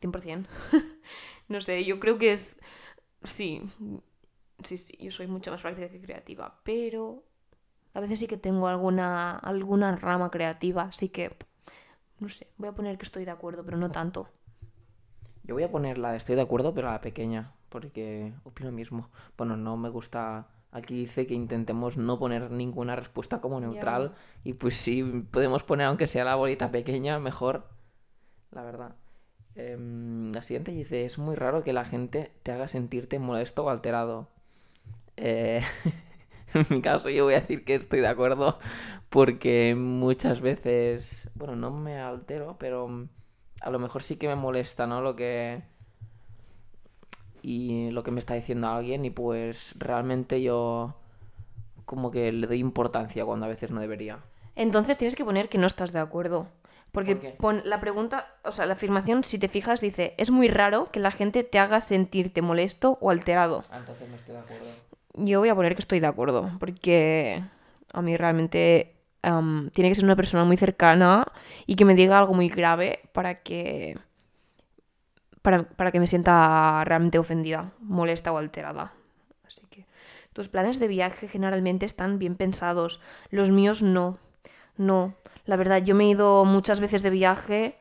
100%. 0.00 0.46
no 1.48 1.60
sé, 1.60 1.84
yo 1.84 2.00
creo 2.00 2.18
que 2.18 2.32
es... 2.32 2.58
Sí, 3.22 3.62
sí, 4.64 4.76
sí, 4.76 4.96
yo 4.98 5.10
soy 5.10 5.28
mucho 5.28 5.50
más 5.52 5.62
práctica 5.62 5.88
que 5.88 6.00
creativa, 6.00 6.60
pero 6.64 7.22
a 7.94 8.00
veces 8.00 8.18
sí 8.18 8.26
que 8.26 8.36
tengo 8.36 8.66
alguna, 8.66 9.36
alguna 9.38 9.94
rama 9.96 10.30
creativa, 10.30 10.82
así 10.82 11.08
que... 11.08 11.36
No 12.18 12.28
sé, 12.28 12.48
voy 12.56 12.68
a 12.68 12.72
poner 12.72 12.98
que 12.98 13.04
estoy 13.04 13.24
de 13.24 13.32
acuerdo, 13.32 13.64
pero 13.64 13.76
no 13.76 13.90
tanto. 13.90 14.28
Yo 15.44 15.54
voy 15.54 15.64
a 15.64 15.70
poner 15.70 15.98
la 15.98 16.12
de 16.12 16.18
estoy 16.18 16.36
de 16.36 16.42
acuerdo, 16.42 16.72
pero 16.72 16.88
la 16.88 17.00
pequeña, 17.00 17.52
porque 17.68 18.32
opino 18.44 18.70
mismo. 18.70 19.10
Bueno, 19.36 19.56
no 19.56 19.76
me 19.76 19.88
gusta. 19.88 20.46
Aquí 20.72 20.94
dice 20.94 21.26
que 21.26 21.34
intentemos 21.34 21.98
no 21.98 22.18
poner 22.18 22.50
ninguna 22.50 22.96
respuesta 22.96 23.40
como 23.40 23.60
neutral. 23.60 24.14
Y 24.42 24.54
pues 24.54 24.74
sí, 24.76 25.02
podemos 25.30 25.64
poner 25.64 25.86
aunque 25.86 26.06
sea 26.06 26.24
la 26.24 26.34
bolita 26.34 26.70
pequeña, 26.70 27.18
mejor. 27.18 27.68
La 28.50 28.62
verdad. 28.62 28.96
Em, 29.54 30.32
la 30.32 30.42
siguiente 30.42 30.72
dice, 30.72 31.04
es 31.04 31.18
muy 31.18 31.36
raro 31.36 31.62
que 31.62 31.74
la 31.74 31.84
gente 31.84 32.32
te 32.42 32.52
haga 32.52 32.68
sentirte 32.68 33.18
molesto 33.18 33.64
o 33.64 33.68
alterado. 33.68 34.30
Eh, 35.18 35.62
en 36.54 36.66
mi 36.70 36.80
caso 36.80 37.10
yo 37.10 37.24
voy 37.24 37.34
a 37.34 37.40
decir 37.40 37.64
que 37.64 37.74
estoy 37.74 38.00
de 38.00 38.08
acuerdo 38.08 38.58
porque 39.10 39.74
muchas 39.76 40.40
veces, 40.40 41.30
bueno, 41.34 41.54
no 41.54 41.70
me 41.70 41.98
altero, 42.00 42.56
pero 42.58 43.08
a 43.60 43.70
lo 43.70 43.78
mejor 43.78 44.02
sí 44.02 44.16
que 44.16 44.28
me 44.28 44.36
molesta, 44.36 44.86
¿no? 44.86 45.02
Lo 45.02 45.16
que... 45.16 45.62
Y 47.42 47.90
lo 47.90 48.02
que 48.02 48.10
me 48.10 48.20
está 48.20 48.34
diciendo 48.34 48.68
alguien 48.68 49.04
y 49.04 49.10
pues 49.10 49.74
realmente 49.78 50.42
yo 50.42 50.94
como 51.84 52.10
que 52.10 52.32
le 52.32 52.46
doy 52.46 52.58
importancia 52.58 53.24
cuando 53.24 53.46
a 53.46 53.48
veces 53.48 53.70
no 53.70 53.80
debería. 53.80 54.20
Entonces 54.54 54.96
tienes 54.96 55.16
que 55.16 55.24
poner 55.24 55.48
que 55.48 55.58
no 55.58 55.66
estás 55.66 55.92
de 55.92 55.98
acuerdo. 55.98 56.46
Porque 56.92 57.16
¿Por 57.16 57.22
qué? 57.22 57.30
pon 57.30 57.62
la 57.64 57.80
pregunta, 57.80 58.26
o 58.44 58.52
sea, 58.52 58.66
la 58.66 58.74
afirmación, 58.74 59.24
si 59.24 59.38
te 59.38 59.48
fijas, 59.48 59.80
dice, 59.80 60.14
es 60.18 60.30
muy 60.30 60.48
raro 60.48 60.90
que 60.92 61.00
la 61.00 61.10
gente 61.10 61.42
te 61.42 61.58
haga 61.58 61.80
sentirte 61.80 62.42
molesto 62.42 62.98
o 63.00 63.10
alterado. 63.10 63.64
Ah, 63.70 63.78
entonces 63.78 64.08
no 64.08 64.16
estoy 64.16 64.34
de 64.34 64.40
acuerdo. 64.40 64.66
Yo 65.14 65.40
voy 65.40 65.48
a 65.48 65.54
poner 65.54 65.74
que 65.74 65.80
estoy 65.80 66.00
de 66.00 66.06
acuerdo, 66.06 66.50
porque 66.60 67.42
a 67.92 68.02
mí 68.02 68.16
realmente 68.16 68.94
tiene 69.22 69.88
que 69.88 69.94
ser 69.94 70.04
una 70.04 70.16
persona 70.16 70.44
muy 70.44 70.56
cercana 70.56 71.26
y 71.66 71.76
que 71.76 71.84
me 71.84 71.94
diga 71.94 72.18
algo 72.18 72.34
muy 72.34 72.48
grave 72.48 73.00
para 73.12 73.42
que 73.42 73.96
para, 75.42 75.64
para 75.64 75.90
que 75.90 76.00
me 76.00 76.06
sienta 76.06 76.82
realmente 76.84 77.18
ofendida, 77.18 77.72
molesta 77.80 78.32
o 78.32 78.38
alterada. 78.38 78.92
Así 79.44 79.62
que 79.68 79.86
tus 80.32 80.48
planes 80.48 80.78
de 80.78 80.88
viaje 80.88 81.28
generalmente 81.28 81.84
están 81.84 82.18
bien 82.18 82.36
pensados, 82.36 83.00
los 83.30 83.50
míos 83.50 83.82
no. 83.82 84.18
No, 84.76 85.14
la 85.44 85.56
verdad, 85.56 85.82
yo 85.82 85.94
me 85.94 86.04
he 86.04 86.10
ido 86.10 86.44
muchas 86.44 86.80
veces 86.80 87.02
de 87.02 87.10
viaje 87.10 87.78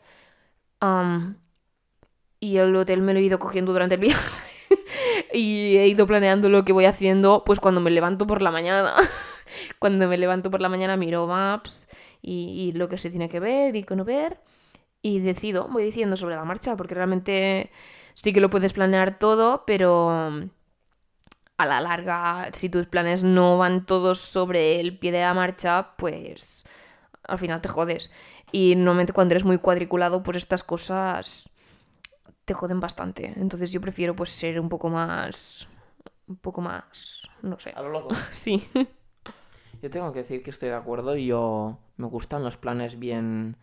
y 2.39 2.58
el 2.58 2.76
hotel 2.76 3.02
me 3.02 3.13
lo 3.13 3.19
he 3.19 3.24
ido 3.24 3.39
cogiendo 3.39 3.71
durante 3.71 3.95
el 3.95 4.02
viaje 4.02 4.41
y 5.34 5.78
he 5.78 5.88
ido 5.88 6.08
planeando 6.08 6.50
lo 6.50 6.65
que 6.65 6.74
voy 6.74 6.86
haciendo 6.86 7.43
pues 7.45 7.60
cuando 7.60 7.80
me 7.80 7.91
levanto 7.91 8.26
por 8.28 8.41
la 8.41 8.52
mañana. 8.52 8.95
cuando 9.80 10.08
me 10.08 10.17
levanto 10.17 10.50
por 10.50 10.62
la 10.62 10.69
mañana 10.69 10.97
miro 10.97 11.28
maps 11.28 11.88
y, 12.21 12.69
y 12.69 12.71
lo 12.74 12.89
que 12.89 12.97
se 12.97 13.10
tiene 13.10 13.30
que 13.30 13.39
ver 13.39 13.76
y 13.76 13.84
que 13.84 13.95
no 13.95 14.04
ver 14.04 14.39
y 15.02 15.20
decido, 15.20 15.68
voy 15.70 15.84
diciendo 15.84 16.18
sobre 16.18 16.36
la 16.36 16.46
marcha 16.46 16.76
porque 16.76 16.96
realmente 16.96 17.72
sí 18.14 18.34
que 18.34 18.42
lo 18.42 18.50
puedes 18.50 18.74
planear 18.74 19.18
todo, 19.18 19.64
pero 19.66 20.10
a 21.58 21.66
la 21.66 21.82
larga, 21.82 22.50
si 22.54 22.70
tus 22.70 22.88
planes 22.88 23.24
no 23.24 23.58
van 23.58 23.86
todos 23.86 24.20
sobre 24.20 24.80
el 24.80 24.98
pie 24.98 25.12
de 25.12 25.22
la 25.22 25.34
marcha, 25.34 25.96
pues 25.98 26.66
al 27.28 27.38
final 27.38 27.62
te 27.62 27.70
jodes. 27.70 28.12
Y 28.52 28.76
normalmente 28.76 29.14
cuando 29.14 29.34
eres 29.34 29.46
muy 29.46 29.60
cuadriculado, 29.60 30.24
pues 30.24 30.38
estas 30.38 30.64
cosas 30.64 31.50
te 32.46 32.54
joden 32.54 32.80
bastante. 32.80 33.34
Entonces 33.38 33.72
yo 33.72 33.80
prefiero 33.80 34.16
pues 34.16 34.30
ser 34.32 34.60
un 34.60 34.70
poco 34.70 34.90
más... 34.90 35.68
Un 36.28 36.38
poco 36.38 36.62
más... 36.62 37.30
No 37.42 37.60
sé. 37.60 37.72
A 37.76 37.82
lo 37.82 37.90
loco. 37.90 38.10
Sí. 38.32 38.68
Yo 39.82 39.90
tengo 39.90 40.12
que 40.12 40.20
decir 40.20 40.44
que 40.44 40.52
estoy 40.52 40.70
de 40.70 40.76
acuerdo 40.76 41.16
y 41.16 41.26
yo 41.26 41.80
me 41.98 42.08
gustan 42.08 42.44
los 42.44 42.58
planes 42.58 43.00
bien, 43.00 43.58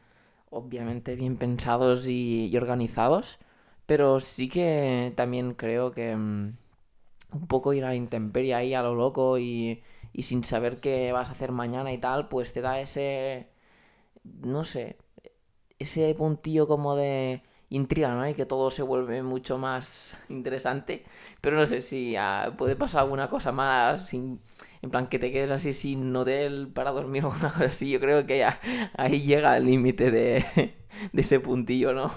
obviamente 0.50 1.16
bien 1.16 1.37
pensados 1.37 2.06
y, 2.06 2.46
y 2.46 2.56
organizados, 2.56 3.38
pero 3.87 4.20
sí 4.20 4.48
que 4.48 5.12
también 5.16 5.54
creo 5.54 5.92
que 5.92 6.14
mm, 6.16 6.56
un 7.32 7.46
poco 7.48 7.72
ir 7.74 7.84
a 7.84 7.88
la 7.88 7.94
intemperie 7.94 8.54
ahí 8.54 8.74
a 8.74 8.82
lo 8.82 8.94
loco 8.94 9.38
y, 9.38 9.82
y 10.12 10.22
sin 10.24 10.44
saber 10.44 10.80
qué 10.80 11.12
vas 11.12 11.28
a 11.30 11.32
hacer 11.32 11.52
mañana 11.52 11.92
y 11.92 11.98
tal, 11.98 12.28
pues 12.28 12.52
te 12.52 12.62
da 12.62 12.80
ese, 12.80 13.48
no 14.24 14.64
sé, 14.64 14.96
ese 15.78 16.14
puntillo 16.14 16.66
como 16.66 16.96
de 16.96 17.42
intriga, 17.70 18.11
¿no? 18.14 18.28
Y 18.28 18.34
que 18.34 18.46
todo 18.46 18.70
se 18.70 18.82
vuelve 18.82 19.22
mucho 19.22 19.58
más 19.58 20.18
interesante. 20.28 21.04
Pero 21.40 21.56
no 21.56 21.66
sé 21.66 21.82
si 21.82 22.16
ah, 22.16 22.54
puede 22.58 22.76
pasar 22.76 23.02
alguna 23.02 23.28
cosa 23.28 23.52
mala, 23.52 23.96
sin, 23.96 24.40
en 24.83 24.91
plan 24.91 25.09
que 25.09 25.19
te 25.19 25.33
quedes 25.33 25.51
así 25.51 25.73
sin 25.73 26.14
hotel 26.14 26.69
para 26.73 26.91
dormir 26.91 27.25
o 27.25 27.33
alguna 27.33 27.53
cosa 27.53 27.64
así. 27.64 27.91
Yo 27.91 28.01
creo 28.01 28.27
que 28.27 28.38
ya, 28.38 28.61
ahí 28.97 29.21
llega 29.21 29.57
el 29.57 29.67
límite 29.67 30.11
de, 30.11 30.45
de 31.12 31.21
ese 31.21 31.41
puntillo, 31.41 31.93
¿no? 31.93 32.12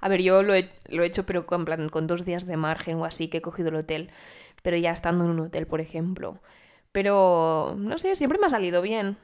A 0.00 0.08
ver, 0.08 0.22
yo 0.22 0.42
lo 0.42 0.54
he, 0.54 0.68
hecho, 0.86 1.24
pero 1.24 1.46
con, 1.46 1.64
plan, 1.64 1.88
con 1.88 2.06
dos 2.06 2.24
días 2.24 2.46
de 2.46 2.56
margen 2.56 2.98
o 2.98 3.04
así, 3.04 3.28
que 3.28 3.38
he 3.38 3.42
cogido 3.42 3.70
el 3.70 3.76
hotel. 3.76 4.10
Pero 4.62 4.76
ya 4.76 4.92
estando 4.92 5.24
en 5.24 5.30
un 5.30 5.40
hotel, 5.40 5.66
por 5.66 5.80
ejemplo. 5.80 6.40
Pero, 6.92 7.74
no 7.78 7.98
sé, 7.98 8.14
siempre 8.14 8.38
me 8.38 8.46
ha 8.46 8.50
salido 8.50 8.82
bien. 8.82 9.16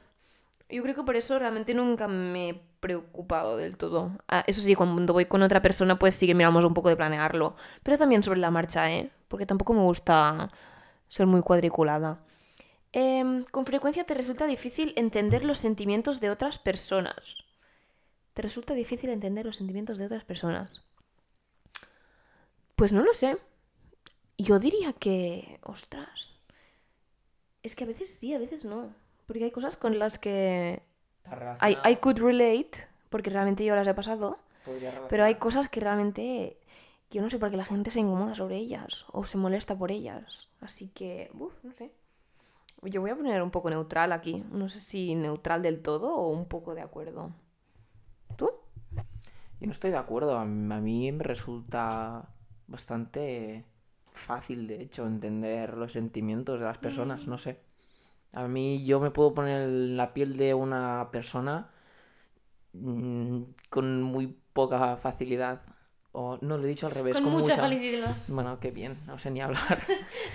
Yo 0.69 0.81
creo 0.81 0.95
que 0.95 1.03
por 1.03 1.15
eso 1.15 1.37
realmente 1.37 1.73
nunca 1.73 2.07
me 2.07 2.49
he 2.49 2.61
preocupado 2.79 3.57
del 3.57 3.77
todo. 3.77 4.11
Ah, 4.27 4.43
eso 4.47 4.61
sí, 4.61 4.73
cuando 4.75 5.13
voy 5.13 5.25
con 5.25 5.43
otra 5.43 5.61
persona, 5.61 5.99
pues 5.99 6.15
sí 6.15 6.25
que 6.25 6.33
miramos 6.33 6.65
un 6.65 6.73
poco 6.73 6.89
de 6.89 6.95
planearlo. 6.95 7.55
Pero 7.83 7.97
también 7.97 8.23
sobre 8.23 8.39
la 8.39 8.51
marcha, 8.51 8.91
¿eh? 8.91 9.11
Porque 9.27 9.45
tampoco 9.45 9.73
me 9.73 9.81
gusta 9.81 10.51
ser 11.07 11.27
muy 11.27 11.41
cuadriculada. 11.41 12.19
Em, 12.97 13.43
con 13.51 13.65
frecuencia 13.65 14.05
te 14.05 14.13
resulta 14.13 14.47
difícil 14.47 14.93
entender 14.95 15.43
los 15.43 15.57
sentimientos 15.57 16.21
de 16.21 16.29
otras 16.29 16.57
personas. 16.59 17.43
Te 18.33 18.41
resulta 18.41 18.73
difícil 18.73 19.09
entender 19.09 19.45
los 19.45 19.57
sentimientos 19.57 19.97
de 19.97 20.05
otras 20.05 20.23
personas. 20.23 20.87
Pues 22.77 22.93
no 22.93 23.03
lo 23.03 23.13
sé. 23.13 23.37
Yo 24.37 24.59
diría 24.59 24.93
que... 24.93 25.59
Ostras. 25.63 26.39
Es 27.63 27.75
que 27.75 27.83
a 27.83 27.87
veces 27.87 28.15
sí, 28.15 28.33
a 28.33 28.39
veces 28.39 28.63
no. 28.63 28.95
Porque 29.27 29.43
hay 29.43 29.51
cosas 29.51 29.75
con 29.75 29.99
las 29.99 30.17
que 30.17 30.81
I, 31.61 31.77
I 31.91 31.97
could 31.97 32.19
relate, 32.19 32.87
porque 33.09 33.29
realmente 33.29 33.65
yo 33.65 33.75
las 33.75 33.87
he 33.87 33.93
pasado, 33.93 34.39
pero 35.09 35.25
hay 35.25 35.35
cosas 35.35 35.67
que 35.67 35.81
realmente 35.81 36.61
yo 37.11 37.21
no 37.21 37.29
sé 37.29 37.39
por 37.39 37.51
qué 37.51 37.57
la 37.57 37.65
gente 37.65 37.91
se 37.91 37.99
incomoda 37.99 38.35
sobre 38.35 38.55
ellas 38.55 39.05
o 39.11 39.25
se 39.25 39.37
molesta 39.37 39.77
por 39.77 39.91
ellas. 39.91 40.47
Así 40.61 40.87
que, 40.87 41.29
uf, 41.33 41.53
no 41.61 41.73
sé. 41.73 41.91
Yo 42.85 43.01
voy 43.01 43.09
a 43.09 43.15
poner 43.15 43.41
un 43.41 43.51
poco 43.51 43.69
neutral 43.69 44.11
aquí. 44.11 44.43
No 44.51 44.69
sé 44.69 44.79
si 44.79 45.15
neutral 45.15 45.61
del 45.61 45.81
todo 45.81 46.13
o 46.13 46.29
un 46.29 46.45
poco 46.45 46.75
de 46.75 46.81
acuerdo. 46.81 47.31
¿Tú? 48.37 48.51
Yo 49.59 49.67
no 49.67 49.71
estoy 49.71 49.91
de 49.91 49.97
acuerdo. 49.97 50.37
A 50.37 50.45
mí, 50.45 51.11
me 51.11 51.23
resulta 51.23 52.29
bastante 52.67 53.65
fácil, 54.11 54.67
de 54.67 54.81
hecho, 54.81 55.05
entender 55.05 55.77
los 55.77 55.93
sentimientos 55.93 56.59
de 56.59 56.65
las 56.65 56.77
personas. 56.77 57.27
No 57.27 57.37
sé. 57.37 57.59
A 58.33 58.47
mí 58.47 58.85
yo 58.85 58.99
me 58.99 59.11
puedo 59.11 59.33
poner 59.33 59.61
en 59.61 59.97
la 59.97 60.13
piel 60.13 60.35
de 60.35 60.53
una 60.53 61.09
persona 61.11 61.69
mm, 62.73 63.43
con 63.69 64.01
muy 64.01 64.35
poca 64.51 64.97
facilidad. 64.97 65.61
O 66.11 66.37
no, 66.41 66.57
lo 66.57 66.65
he 66.65 66.67
dicho 66.67 66.87
al 66.87 66.93
revés. 66.93 67.13
Con, 67.13 67.23
con 67.23 67.33
mucha, 67.33 67.55
felicidad. 67.55 68.15
Bueno, 68.27 68.59
qué 68.59 68.71
bien, 68.71 68.99
no 69.05 69.17
sé 69.17 69.31
ni 69.31 69.41
hablar. 69.41 69.79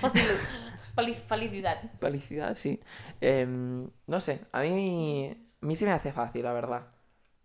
Felicidad. 0.95 1.91
Felicidad, 2.01 2.55
sí. 2.55 2.81
Em, 3.21 3.91
no 4.07 4.21
sé, 4.21 4.47
a 4.53 4.63
mí, 4.63 5.31
a 5.63 5.67
mí 5.67 5.77
se 5.77 5.85
me 5.85 5.93
hace 5.93 6.13
fácil, 6.13 6.45
la 6.45 6.53
verdad. 6.53 6.89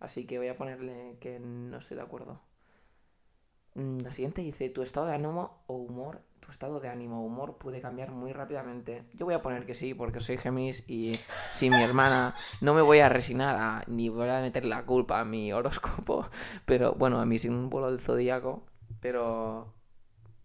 Así 0.00 0.26
que 0.26 0.38
voy 0.38 0.48
a 0.48 0.56
ponerle 0.56 1.16
que 1.20 1.38
no 1.40 1.78
estoy 1.78 1.96
de 1.96 2.02
acuerdo. 2.02 2.40
Mm, 3.74 3.98
La 4.00 4.12
siguiente 4.12 4.42
dice, 4.42 4.70
tu 4.70 4.82
estado 4.82 5.06
de 5.06 5.14
ánimo 5.14 5.62
o 5.66 5.74
humor, 5.76 6.22
tu 6.40 6.50
estado 6.50 6.80
de 6.80 6.88
ánimo 6.88 7.20
o 7.22 7.26
humor 7.26 7.58
puede 7.58 7.80
cambiar 7.80 8.10
muy 8.10 8.32
rápidamente. 8.32 9.04
Yo 9.14 9.26
voy 9.26 9.34
a 9.34 9.42
poner 9.42 9.66
que 9.66 9.74
sí, 9.74 9.94
porque 9.94 10.20
soy 10.20 10.38
Géminis 10.38 10.84
y 10.88 11.18
si 11.52 11.70
mi 11.70 11.82
hermana 11.82 12.34
no 12.60 12.74
me 12.74 12.82
voy 12.82 13.00
a 13.00 13.08
resignar 13.08 13.56
a, 13.56 13.84
ni 13.86 14.08
voy 14.08 14.28
a 14.28 14.40
meter 14.40 14.64
la 14.64 14.84
culpa 14.86 15.20
a 15.20 15.24
mi 15.24 15.52
horóscopo, 15.52 16.28
pero 16.66 16.94
bueno, 16.94 17.20
a 17.20 17.26
mi 17.26 17.38
símbolo 17.38 17.90
del 17.90 18.00
zodíaco, 18.00 18.64
pero 19.00 19.74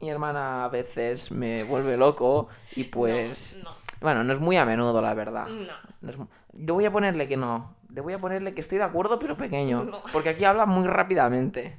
mi 0.01 0.09
hermana 0.09 0.65
a 0.65 0.69
veces 0.69 1.31
me 1.31 1.63
vuelve 1.63 1.95
loco 1.97 2.47
y 2.75 2.85
pues... 2.85 3.57
No, 3.63 3.71
Bueno, 4.01 4.23
no 4.23 4.33
es 4.33 4.39
muy 4.39 4.57
a 4.57 4.65
menudo, 4.65 5.01
la 5.01 5.13
verdad. 5.13 5.47
no, 5.47 5.65
no. 5.65 5.73
No 6.01 6.09
es 6.09 6.17
Yo 6.53 6.73
voy 6.73 6.85
a 6.85 6.91
ponerle 6.91 7.27
que 7.27 7.37
no. 7.37 7.75
Le 7.93 7.99
voy 8.01 8.13
a 8.13 8.19
ponerle 8.19 8.53
que 8.53 8.61
estoy 8.61 8.77
de 8.77 8.85
acuerdo, 8.85 9.19
pero 9.19 9.35
pequeño. 9.37 9.83
No. 9.83 10.01
Porque 10.13 10.29
aquí 10.29 10.45
habla 10.45 10.65
muy 10.65 10.87
rápidamente. 10.87 11.77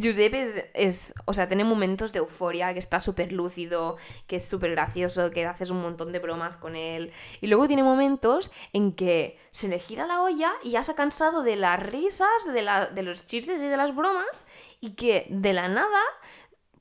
Josep 0.00 0.34
es, 0.34 0.52
es- 0.74 1.14
o 1.24 1.34
sea, 1.34 1.48
tiene 1.48 1.64
momentos 1.64 2.12
de 2.12 2.18
euforia, 2.20 2.72
que 2.72 2.78
está 2.78 3.00
súper 3.00 3.32
lúcido, 3.32 3.96
que 4.26 4.36
es 4.36 4.46
súper 4.48 4.70
gracioso, 4.72 5.30
que 5.30 5.46
haces 5.46 5.70
un 5.70 5.80
montón 5.82 6.12
de 6.12 6.18
bromas 6.20 6.56
con 6.56 6.76
él. 6.76 7.12
Y 7.40 7.46
luego 7.48 7.66
tiene 7.66 7.82
momentos 7.82 8.52
en 8.72 8.92
que 8.92 9.38
se 9.50 9.68
le 9.68 9.78
gira 9.78 10.06
la 10.06 10.22
olla 10.22 10.52
y 10.62 10.70
ya 10.72 10.82
se 10.84 10.92
ha 10.92 10.96
cansado 10.96 11.42
de 11.42 11.56
las 11.56 11.82
risas, 11.82 12.28
de, 12.52 12.62
la- 12.62 12.86
de 12.86 13.02
los 13.02 13.26
chistes 13.26 13.60
y 13.60 13.66
de 13.66 13.76
las 13.76 13.96
bromas, 13.96 14.44
y 14.80 14.90
que 14.90 15.26
de 15.30 15.52
la 15.54 15.66
nada, 15.68 16.00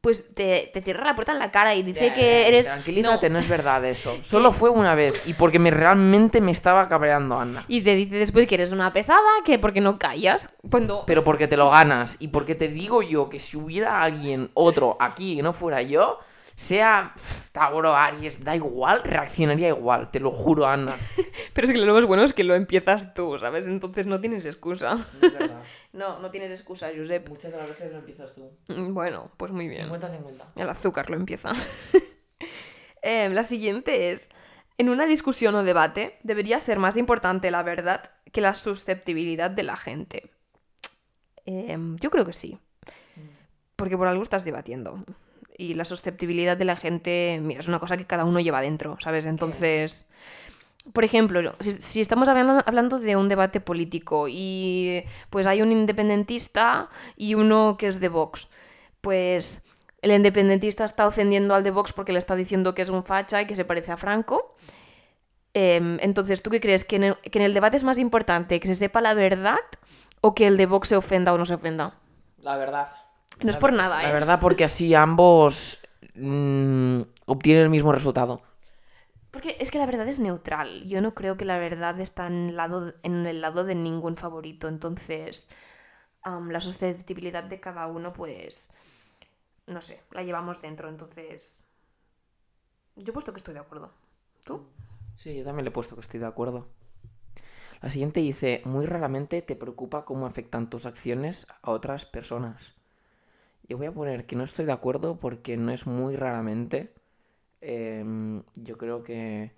pues 0.01 0.25
te, 0.33 0.71
te 0.73 0.81
cierra 0.81 1.05
la 1.05 1.15
puerta 1.15 1.31
en 1.31 1.37
la 1.37 1.51
cara 1.51 1.75
y 1.75 1.83
dice 1.83 2.11
que 2.13 2.47
eres... 2.47 2.65
Tranquilízate, 2.65 3.29
no. 3.29 3.33
no. 3.33 3.39
es 3.39 3.47
verdad 3.47 3.85
eso. 3.85 4.17
Solo 4.23 4.51
fue 4.51 4.71
una 4.71 4.95
vez. 4.95 5.21
Y 5.27 5.33
porque 5.35 5.59
me 5.59 5.69
realmente 5.69 6.41
me 6.41 6.51
estaba 6.51 6.87
cabreando, 6.87 7.39
Ana. 7.39 7.65
Y 7.67 7.81
te 7.81 7.95
dice 7.95 8.15
después 8.15 8.47
que 8.47 8.55
eres 8.55 8.71
una 8.71 8.91
pesada, 8.93 9.29
que 9.45 9.59
porque 9.59 9.79
no 9.79 9.99
callas. 9.99 10.49
Cuando... 10.69 11.03
Pero 11.05 11.23
porque 11.23 11.47
te 11.47 11.55
lo 11.55 11.69
ganas. 11.69 12.17
Y 12.19 12.29
porque 12.29 12.55
te 12.55 12.67
digo 12.67 13.03
yo 13.03 13.29
que 13.29 13.37
si 13.37 13.57
hubiera 13.57 14.01
alguien 14.01 14.49
otro 14.55 14.97
aquí 14.99 15.35
que 15.35 15.43
no 15.43 15.53
fuera 15.53 15.83
yo, 15.83 16.17
sea 16.61 17.15
Tauro, 17.51 17.95
Aries, 17.95 18.43
da 18.43 18.55
igual, 18.55 19.01
reaccionaría 19.03 19.69
igual. 19.69 20.11
Te 20.11 20.19
lo 20.19 20.29
juro, 20.29 20.67
Ana. 20.67 20.95
Pero 21.53 21.65
es 21.65 21.73
que 21.73 21.79
lo 21.79 21.91
más 21.91 22.05
bueno 22.05 22.21
es 22.21 22.33
que 22.33 22.43
lo 22.43 22.53
empiezas 22.53 23.15
tú, 23.15 23.39
¿sabes? 23.39 23.67
Entonces 23.67 24.05
no 24.05 24.19
tienes 24.21 24.45
excusa. 24.45 24.95
No. 25.21 25.61
No, 25.93 26.19
no 26.19 26.31
tienes 26.31 26.51
excusa, 26.51 26.89
Josep. 26.95 27.27
Muchas 27.27 27.51
de 27.51 27.57
las 27.57 27.67
veces 27.67 27.91
lo 27.91 27.97
empiezas 27.97 28.33
tú. 28.33 28.49
Mm, 28.69 28.93
Bueno, 28.93 29.29
pues 29.35 29.51
muy 29.51 29.67
bien. 29.67 29.89
50-50. 29.89 30.45
El 30.55 30.69
azúcar 30.69 31.09
lo 31.09 31.17
empieza. 31.17 31.51
Eh, 33.03 33.27
la 33.29 33.41
siguiente 33.41 34.11
es, 34.11 34.29
en 34.77 34.87
una 34.89 35.07
discusión 35.07 35.55
o 35.55 35.63
debate 35.63 36.19
debería 36.21 36.59
ser 36.59 36.77
más 36.77 36.97
importante 36.97 37.49
la 37.49 37.63
verdad 37.63 38.11
que 38.31 38.41
la 38.41 38.53
susceptibilidad 38.53 39.49
de 39.49 39.63
la 39.63 39.75
gente. 39.75 40.29
Em, 41.47 41.95
yo 41.97 42.11
creo 42.11 42.27
que 42.27 42.33
sí. 42.33 42.59
Porque 43.75 43.97
por 43.97 44.07
algo 44.07 44.21
estás 44.21 44.45
debatiendo. 44.45 45.03
Y 45.61 45.75
la 45.75 45.85
susceptibilidad 45.85 46.57
de 46.57 46.65
la 46.65 46.75
gente, 46.75 47.39
mira, 47.39 47.59
es 47.59 47.67
una 47.67 47.77
cosa 47.77 47.95
que 47.95 48.07
cada 48.07 48.25
uno 48.25 48.39
lleva 48.39 48.61
dentro, 48.61 48.97
¿sabes? 48.99 49.27
Entonces, 49.27 50.07
por 50.91 51.03
ejemplo, 51.03 51.53
si, 51.59 52.01
estamos 52.01 52.27
hablando, 52.29 52.63
hablando 52.65 52.97
de 52.97 53.15
un 53.15 53.29
debate 53.29 53.61
político 53.61 54.25
y 54.27 55.03
pues 55.29 55.45
hay 55.45 55.61
un 55.61 55.71
independentista 55.71 56.89
y 57.15 57.35
uno 57.35 57.75
que 57.77 57.85
es 57.85 57.99
de 57.99 58.09
Vox, 58.09 58.49
pues 59.01 59.61
el 60.01 60.11
independentista 60.11 60.83
está 60.83 61.05
ofendiendo 61.05 61.53
al 61.53 61.63
de 61.63 61.69
Vox 61.69 61.93
porque 61.93 62.11
le 62.11 62.17
está 62.17 62.35
diciendo 62.35 62.73
que 62.73 62.81
es 62.81 62.89
un 62.89 63.03
facha 63.03 63.39
y 63.43 63.45
que 63.45 63.55
se 63.55 63.63
parece 63.63 63.91
a 63.91 63.97
Franco. 63.97 64.55
Em, 65.53 65.99
entonces, 66.01 66.41
¿tú 66.41 66.49
qué 66.49 66.59
crees? 66.59 66.83
¿Que 66.85 66.95
en, 66.95 67.03
el, 67.03 67.17
¿Que 67.17 67.37
en 67.37 67.45
el 67.45 67.53
debate 67.53 67.77
es 67.77 67.83
más 67.83 67.99
importante 67.99 68.59
que 68.59 68.67
se 68.67 68.73
sepa 68.73 68.99
la 68.99 69.13
verdad 69.13 69.59
o 70.21 70.33
que 70.33 70.47
el 70.47 70.57
de 70.57 70.65
Vox 70.65 70.87
se 70.87 70.95
ofenda 70.95 71.31
o 71.31 71.37
no 71.37 71.45
se 71.45 71.53
ofenda? 71.53 71.99
La 72.39 72.57
verdad. 72.57 73.00
No 73.41 73.49
es 73.49 73.57
por 73.57 73.73
nada, 73.73 74.03
La 74.03 74.09
¿eh? 74.09 74.13
verdad, 74.13 74.39
porque 74.39 74.63
así 74.63 74.93
ambos 74.93 75.79
mm, 76.15 77.01
obtienen 77.25 77.63
el 77.63 77.69
mismo 77.69 77.91
resultado. 77.91 78.41
Porque 79.31 79.55
es 79.59 79.71
que 79.71 79.79
la 79.79 79.85
verdad 79.85 80.07
es 80.07 80.19
neutral. 80.19 80.83
Yo 80.87 81.01
no 81.01 81.13
creo 81.13 81.37
que 81.37 81.45
la 81.45 81.57
verdad 81.57 81.99
está 81.99 82.27
en 82.27 82.49
el 82.49 82.57
lado, 82.57 82.93
en 83.03 83.25
el 83.25 83.41
lado 83.41 83.63
de 83.63 83.75
ningún 83.75 84.17
favorito. 84.17 84.67
Entonces, 84.67 85.49
la 86.25 86.61
susceptibilidad 86.61 87.43
de 87.43 87.59
cada 87.59 87.87
uno, 87.87 88.13
pues, 88.13 88.71
no 89.67 89.81
sé, 89.81 90.03
la 90.11 90.23
llevamos 90.23 90.61
dentro. 90.61 90.89
Entonces, 90.89 91.65
yo 92.95 93.09
he 93.11 93.13
puesto 93.13 93.33
que 93.33 93.37
estoy 93.37 93.53
de 93.53 93.59
acuerdo. 93.59 93.91
¿Tú? 94.45 94.61
Sí, 95.15 95.35
yo 95.35 95.43
también 95.45 95.63
le 95.65 95.69
he 95.69 95.73
puesto 95.73 95.95
que 95.95 96.01
estoy 96.01 96.19
de 96.19 96.25
acuerdo. 96.25 96.67
La 97.81 97.89
siguiente 97.89 98.21
dice, 98.21 98.61
muy 98.65 98.85
raramente 98.85 99.41
te 99.41 99.57
preocupa 99.57 100.05
cómo 100.05 100.25
afectan 100.25 100.69
tus 100.69 100.85
acciones 100.85 101.47
a 101.61 101.71
otras 101.71 102.05
personas. 102.05 102.73
Yo 103.71 103.77
voy 103.77 103.87
a 103.87 103.93
poner 103.93 104.25
que 104.25 104.35
no 104.35 104.43
estoy 104.43 104.65
de 104.65 104.73
acuerdo 104.73 105.17
porque 105.17 105.55
no 105.55 105.71
es 105.71 105.87
muy 105.87 106.17
raramente. 106.17 106.93
Em, 107.61 108.43
yo 108.55 108.77
creo 108.77 109.01
que 109.01 109.53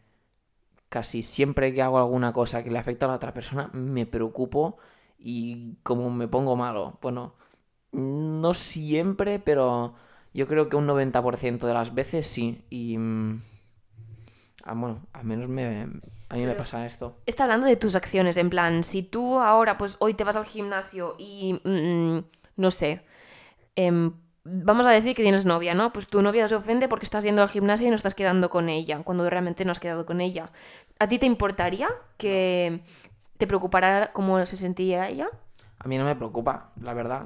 casi 0.87 1.23
siempre 1.23 1.73
que 1.73 1.81
hago 1.81 1.97
alguna 1.97 2.31
cosa 2.31 2.63
que 2.63 2.69
le 2.69 2.77
afecta 2.77 3.07
a 3.07 3.09
la 3.09 3.15
otra 3.15 3.33
persona, 3.33 3.71
me 3.73 4.05
preocupo 4.05 4.77
y 5.17 5.77
como 5.81 6.11
me 6.11 6.27
pongo 6.27 6.55
malo. 6.55 6.99
Bueno, 7.01 7.33
no 7.91 8.53
siempre, 8.53 9.39
pero 9.39 9.95
yo 10.31 10.47
creo 10.47 10.69
que 10.69 10.75
un 10.75 10.85
90% 10.85 11.65
de 11.65 11.73
las 11.73 11.95
veces 11.95 12.27
sí. 12.27 12.63
Y... 12.69 12.99
mm, 12.99 13.41
ah, 14.65 14.73
bueno, 14.75 15.07
al 15.13 15.25
menos 15.25 15.49
me, 15.49 15.87
a 16.29 16.35
mí 16.35 16.45
me 16.45 16.53
pasa 16.53 16.85
esto. 16.85 17.17
Está 17.25 17.45
hablando 17.45 17.65
de 17.65 17.77
tus 17.77 17.95
acciones, 17.95 18.37
en 18.37 18.51
plan, 18.51 18.83
si 18.83 19.01
tú 19.01 19.39
ahora, 19.39 19.79
pues 19.79 19.97
hoy 20.01 20.13
te 20.13 20.23
vas 20.23 20.35
al 20.35 20.45
gimnasio 20.45 21.15
y, 21.17 21.59
mm, 21.63 22.19
no 22.57 22.69
sé, 22.69 23.01
em, 23.75 24.13
vamos 24.43 24.85
a 24.85 24.91
decir 24.91 25.15
que 25.15 25.23
tienes 25.23 25.45
novia, 25.45 25.73
¿no? 25.73 25.93
Pues 25.93 26.07
tu 26.07 26.21
novia 26.21 26.47
se 26.47 26.55
ofende 26.55 26.87
porque 26.87 27.05
estás 27.05 27.23
yendo 27.23 27.41
al 27.41 27.49
gimnasio 27.49 27.87
y 27.87 27.89
no 27.89 27.95
estás 27.95 28.15
quedando 28.15 28.49
con 28.49 28.69
ella, 28.69 29.01
cuando 29.03 29.29
realmente 29.29 29.65
no 29.65 29.71
has 29.71 29.79
quedado 29.79 30.05
con 30.05 30.21
ella. 30.21 30.51
¿A 30.99 31.07
ti 31.07 31.19
te 31.19 31.25
importaría 31.25 31.89
que 32.17 32.81
te 33.37 33.47
preocupara 33.47 34.11
cómo 34.13 34.45
se 34.45 34.57
sentía 34.57 35.09
ella? 35.09 35.29
A 35.79 35.87
mí 35.87 35.97
no 35.97 36.05
me 36.05 36.15
preocupa, 36.15 36.71
la 36.81 36.93
verdad. 36.93 37.25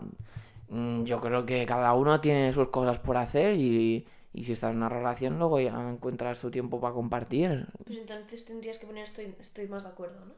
Mm, 0.69 1.03
Yo 1.03 1.19
creo 1.19 1.45
que 1.45 1.65
cada 1.65 1.93
uno 1.93 2.19
tiene 2.21 2.53
sus 2.53 2.69
cosas 2.69 2.99
por 2.99 3.17
hacer 3.17 3.55
y, 3.55 4.07
y 4.33 4.43
si 4.43 4.51
estás 4.53 4.71
en 4.71 4.77
una 4.77 4.89
relación, 4.89 5.38
luego 5.39 5.60
ya 5.60 5.71
encuentras 5.89 6.39
tu 6.41 6.51
tiempo 6.51 6.79
para 6.79 6.93
compartir. 6.93 7.67
Pues 7.86 7.97
entonces 7.97 8.45
tendrías 8.45 8.77
que 8.77 8.88
poner 8.88 9.03
estoy, 9.03 9.36
estoy 9.39 9.67
más 9.67 9.83
de 9.83 9.89
acuerdo, 9.89 10.25
¿no? 10.25 10.33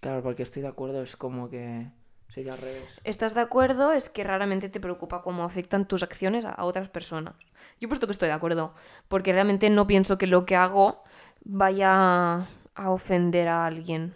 Claro, 0.00 0.22
porque 0.22 0.44
estoy 0.44 0.62
de 0.62 0.68
acuerdo, 0.68 1.02
es 1.02 1.16
como 1.16 1.48
que 1.50 1.90
sería 2.28 2.52
al 2.52 2.58
revés. 2.58 3.00
¿Estás 3.04 3.34
de 3.34 3.40
acuerdo? 3.40 3.92
Es 3.92 4.10
que 4.10 4.24
raramente 4.24 4.68
te 4.68 4.80
preocupa 4.80 5.22
cómo 5.22 5.44
afectan 5.44 5.86
tus 5.86 6.02
acciones 6.02 6.44
a, 6.44 6.64
otras 6.64 6.88
personas. 6.88 7.34
Yo 7.80 7.88
puesto 7.88 8.06
que 8.06 8.12
estoy 8.12 8.28
de 8.28 8.34
acuerdo, 8.34 8.74
porque 9.08 9.32
realmente 9.32 9.70
no 9.70 9.86
pienso 9.86 10.18
que 10.18 10.26
lo 10.26 10.46
que 10.46 10.56
hago 10.56 11.02
vaya 11.44 12.46
a 12.74 12.90
ofender 12.90 13.48
a 13.48 13.66
alguien. 13.66 14.14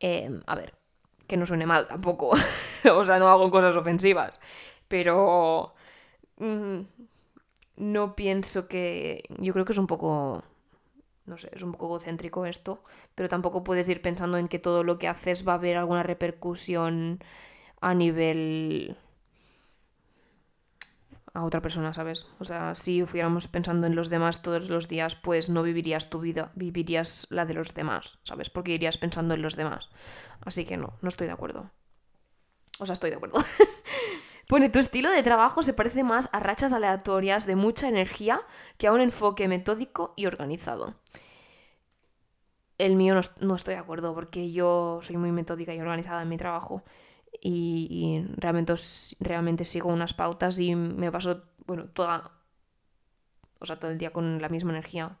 Eh, 0.00 0.30
a 0.46 0.54
ver, 0.54 0.74
que 1.26 1.36
no 1.36 1.46
suene 1.46 1.66
mal 1.66 1.86
tampoco. 1.86 2.30
o 2.94 3.04
sea, 3.04 3.18
no 3.18 3.28
hago 3.28 3.50
cosas 3.50 3.76
ofensivas. 3.76 4.40
Pero 4.88 5.74
mm, 6.38 6.80
no 7.76 8.16
pienso 8.16 8.66
que... 8.68 9.22
Yo 9.38 9.52
creo 9.52 9.64
que 9.64 9.72
es 9.72 9.78
un 9.78 9.86
poco... 9.86 10.42
No 11.30 11.38
sé, 11.38 11.48
es 11.54 11.62
un 11.62 11.70
poco 11.70 11.86
egocéntrico 11.86 12.44
esto, 12.44 12.82
pero 13.14 13.28
tampoco 13.28 13.62
puedes 13.62 13.88
ir 13.88 14.02
pensando 14.02 14.36
en 14.36 14.48
que 14.48 14.58
todo 14.58 14.82
lo 14.82 14.98
que 14.98 15.06
haces 15.06 15.46
va 15.46 15.52
a 15.52 15.54
haber 15.54 15.76
alguna 15.76 16.02
repercusión 16.02 17.20
a 17.80 17.94
nivel 17.94 18.96
a 21.32 21.44
otra 21.44 21.62
persona, 21.62 21.94
¿sabes? 21.94 22.26
O 22.40 22.44
sea, 22.44 22.74
si 22.74 23.06
fuéramos 23.06 23.46
pensando 23.46 23.86
en 23.86 23.94
los 23.94 24.10
demás 24.10 24.42
todos 24.42 24.68
los 24.70 24.88
días, 24.88 25.14
pues 25.14 25.50
no 25.50 25.62
vivirías 25.62 26.10
tu 26.10 26.18
vida, 26.18 26.50
vivirías 26.56 27.28
la 27.30 27.46
de 27.46 27.54
los 27.54 27.74
demás, 27.74 28.18
¿sabes? 28.24 28.50
Porque 28.50 28.72
irías 28.72 28.98
pensando 28.98 29.34
en 29.34 29.42
los 29.42 29.54
demás. 29.54 29.88
Así 30.40 30.64
que 30.64 30.76
no, 30.76 30.94
no 31.00 31.08
estoy 31.08 31.28
de 31.28 31.32
acuerdo. 31.32 31.70
O 32.80 32.86
sea, 32.86 32.94
estoy 32.94 33.10
de 33.10 33.16
acuerdo. 33.16 33.38
Pone, 34.50 34.68
tu 34.68 34.80
estilo 34.80 35.12
de 35.12 35.22
trabajo 35.22 35.62
se 35.62 35.72
parece 35.72 36.02
más 36.02 36.28
a 36.32 36.40
rachas 36.40 36.72
aleatorias 36.72 37.46
de 37.46 37.54
mucha 37.54 37.86
energía 37.86 38.40
que 38.78 38.88
a 38.88 38.92
un 38.92 39.00
enfoque 39.00 39.46
metódico 39.46 40.12
y 40.16 40.26
organizado. 40.26 40.96
El 42.76 42.96
mío 42.96 43.14
no, 43.14 43.20
no 43.38 43.54
estoy 43.54 43.74
de 43.74 43.80
acuerdo 43.80 44.12
porque 44.12 44.50
yo 44.50 44.98
soy 45.02 45.18
muy 45.18 45.30
metódica 45.30 45.72
y 45.72 45.80
organizada 45.80 46.22
en 46.22 46.28
mi 46.28 46.36
trabajo 46.36 46.82
y, 47.40 48.24
realmente, 48.38 48.74
realmente 49.20 49.64
sigo 49.64 49.88
unas 49.88 50.14
pautas 50.14 50.58
y 50.58 50.74
me 50.74 51.12
paso, 51.12 51.44
bueno, 51.64 51.84
toda, 51.84 52.32
o 53.60 53.66
sea, 53.66 53.76
todo 53.76 53.92
el 53.92 53.98
día 53.98 54.12
con 54.12 54.42
la 54.42 54.48
misma 54.48 54.72
energía. 54.72 55.16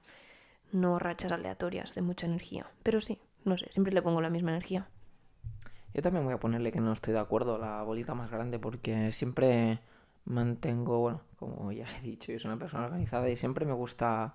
No 0.72 0.98
rachas 0.98 1.30
aleatorias 1.30 1.94
de 1.94 2.02
mucha 2.02 2.26
energía. 2.26 2.66
Pero 2.82 3.00
sí, 3.00 3.20
no 3.44 3.56
sé, 3.56 3.70
siempre 3.70 3.92
le 3.92 4.02
pongo 4.02 4.20
la 4.20 4.28
misma 4.28 4.50
energía. 4.50 4.88
Yo 5.94 6.02
también 6.02 6.24
voy 6.24 6.34
a 6.34 6.40
ponerle 6.40 6.72
que 6.72 6.80
no 6.80 6.92
estoy 6.92 7.14
de 7.14 7.20
acuerdo, 7.20 7.58
la 7.58 7.82
bolita 7.82 8.14
más 8.14 8.30
grande, 8.30 8.58
porque 8.58 9.12
siempre 9.12 9.80
mantengo, 10.24 11.00
bueno, 11.00 11.20
como 11.38 11.72
ya 11.72 11.86
he 11.98 12.02
dicho, 12.02 12.32
yo 12.32 12.38
soy 12.38 12.50
una 12.50 12.58
persona 12.58 12.84
organizada 12.86 13.28
y 13.28 13.36
siempre 13.36 13.66
me 13.66 13.72
gusta 13.72 14.34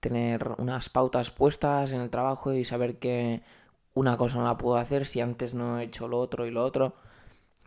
tener 0.00 0.54
unas 0.58 0.88
pautas 0.90 1.30
puestas 1.30 1.92
en 1.92 2.00
el 2.00 2.10
trabajo 2.10 2.52
y 2.52 2.64
saber 2.64 2.98
que 2.98 3.42
una 3.94 4.16
cosa 4.16 4.38
no 4.38 4.44
la 4.44 4.58
puedo 4.58 4.76
hacer 4.76 5.06
si 5.06 5.20
antes 5.20 5.54
no 5.54 5.78
he 5.78 5.84
hecho 5.84 6.08
lo 6.08 6.18
otro 6.18 6.46
y 6.46 6.50
lo 6.50 6.64
otro. 6.64 6.94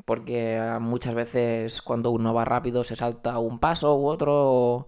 Porque 0.05 0.57
ah, 0.57 0.79
muchas 0.79 1.13
veces 1.15 1.81
cuando 1.81 2.11
uno 2.11 2.33
va 2.33 2.45
rápido 2.45 2.83
se 2.83 2.95
salta 2.95 3.37
un 3.39 3.59
paso 3.59 3.95
u 3.97 4.07
otro 4.07 4.87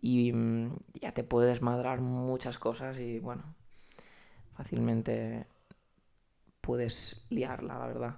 y 0.00 0.32
mm, 0.32 0.76
ya 1.00 1.12
te 1.12 1.24
puede 1.24 1.48
desmadrar 1.48 2.00
muchas 2.00 2.58
cosas 2.58 2.98
y 2.98 3.18
bueno, 3.20 3.42
fácilmente 4.56 5.46
puedes 6.62 7.26
liarla, 7.28 7.78
la 7.78 7.86
verdad. 7.86 8.16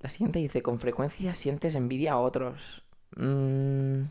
La 0.00 0.10
siguiente 0.10 0.40
dice, 0.40 0.62
con 0.62 0.80
frecuencia 0.80 1.34
sientes 1.34 1.76
envidia 1.76 2.14
a 2.14 2.18
otros. 2.18 2.82
Mm, 3.16 4.02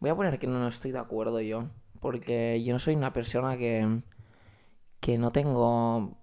Voy 0.00 0.10
a 0.10 0.16
poner 0.16 0.38
que 0.38 0.46
no 0.46 0.68
estoy 0.68 0.92
de 0.92 0.98
acuerdo 0.98 1.40
yo, 1.40 1.70
porque 2.00 2.62
yo 2.62 2.74
no 2.74 2.78
soy 2.78 2.94
una 2.94 3.12
persona 3.14 3.56
que, 3.56 4.02
que 5.00 5.18
no 5.18 5.32
tengo... 5.32 6.18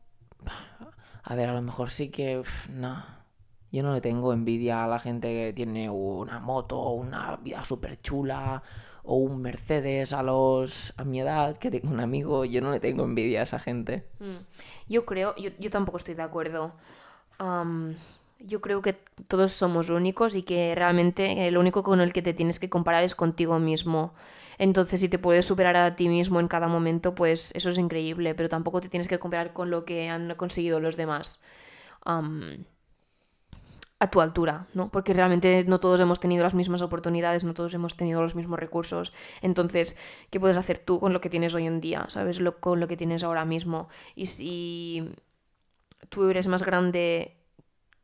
A 1.24 1.36
ver, 1.36 1.50
a 1.50 1.54
lo 1.54 1.62
mejor 1.64 1.90
sí 1.90 2.10
que... 2.10 2.44
no. 2.70 3.04
Yo 3.72 3.84
no 3.84 3.94
le 3.94 4.02
tengo 4.02 4.34
envidia 4.34 4.84
a 4.84 4.88
la 4.88 5.00
gente 5.00 5.30
que 5.30 5.54
tiene 5.54 5.90
una 5.90 6.40
moto, 6.40 6.90
una 6.92 7.38
vida 7.38 7.64
súper 7.64 8.02
chula, 8.02 8.62
o 9.04 9.16
un 9.16 9.42
Mercedes 9.42 10.14
a 10.14 10.24
los... 10.24 10.94
a 10.98 11.04
mi 11.04 11.20
edad, 11.20 11.58
que 11.58 11.72
tengo 11.72 11.90
un 11.90 12.00
amigo, 12.00 12.46
yo 12.46 12.62
no 12.62 12.72
le 12.72 12.80
tengo 12.80 13.04
envidia 13.04 13.42
a 13.42 13.44
esa 13.44 13.60
gente. 13.60 14.06
Mm. 14.20 14.44
Yo 14.90 15.06
creo, 15.06 15.36
yo, 15.36 15.52
yo 15.60 15.70
tampoco 15.70 15.98
estoy 15.98 16.16
de 16.16 16.24
acuerdo. 16.24 16.74
Am, 17.38 17.96
yo 18.40 18.62
creo 18.62 18.82
que 18.82 18.98
todos 19.28 19.52
somos 19.52 19.90
únicos 19.90 20.36
y 20.36 20.44
que 20.44 20.74
realmente 20.76 21.48
el 21.48 21.58
único 21.58 21.84
con 21.84 22.02
el 22.02 22.14
que 22.14 22.22
te 22.22 22.34
tienes 22.34 22.60
que 22.60 22.70
comparar 22.70 23.04
es 23.04 23.16
contigo 23.16 23.60
mismo. 23.60 24.14
Entonces, 24.58 25.00
si 25.00 25.10
te 25.10 25.20
puedes 25.20 25.46
superar 25.46 25.76
a 25.76 25.96
ti 25.96 26.08
mismo 26.08 26.40
en 26.40 26.48
cada 26.48 26.68
momento, 26.68 27.16
pues 27.16 27.52
eso 27.56 27.70
es 27.70 27.78
increíble, 27.78 28.36
pero 28.36 28.50
tampoco 28.50 28.82
te 28.82 28.90
tienes 28.90 29.08
que 29.08 29.20
comparar 29.20 29.54
con 29.54 29.72
lo 29.72 29.86
que 29.86 30.10
han 30.10 30.36
conseguido 30.36 30.80
los 30.80 30.98
demás. 30.98 31.40
A 34.04 34.10
tu 34.12 34.20
altura, 34.22 34.68
¿no? 34.74 34.90
Porque 34.92 35.14
realmente 35.14 35.64
no 35.68 35.80
todos 35.80 36.00
hemos 36.00 36.20
tenido 36.20 36.44
las 36.44 36.56
mismas 36.56 36.82
oportunidades, 36.82 37.44
no 37.44 37.54
todos 37.54 37.74
hemos 37.76 37.96
tenido 37.96 38.22
los 38.22 38.36
mismos 38.36 38.60
recursos. 38.60 39.14
Entonces, 39.42 39.96
¿qué 40.32 40.40
puedes 40.40 40.58
hacer 40.58 40.80
tú 40.80 41.00
con 41.00 41.14
lo 41.14 41.22
que 41.22 41.30
tienes 41.30 41.54
hoy 41.56 41.68
en 41.68 41.82
día? 41.82 42.06
¿Sabes? 42.10 42.40
Lo, 42.40 42.60
con 42.60 42.80
lo 42.80 42.88
que 42.88 42.98
tienes 42.98 43.24
ahora 43.24 43.46
mismo. 43.46 43.90
Y 44.16 44.26
si 44.26 45.14
tú 46.10 46.30
eres 46.30 46.48
más 46.48 46.64
grande 46.64 47.38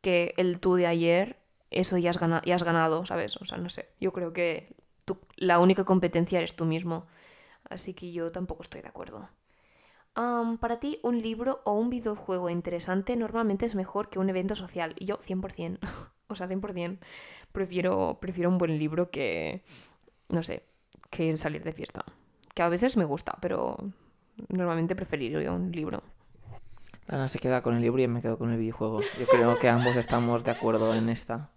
que 0.02 0.34
el 0.36 0.60
tú 0.60 0.74
de 0.76 0.86
ayer, 0.86 1.38
eso 1.70 1.98
ya 1.98 2.10
has, 2.10 2.18
gana- 2.20 2.42
ya 2.46 2.54
has 2.56 2.64
ganado, 2.64 3.06
¿sabes? 3.06 3.36
O 3.38 3.44
sea, 3.44 3.58
no 3.58 3.68
sé. 3.70 3.88
Yo 4.00 4.12
creo 4.12 4.32
que 4.32 4.76
tú- 5.04 5.18
la 5.36 5.58
única 5.60 5.84
competencia 5.84 6.38
eres 6.38 6.56
tú 6.56 6.64
mismo. 6.66 7.06
Así 7.70 7.94
que 7.94 8.12
yo 8.12 8.32
tampoco 8.32 8.62
estoy 8.64 8.82
de 8.82 8.88
acuerdo. 8.88 9.28
Am, 10.14 10.58
para 10.58 10.80
ti, 10.80 10.98
un 11.02 11.22
libro 11.22 11.60
o 11.64 11.74
un 11.74 11.90
videojuego 11.90 12.50
interesante 12.50 13.16
normalmente 13.16 13.66
es 13.66 13.74
mejor 13.74 14.10
que 14.10 14.18
un 14.18 14.28
evento 14.28 14.56
social. 14.56 14.94
Y 14.98 15.06
yo, 15.06 15.18
100%. 15.18 15.78
o 16.28 16.34
sea, 16.34 16.48
100%. 16.48 16.98
Prefiero, 17.52 18.18
prefiero 18.20 18.50
un 18.50 18.58
buen 18.58 18.78
libro 18.78 19.10
que, 19.10 19.64
no 20.28 20.42
sé, 20.42 20.64
que 21.10 21.36
salir 21.36 21.62
de 21.64 21.72
fiesta. 21.72 22.04
que 22.54 22.62
a 22.62 22.68
veces 22.68 22.96
me 22.96 23.04
gusta, 23.04 23.38
pero 23.40 23.76
normalmente 24.48 24.96
preferiría 24.96 25.52
un 25.52 25.70
libro. 25.72 26.02
Ana 27.06 27.28
se 27.28 27.38
queda 27.38 27.62
con 27.62 27.74
el 27.74 27.82
libro 27.82 28.02
y 28.02 28.08
me 28.08 28.20
quedo 28.20 28.36
con 28.36 28.50
el 28.50 28.58
videojuego. 28.58 29.00
Yo 29.18 29.26
creo 29.26 29.58
que 29.58 29.68
ambos 29.68 29.96
estamos 29.96 30.44
de 30.44 30.50
acuerdo 30.50 30.94
en 30.94 31.08
esta. 31.08 31.50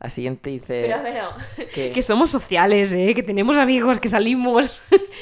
La 0.00 0.08
siguiente 0.10 0.48
dice 0.50 0.86
Pero, 0.88 1.02
pero, 1.02 1.68
que, 1.74 1.90
que 1.90 2.02
somos 2.02 2.30
sociales, 2.30 2.92
¿eh? 2.94 3.12
Que 3.14 3.22
tenemos 3.22 3.58
amigos, 3.58 4.00
que 4.00 4.08
salimos. 4.08 4.80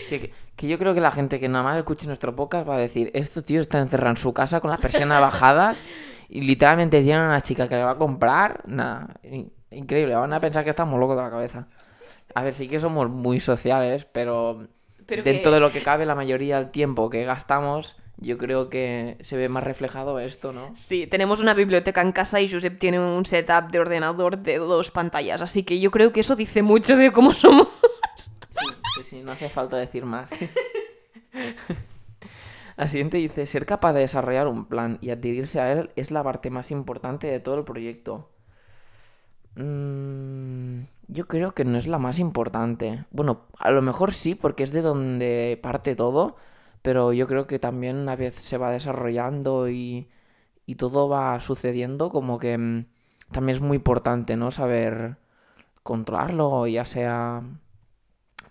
que- 0.08 0.32
que 0.54 0.66
yo 0.66 0.76
creo 0.76 0.92
que 0.92 1.00
la 1.00 1.12
gente 1.12 1.38
que 1.38 1.48
nada 1.48 1.62
más 1.62 1.76
escuche 1.78 2.06
nuestro 2.08 2.34
podcast 2.34 2.68
va 2.68 2.74
a 2.74 2.78
decir, 2.80 3.12
estos 3.14 3.44
tíos 3.44 3.60
están 3.62 3.82
encerrados 3.82 4.18
en 4.18 4.22
su 4.22 4.32
casa 4.32 4.58
con 4.60 4.70
las 4.72 4.80
persianas 4.80 5.20
bajadas 5.20 5.84
y 6.28 6.40
literalmente 6.40 7.00
tienen 7.00 7.22
a 7.22 7.26
una 7.26 7.40
chica 7.40 7.68
que 7.68 7.76
le 7.76 7.84
va 7.84 7.92
a 7.92 7.96
comprar. 7.96 8.62
Nada, 8.66 9.08
in- 9.22 9.52
increíble, 9.70 10.16
van 10.16 10.32
a 10.32 10.40
pensar 10.40 10.64
que 10.64 10.70
estamos 10.70 10.98
locos 10.98 11.16
de 11.16 11.22
la 11.22 11.30
cabeza. 11.30 11.68
A 12.34 12.42
ver, 12.42 12.54
sí 12.54 12.66
que 12.66 12.80
somos 12.80 13.08
muy 13.08 13.38
sociales, 13.38 14.06
pero, 14.10 14.66
Pero 15.06 15.22
dentro 15.22 15.52
de 15.52 15.60
lo 15.60 15.70
que 15.70 15.80
cabe 15.82 16.04
la 16.06 16.16
mayoría 16.16 16.58
del 16.58 16.70
tiempo 16.70 17.08
que 17.08 17.24
gastamos, 17.24 17.96
yo 18.20 18.36
creo 18.36 18.68
que 18.68 19.16
se 19.20 19.36
ve 19.36 19.48
más 19.48 19.64
reflejado 19.64 20.18
esto, 20.18 20.52
¿no? 20.52 20.70
Sí, 20.74 21.06
tenemos 21.06 21.40
una 21.40 21.54
biblioteca 21.54 22.02
en 22.02 22.12
casa 22.12 22.40
y 22.40 22.50
Josep 22.50 22.78
tiene 22.78 22.98
un 23.00 23.24
setup 23.24 23.70
de 23.70 23.78
ordenador 23.78 24.40
de 24.40 24.58
dos 24.58 24.90
pantallas, 24.90 25.40
así 25.40 25.62
que 25.62 25.80
yo 25.80 25.90
creo 25.90 26.12
que 26.12 26.20
eso 26.20 26.36
dice 26.36 26.62
mucho 26.62 26.96
de 26.96 27.12
cómo 27.12 27.32
somos. 27.34 27.68
Sí, 28.16 28.66
sí, 28.96 29.04
sí, 29.04 29.22
no 29.22 29.32
hace 29.32 29.48
falta 29.48 29.76
decir 29.76 30.04
más. 30.04 30.30
La 32.76 32.86
siguiente 32.86 33.16
dice, 33.16 33.44
ser 33.46 33.66
capaz 33.66 33.92
de 33.92 34.00
desarrollar 34.00 34.46
un 34.46 34.66
plan 34.66 34.98
y 35.00 35.10
adherirse 35.10 35.60
a 35.60 35.72
él 35.72 35.90
es 35.96 36.12
la 36.12 36.22
parte 36.22 36.48
más 36.48 36.70
importante 36.70 37.26
de 37.26 37.40
todo 37.40 37.56
el 37.56 37.64
proyecto. 37.64 38.30
Mm, 39.56 40.82
yo 41.08 41.26
creo 41.26 41.54
que 41.54 41.64
no 41.64 41.76
es 41.76 41.88
la 41.88 41.98
más 41.98 42.20
importante. 42.20 43.04
Bueno, 43.10 43.46
a 43.58 43.72
lo 43.72 43.82
mejor 43.82 44.12
sí, 44.14 44.36
porque 44.36 44.62
es 44.62 44.70
de 44.70 44.82
donde 44.82 45.58
parte 45.60 45.96
todo, 45.96 46.36
pero 46.82 47.12
yo 47.12 47.26
creo 47.26 47.46
que 47.46 47.58
también 47.58 47.96
una 47.96 48.16
vez 48.16 48.34
se 48.34 48.58
va 48.58 48.70
desarrollando 48.70 49.68
y, 49.68 50.08
y 50.66 50.74
todo 50.76 51.08
va 51.08 51.40
sucediendo, 51.40 52.10
como 52.10 52.38
que 52.38 52.56
mm, 52.58 52.86
también 53.32 53.56
es 53.56 53.62
muy 53.62 53.76
importante, 53.76 54.36
¿no? 54.36 54.50
Saber 54.50 55.16
controlarlo, 55.82 56.66
ya 56.66 56.84
sea 56.84 57.42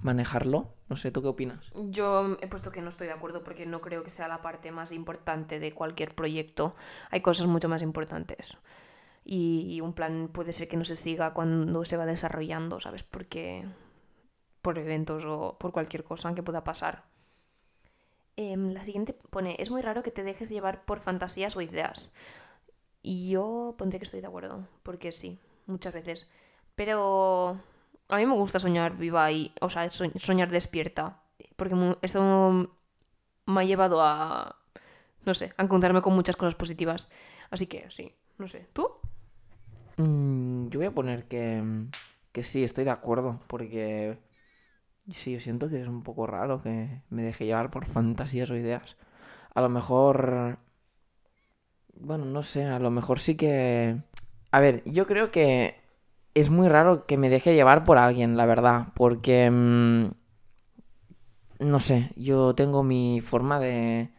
manejarlo. 0.02 0.74
No 0.90 0.96
sé, 0.96 1.12
¿tú 1.12 1.22
qué 1.22 1.28
opinas? 1.28 1.66
Yo 1.90 2.38
he 2.40 2.48
puesto 2.48 2.72
que 2.72 2.82
no 2.82 2.90
estoy 2.90 3.08
de 3.08 3.14
acuerdo 3.14 3.44
porque 3.44 3.66
no 3.66 3.82
creo 3.82 4.04
que 4.04 4.10
sea 4.10 4.28
la 4.30 4.42
parte 4.42 4.72
más 4.72 4.92
importante 4.94 5.60
de 5.60 5.74
cualquier 5.74 6.16
proyecto. 6.16 6.76
Hay 7.12 7.22
cosas 7.22 7.48
mucho 7.48 7.68
más 7.68 7.82
importantes. 7.82 8.58
Y 9.30 9.82
un 9.82 9.92
plan 9.92 10.30
puede 10.32 10.54
ser 10.54 10.70
que 10.70 10.78
no 10.78 10.86
se 10.86 10.96
siga 10.96 11.34
cuando 11.34 11.84
se 11.84 11.98
va 11.98 12.06
desarrollando, 12.06 12.80
¿sabes? 12.80 13.04
Porque 13.04 13.66
por 14.62 14.78
eventos 14.80 15.26
o 15.26 15.58
por 15.60 15.74
cualquier 15.74 16.06
cosa 16.06 16.34
que 16.34 16.44
pueda 16.44 16.64
pasar. 16.64 17.04
Em, 18.38 18.72
la 18.74 18.84
siguiente 18.84 19.14
pone, 19.32 19.56
es 19.60 19.72
muy 19.72 19.82
raro 19.82 20.04
que 20.04 20.12
te 20.12 20.24
dejes 20.24 20.50
llevar 20.50 20.86
por 20.86 21.00
fantasías 21.00 21.56
o 21.58 21.62
ideas. 21.62 22.12
Y 23.04 23.30
yo 23.30 23.76
pondré 23.78 24.00
que 24.00 24.06
estoy 24.06 24.22
de 24.22 24.28
acuerdo, 24.28 24.68
porque 24.84 25.12
sí, 25.12 25.40
muchas 25.68 25.94
veces. 25.94 26.28
Pero 26.76 27.60
a 28.10 28.18
mí 28.18 28.26
me 28.26 28.34
gusta 28.34 28.60
soñar 28.60 28.98
viva 28.98 29.32
y, 29.32 29.54
o 29.62 29.70
sea, 29.70 29.90
so- 29.90 30.12
soñar 30.18 30.52
despierta. 30.52 31.22
Porque 31.56 31.76
esto 32.02 32.70
me 33.46 33.62
ha 33.62 33.64
llevado 33.64 34.02
a, 34.04 34.58
no 35.26 35.34
sé, 35.34 35.54
a 35.58 35.64
encontrarme 35.64 36.02
con 36.02 36.16
muchas 36.16 36.36
cosas 36.38 36.56
positivas. 36.56 37.10
Así 37.52 37.68
que 37.68 37.90
sí, 37.92 38.14
no 38.38 38.48
sé. 38.48 38.68
¿Tú? 38.74 38.90
Mm, 39.98 40.70
yo 40.70 40.80
voy 40.80 40.88
a 40.88 40.92
poner 40.94 41.26
que, 41.28 41.64
que 42.32 42.44
sí, 42.44 42.64
estoy 42.64 42.84
de 42.84 42.92
acuerdo, 42.92 43.40
porque 43.48 44.18
sí, 45.14 45.34
yo 45.34 45.40
siento 45.40 45.70
que 45.70 45.82
es 45.82 45.88
un 45.88 46.04
poco 46.04 46.28
raro 46.28 46.62
que 46.62 47.02
me 47.10 47.24
deje 47.24 47.46
llevar 47.46 47.72
por 47.72 47.86
fantasías 47.86 48.50
o 48.52 48.56
ideas. 48.56 48.98
A 49.56 49.62
lo 49.62 49.70
mejor, 49.70 50.60
bueno, 51.96 52.26
no 52.26 52.44
sé, 52.44 52.66
a 52.66 52.80
lo 52.80 52.92
mejor 52.92 53.20
sí 53.20 53.36
que... 53.36 54.02
A 54.52 54.60
ver, 54.60 54.84
yo 54.86 55.08
creo 55.08 55.32
que 55.32 55.76
es 56.34 56.50
muy 56.50 56.68
raro 56.70 57.06
que 57.06 57.18
me 57.18 57.30
deje 57.30 57.56
llevar 57.56 57.84
por 57.84 57.98
alguien, 57.98 58.38
la 58.38 58.46
verdad, 58.46 58.88
porque... 58.96 59.50
mm, 59.52 60.06
no 61.60 61.80
sé, 61.80 62.12
yo 62.16 62.54
tengo 62.56 62.84
mi 62.84 63.22
forma 63.22 63.60
de, 63.60 64.12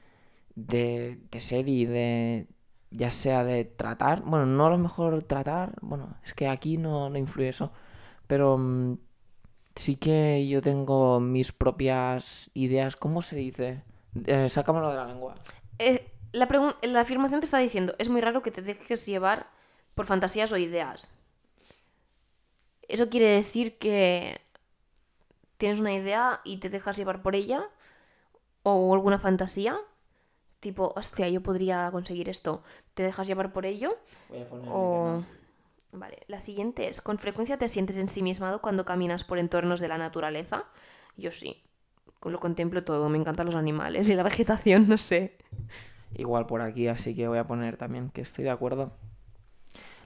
de, 0.54 1.20
de 1.30 1.40
ser 1.40 1.68
y 1.68 1.86
de, 1.86 2.48
ya 2.90 3.12
sea 3.12 3.44
de 3.44 3.64
tratar, 3.64 4.22
bueno, 4.24 4.46
no 4.46 4.66
a 4.66 4.70
lo 4.70 4.78
mejor 4.78 5.22
tratar, 5.24 5.74
bueno, 5.82 6.16
es 6.24 6.34
que 6.34 6.48
aquí 6.48 6.78
no, 6.78 7.10
no 7.10 7.18
influye 7.18 7.48
eso, 7.50 7.72
pero 8.26 8.58
mm, 8.58 8.98
sí 9.78 9.96
que 9.96 10.46
yo 10.48 10.60
tengo 10.60 11.20
mis 11.20 11.52
propias 11.52 12.50
ideas, 12.54 12.96
¿cómo 12.96 13.22
se 13.22 13.36
dice? 13.36 13.82
Eh, 14.26 14.48
sácamelo 14.48 14.90
de 14.90 14.96
la 14.96 15.06
lengua. 15.06 15.34
Eh, 15.78 16.10
la, 16.32 17.00
afirmación 17.00 17.40
te 17.40 17.44
está 17.44 17.58
diciendo, 17.58 17.94
es 17.98 18.08
muy 18.08 18.20
raro 18.20 18.42
que 18.42 18.50
te 18.50 18.62
dejes 18.62 19.06
llevar 19.06 19.48
por 19.94 20.06
fantasías 20.06 20.52
o 20.52 20.56
ideas. 20.56 21.12
Eso 22.88 23.08
quiere 23.08 23.26
decir 23.26 23.78
que 23.78 24.40
tienes 25.56 25.80
una 25.80 25.94
idea 25.94 26.40
y 26.44 26.58
te 26.58 26.70
dejas 26.70 26.96
llevar 26.96 27.22
por 27.22 27.34
ella 27.34 27.68
o 28.62 28.94
alguna 28.94 29.18
fantasía. 29.18 29.78
Tipo, 30.60 30.92
hostia, 30.96 31.28
yo 31.28 31.40
podría 31.42 31.90
conseguir 31.92 32.28
esto. 32.28 32.62
¿Te 32.94 33.04
dejas 33.04 33.28
llevar 33.28 33.52
por 33.52 33.64
ello? 33.64 33.96
Voy 34.28 34.42
a 34.42 34.48
ponerle 34.48 34.72
O... 34.74 35.24
Vale, 35.92 36.18
la 36.26 36.40
siguiente 36.40 36.88
es, 36.88 37.00
¿con 37.00 37.18
frecuencia 37.18 37.56
te 37.58 37.68
sientes 37.68 37.98
ensimismado 37.98 38.60
cuando 38.60 38.84
caminas 38.84 39.24
por 39.24 39.38
entornos 39.38 39.80
de 39.80 39.88
la 39.88 39.98
naturaleza? 39.98 40.64
Yo 41.16 41.32
sí. 41.32 41.62
Lo 42.22 42.40
contemplo 42.40 42.84
todo, 42.84 43.08
me 43.08 43.18
encantan 43.18 43.46
los 43.46 43.54
animales 43.54 44.08
y 44.08 44.14
la 44.14 44.22
vegetación, 44.24 44.88
no 44.88 44.98
sé. 44.98 45.38
Igual 46.14 46.46
por 46.46 46.62
aquí, 46.62 46.88
así 46.88 47.14
que 47.14 47.28
voy 47.28 47.38
a 47.38 47.46
poner 47.46 47.76
también 47.76 48.10
que 48.10 48.20
estoy 48.20 48.44
de 48.44 48.50
acuerdo. 48.50 48.92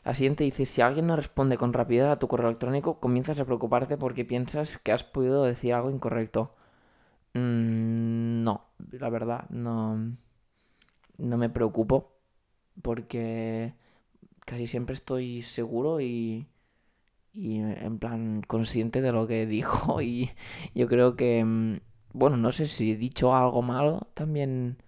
La 0.05 0.15
siguiente 0.15 0.45
dice, 0.45 0.67
si 0.67 0.81
alguien 0.83 1.07
no 1.07 1.17
responde 1.17 1.57
con 1.57 1.73
rapidez 1.73 2.07
a 2.07 2.17
tu 2.17 2.27
correo 2.27 2.49
electrónico, 2.49 2.99
comienzas 2.99 3.39
a 3.39 3.45
preocuparte 3.45 3.97
porque 3.97 4.25
piensas 4.25 4.79
que 4.79 4.93
has 4.93 5.05
podido 5.05 5.45
decir 5.45 5.75
algo 5.75 5.91
incorrecto. 5.91 6.55
Mm, 7.35 8.43
no, 8.43 8.65
la 8.91 9.11
verdad, 9.11 9.49
no, 9.51 10.17
no 11.19 11.37
me 11.39 11.49
preocupo 11.51 12.13
porque 12.83 13.75
casi 14.47 14.67
siempre 14.67 14.95
estoy 14.95 15.43
seguro 15.43 16.01
y, 16.01 16.47
y 17.33 17.61
en 17.61 17.99
plan 17.99 18.43
consciente 18.47 19.03
de 19.03 19.13
lo 19.13 19.27
que 19.27 19.47
dijo 19.49 20.03
y 20.03 20.33
yo 20.75 20.89
creo 20.89 21.17
que, 21.17 21.45
mm, 21.45 21.81
bueno, 22.15 22.37
no 22.37 22.53
sé 22.53 22.67
si 22.67 22.93
he 22.93 22.97
dicho 22.97 23.35
algo 23.35 23.63
malo, 23.63 24.09
también 24.15 24.79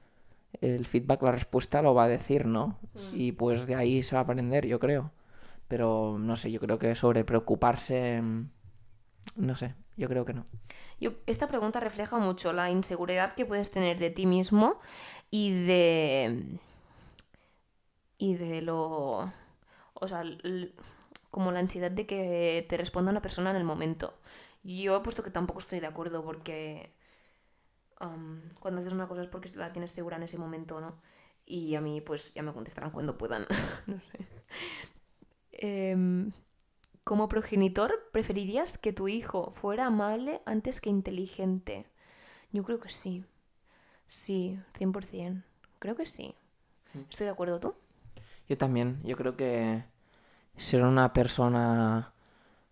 el 0.60 0.86
feedback, 0.86 1.22
la 1.22 1.32
respuesta 1.32 1.82
lo 1.82 1.94
va 1.94 2.04
a 2.04 2.08
decir, 2.08 2.46
¿no? 2.46 2.78
Y 3.12 3.32
pues 3.32 3.66
de 3.66 3.74
ahí 3.76 4.02
se 4.02 4.14
va 4.16 4.20
a 4.20 4.24
aprender, 4.24 4.66
yo 4.66 4.80
creo. 4.80 5.12
Pero 5.68 6.18
no 6.18 6.36
sé, 6.36 6.50
yo 6.52 6.60
creo 6.60 6.78
que 6.78 6.94
sobre 6.94 7.24
preocuparse, 7.24 8.20
mm, 8.22 8.48
no 9.36 9.56
sé, 9.56 9.74
yo 9.96 10.08
creo 10.08 10.24
que 10.24 10.34
no. 10.34 10.44
Yo- 11.00 11.12
esta 11.26 11.48
pregunta 11.48 11.80
refleja 11.80 12.18
mucho 12.18 12.52
la 12.52 12.70
inseguridad 12.70 13.34
que 13.34 13.46
puedes 13.46 13.70
tener 13.70 13.98
de 13.98 14.10
ti 14.10 14.26
mismo 14.26 14.80
y 15.30 15.52
de. 15.66 16.58
y 18.18 18.34
de 18.34 18.62
lo. 18.62 19.32
O 20.04 20.08
sea, 20.08 20.22
como 21.30 21.50
la 21.50 21.60
ansiedad 21.60 21.90
de 21.90 22.06
que 22.06 22.64
te 22.68 22.76
responda 22.76 23.10
una 23.10 23.22
persona 23.22 23.50
en 23.50 23.56
el 23.56 23.64
momento. 23.64 24.14
Yo 24.62 24.96
he 24.96 25.00
puesto 25.00 25.22
que 25.22 25.30
tampoco 25.30 25.58
estoy 25.58 25.80
de 25.80 25.86
acuerdo 25.86 26.22
porque. 26.22 26.92
cuando 28.60 28.80
haces 28.80 28.92
una 28.92 29.08
cosa 29.08 29.22
es 29.22 29.28
porque 29.28 29.50
la 29.56 29.72
tienes 29.72 29.90
segura 29.90 30.16
en 30.16 30.22
ese 30.22 30.38
momento, 30.38 30.80
¿no? 30.80 31.00
Y 31.46 31.74
a 31.74 31.80
mí, 31.80 32.00
pues 32.00 32.32
ya 32.34 32.42
me 32.42 32.52
contestarán 32.52 32.90
cuando 32.90 33.18
puedan. 33.18 33.46
no 33.86 33.98
sé. 34.00 34.26
Em, 35.52 36.32
como 37.04 37.28
progenitor, 37.28 38.10
¿preferirías 38.12 38.78
que 38.78 38.92
tu 38.92 39.08
hijo 39.08 39.50
fuera 39.50 39.86
amable 39.86 40.40
antes 40.46 40.80
que 40.80 40.90
inteligente? 40.90 41.86
Yo 42.52 42.62
creo 42.64 42.80
que 42.80 42.88
sí. 42.88 43.24
Sí, 44.06 44.58
100%. 44.78 45.42
Creo 45.78 45.96
que 45.96 46.06
sí. 46.06 46.34
Estoy 47.10 47.26
de 47.26 47.32
acuerdo, 47.32 47.60
¿tú? 47.60 47.74
Yo 48.48 48.56
también, 48.56 49.00
yo 49.02 49.16
creo 49.16 49.36
que 49.36 49.84
ser 50.56 50.82
una 50.82 51.12
persona, 51.12 52.12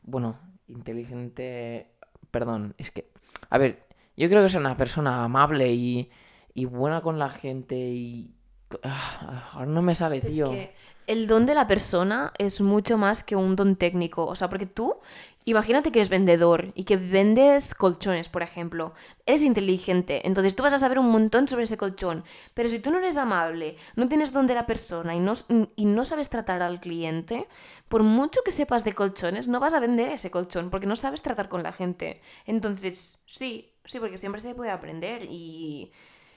bueno, 0.03 0.39
inteligente, 0.69 1.93
perdón, 2.31 2.75
es 2.79 2.91
que, 2.91 3.11
a 3.51 3.59
ver, 3.59 3.87
yo 4.17 4.29
creo 4.29 4.43
que 4.43 4.49
ser 4.49 4.61
una 4.61 4.77
persona 4.77 5.25
amable 5.25 5.73
y, 5.73 6.11
y 6.55 6.65
buena 6.65 7.01
con 7.01 7.19
la 7.19 7.29
gente 7.29 7.77
y 7.77 8.35
Ah, 8.83 9.51
Ahora 9.53 9.67
no 9.67 9.83
me 9.83 9.95
sale, 9.95 10.21
tío. 10.21 10.47
Es 10.47 10.51
que 10.51 10.75
el 11.07 11.27
don 11.27 11.47
de 11.47 11.55
la 11.55 11.67
persona 11.67 12.33
es 12.39 12.61
mucho 12.61 12.99
más 12.99 13.23
que 13.23 13.37
un 13.37 13.57
don 13.57 13.77
técnico. 13.77 14.27
O 14.27 14.35
sea, 14.35 14.49
porque 14.49 14.67
tú, 14.67 14.97
imagínate 15.45 15.91
que 15.91 15.99
eres 15.99 16.09
vendedor 16.09 16.73
y 16.75 16.85
que 16.85 16.97
vendes 16.97 17.75
colchones, 17.75 18.29
por 18.29 18.43
ejemplo. 18.43 18.93
Eres 19.27 19.45
inteligente, 19.45 20.27
entonces 20.27 20.55
tú 20.55 20.63
vas 20.63 20.73
a 20.73 20.79
saber 20.79 20.99
un 20.99 21.11
montón 21.11 21.49
sobre 21.49 21.65
ese 21.65 21.77
colchón. 21.77 22.25
Pero 22.55 22.69
si 22.69 22.79
tú 22.79 22.91
no 22.91 22.99
eres 22.99 23.17
amable, 23.17 23.77
no 23.97 24.09
tienes 24.09 24.33
don 24.33 24.47
de 24.47 24.55
la 24.55 24.67
persona 24.67 25.15
y 25.15 25.21
no, 25.21 25.33
y 25.77 25.85
no 25.85 26.05
sabes 26.05 26.29
tratar 26.29 26.63
al 26.63 26.81
cliente, 26.81 27.49
por 27.89 28.03
mucho 28.03 28.41
que 28.45 28.51
sepas 28.51 28.85
de 28.85 28.95
colchones, 28.95 29.49
no 29.49 29.61
vas 29.61 29.75
a 29.75 29.81
vender 29.81 30.13
ese 30.13 30.31
colchón 30.31 30.71
porque 30.71 30.87
no 30.87 30.97
sabes 30.97 31.23
tratar 31.23 31.49
con 31.49 31.63
la 31.63 31.73
gente. 31.73 32.21
Entonces, 32.47 33.19
sí, 33.27 33.73
sí, 33.85 33.99
porque 34.01 34.17
siempre 34.17 34.41
se 34.41 34.55
puede 34.55 34.71
aprender 34.71 35.25
y 35.25 35.93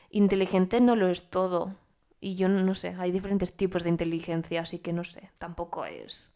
inteligente 0.09 0.81
no 0.81 0.95
lo 0.95 1.09
es 1.09 1.29
todo. 1.29 1.75
Y 2.19 2.35
yo 2.35 2.47
no 2.49 2.75
sé, 2.75 2.95
hay 2.97 3.11
diferentes 3.11 3.55
tipos 3.55 3.83
de 3.83 3.89
inteligencia, 3.89 4.61
así 4.61 4.79
que 4.79 4.93
no 4.93 5.03
sé, 5.03 5.29
tampoco 5.37 5.85
es 5.85 6.33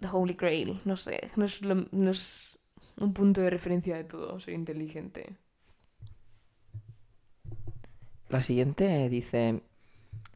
the 0.00 0.08
holy 0.10 0.34
grail, 0.34 0.80
no 0.84 0.96
sé, 0.96 1.30
no 1.36 1.44
es, 1.44 1.62
no 1.62 2.10
es 2.10 2.58
un 2.96 3.12
punto 3.12 3.40
de 3.40 3.50
referencia 3.50 3.96
de 3.96 4.04
todo, 4.04 4.40
ser 4.40 4.54
inteligente. 4.54 5.36
La 8.28 8.42
siguiente 8.42 9.08
dice, 9.08 9.62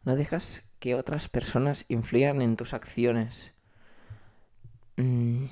no 0.05 0.16
dejas 0.16 0.68
que 0.79 0.95
otras 0.95 1.29
personas 1.29 1.85
influyan 1.89 2.43
en 2.43 2.57
tus 2.57 2.72
acciones. 2.74 3.53
Mm, 4.97 5.45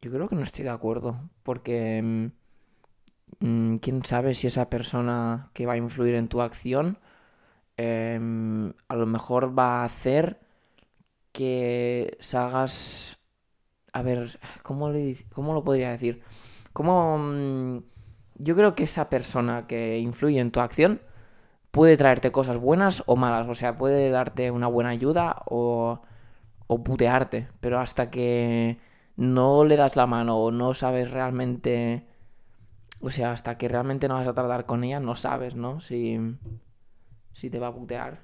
yo 0.00 0.10
creo 0.10 0.28
que 0.28 0.36
no 0.36 0.42
estoy 0.42 0.64
de 0.64 0.70
acuerdo, 0.70 1.30
porque 1.42 2.00
mm, 3.40 3.46
mm, 3.46 3.76
quién 3.78 4.04
sabe 4.04 4.34
si 4.34 4.46
esa 4.46 4.70
persona 4.70 5.50
que 5.52 5.66
va 5.66 5.74
a 5.74 5.78
influir 5.78 6.14
en 6.14 6.28
tu 6.28 6.40
acción 6.40 6.98
em, 7.76 8.72
a 8.88 8.96
lo 8.96 9.06
mejor 9.06 9.58
va 9.58 9.82
a 9.82 9.84
hacer 9.84 10.40
que 11.32 12.16
salgas... 12.20 13.18
A 13.92 14.02
ver, 14.02 14.38
¿cómo, 14.62 14.90
cómo 15.34 15.54
lo 15.54 15.64
podría 15.64 15.90
decir? 15.92 16.22
Como... 16.72 17.18
mm, 17.18 17.78
yo 18.36 18.56
creo 18.56 18.74
que 18.74 18.84
esa 18.84 19.08
persona 19.10 19.66
que 19.66 19.98
influye 20.00 20.40
en 20.40 20.50
tu 20.50 20.60
acción 20.60 21.00
puede 21.70 21.96
traerte 21.96 22.32
cosas 22.32 22.58
buenas 22.58 23.02
o 23.06 23.16
malas. 23.16 23.48
O 23.48 23.54
sea, 23.54 23.78
puede 23.78 24.10
darte 24.10 24.50
una 24.50 24.68
buena 24.68 24.90
ayuda 24.90 25.42
o, 25.46 26.02
o 26.66 26.84
putearte. 26.84 27.48
Pero 27.60 27.78
hasta 27.80 28.10
que 28.10 28.78
no 29.16 29.64
le 29.64 29.76
das 29.76 29.96
la 29.96 30.06
mano 30.06 30.38
o 30.38 30.50
no 30.52 30.74
sabes 30.74 31.10
realmente... 31.10 32.06
O 33.00 33.10
sea, 33.10 33.32
hasta 33.32 33.58
que 33.58 33.68
realmente 33.68 34.08
no 34.08 34.14
vas 34.14 34.28
a 34.28 34.34
tratar 34.34 34.66
con 34.66 34.84
ella, 34.84 35.00
no 35.00 35.16
sabes, 35.16 35.56
¿no? 35.56 35.80
Si, 35.80 36.18
si 37.32 37.50
te 37.50 37.58
va 37.58 37.68
a 37.68 37.74
putear. 37.74 38.22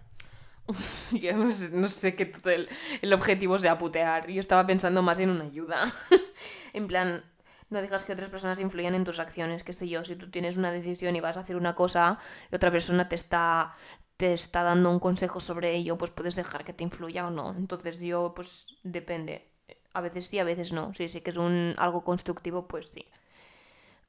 Yo 1.12 1.36
no 1.36 1.50
sé, 1.50 1.70
no 1.70 1.88
sé 1.88 2.14
que 2.14 2.26
todo 2.26 2.50
el, 2.50 2.68
el 3.00 3.12
objetivo 3.12 3.58
sea 3.58 3.78
putear, 3.78 4.28
yo 4.28 4.38
estaba 4.38 4.66
pensando 4.66 5.00
más 5.02 5.18
en 5.18 5.30
una 5.30 5.44
ayuda. 5.44 5.90
en 6.74 6.86
plan, 6.86 7.24
no 7.70 7.80
dejas 7.80 8.04
que 8.04 8.12
otras 8.12 8.28
personas 8.28 8.60
influyan 8.60 8.94
en 8.94 9.04
tus 9.04 9.18
acciones, 9.18 9.62
qué 9.62 9.72
sé 9.72 9.88
yo, 9.88 10.04
si 10.04 10.16
tú 10.16 10.30
tienes 10.30 10.56
una 10.56 10.72
decisión 10.72 11.16
y 11.16 11.20
vas 11.20 11.36
a 11.36 11.40
hacer 11.40 11.56
una 11.56 11.74
cosa 11.74 12.18
y 12.50 12.54
otra 12.54 12.70
persona 12.70 13.08
te 13.08 13.16
está, 13.16 13.74
te 14.16 14.32
está 14.32 14.62
dando 14.62 14.90
un 14.90 14.98
consejo 15.00 15.40
sobre 15.40 15.74
ello, 15.74 15.96
pues 15.98 16.10
puedes 16.10 16.36
dejar 16.36 16.64
que 16.64 16.72
te 16.72 16.84
influya 16.84 17.26
o 17.26 17.30
no. 17.30 17.54
Entonces 17.56 18.00
yo, 18.00 18.32
pues 18.34 18.66
depende. 18.82 19.50
A 19.94 20.00
veces 20.00 20.26
sí, 20.26 20.38
a 20.38 20.44
veces 20.44 20.72
no. 20.72 20.92
Si 20.94 21.08
sí 21.08 21.20
que 21.20 21.30
es 21.30 21.36
un, 21.36 21.74
algo 21.78 22.04
constructivo, 22.04 22.68
pues 22.68 22.88
sí. 22.88 23.06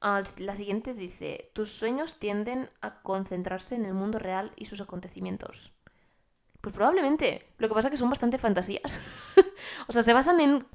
La 0.00 0.56
siguiente 0.56 0.94
dice, 0.94 1.50
tus 1.54 1.70
sueños 1.72 2.18
tienden 2.18 2.70
a 2.80 3.02
concentrarse 3.02 3.74
en 3.74 3.84
el 3.84 3.92
mundo 3.92 4.18
real 4.18 4.52
y 4.56 4.64
sus 4.64 4.80
acontecimientos. 4.80 5.72
Pues 6.62 6.74
probablemente. 6.74 7.52
Lo 7.58 7.68
que 7.68 7.74
pasa 7.74 7.88
es 7.88 7.92
que 7.92 7.96
son 7.98 8.08
bastante 8.10 8.38
fantasías. 8.38 9.00
o 9.88 9.92
sea, 9.92 10.02
se 10.02 10.12
basan 10.14 10.40
en... 10.40 10.66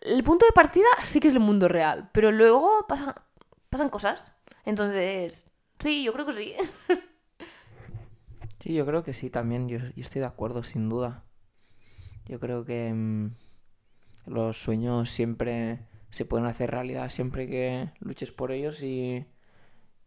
El 0.00 0.22
punto 0.22 0.46
de 0.46 0.52
partida 0.52 0.86
sí 1.02 1.18
que 1.18 1.26
es 1.28 1.34
el 1.34 1.40
mundo 1.40 1.66
real, 1.68 2.10
pero 2.12 2.30
luego 2.30 2.86
pasa- 2.86 3.26
pasan 3.68 3.88
cosas. 3.88 4.32
Entonces, 4.64 5.46
sí, 5.80 6.04
yo 6.04 6.12
creo 6.12 6.26
que 6.26 6.32
sí. 6.32 6.54
Sí, 8.60 8.74
yo 8.74 8.86
creo 8.86 9.02
que 9.02 9.14
sí, 9.14 9.30
también. 9.30 9.68
Yo, 9.68 9.78
yo 9.78 9.90
estoy 9.96 10.20
de 10.20 10.26
acuerdo, 10.26 10.62
sin 10.62 10.88
duda. 10.88 11.24
Yo 12.26 12.38
creo 12.38 12.64
que 12.64 12.92
mm, 12.92 13.34
los 14.26 14.58
sueños 14.62 15.10
siempre 15.10 15.87
se 16.10 16.24
pueden 16.24 16.46
hacer 16.46 16.70
realidad 16.70 17.08
siempre 17.10 17.46
que 17.46 17.90
luches 18.00 18.32
por 18.32 18.52
ellos 18.52 18.82
y, 18.82 19.26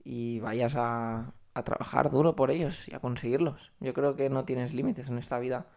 y 0.04 0.40
vayas 0.40 0.76
a, 0.76 1.34
a 1.54 1.64
trabajar 1.64 2.10
duro 2.10 2.36
por 2.36 2.52
ellos 2.52 2.88
y 2.88 2.96
a 2.96 3.00
conseguirlos. 3.00 3.72
Yo 3.80 3.94
creo 3.94 4.16
que 4.16 4.30
no 4.30 4.46
tienes 4.46 4.74
límites 4.74 5.10
en 5.10 5.18
esta 5.18 5.40
vida. 5.40 5.68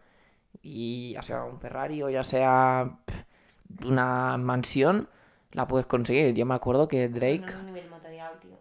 Y 0.61 1.13
ya 1.13 1.21
sea 1.21 1.43
un 1.43 1.59
Ferrari 1.59 2.01
o 2.01 2.09
ya 2.09 2.23
sea 2.23 2.99
una 3.85 4.37
mansión, 4.37 5.09
la 5.51 5.67
puedes 5.67 5.85
conseguir. 5.85 6.33
Yo 6.33 6.45
me 6.45 6.55
acuerdo 6.55 6.87
que 6.87 7.09
Drake, 7.09 7.53
nivel 7.65 7.89
material, 7.89 8.39
tío. 8.39 8.57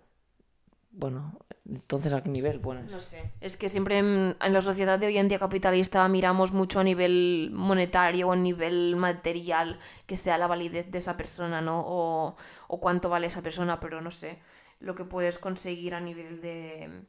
bueno, 0.91 1.39
entonces 1.69 2.13
a 2.13 2.23
qué 2.23 2.29
nivel 2.29 2.61
pones. 2.61 2.91
No 2.91 3.01
sé. 3.01 3.33
Es 3.41 3.57
que 3.57 3.69
siempre 3.69 3.99
en, 3.99 4.37
en 4.41 4.53
la 4.53 4.61
sociedad 4.61 4.99
de 4.99 5.07
hoy 5.07 5.17
en 5.17 5.29
día 5.29 5.39
capitalista 5.39 6.07
miramos 6.09 6.53
mucho 6.53 6.81
a 6.81 6.85
nivel 6.85 7.51
monetario 7.53 8.29
o 8.29 8.33
a 8.33 8.37
nivel 8.37 8.97
material 8.97 9.79
que 10.07 10.17
sea 10.17 10.37
la 10.37 10.47
validez 10.47 10.91
de 10.91 10.99
esa 10.99 11.17
persona, 11.17 11.63
¿no? 11.63 11.83
O, 11.87 12.37
o 12.69 12.81
cuánto 12.81 13.09
vale 13.09 13.29
esa 13.29 13.43
persona, 13.43 13.81
pero 13.81 14.03
no 14.03 14.11
sé. 14.11 14.39
Lo 14.81 14.95
que 14.95 15.05
puedes 15.05 15.39
conseguir 15.39 15.95
a 15.95 16.01
nivel 16.01 16.43
de... 16.43 17.03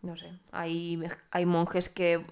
No 0.00 0.16
sé. 0.16 0.30
Hay, 0.52 0.98
hay 1.30 1.46
monjes 1.46 1.88
que, 1.90 2.24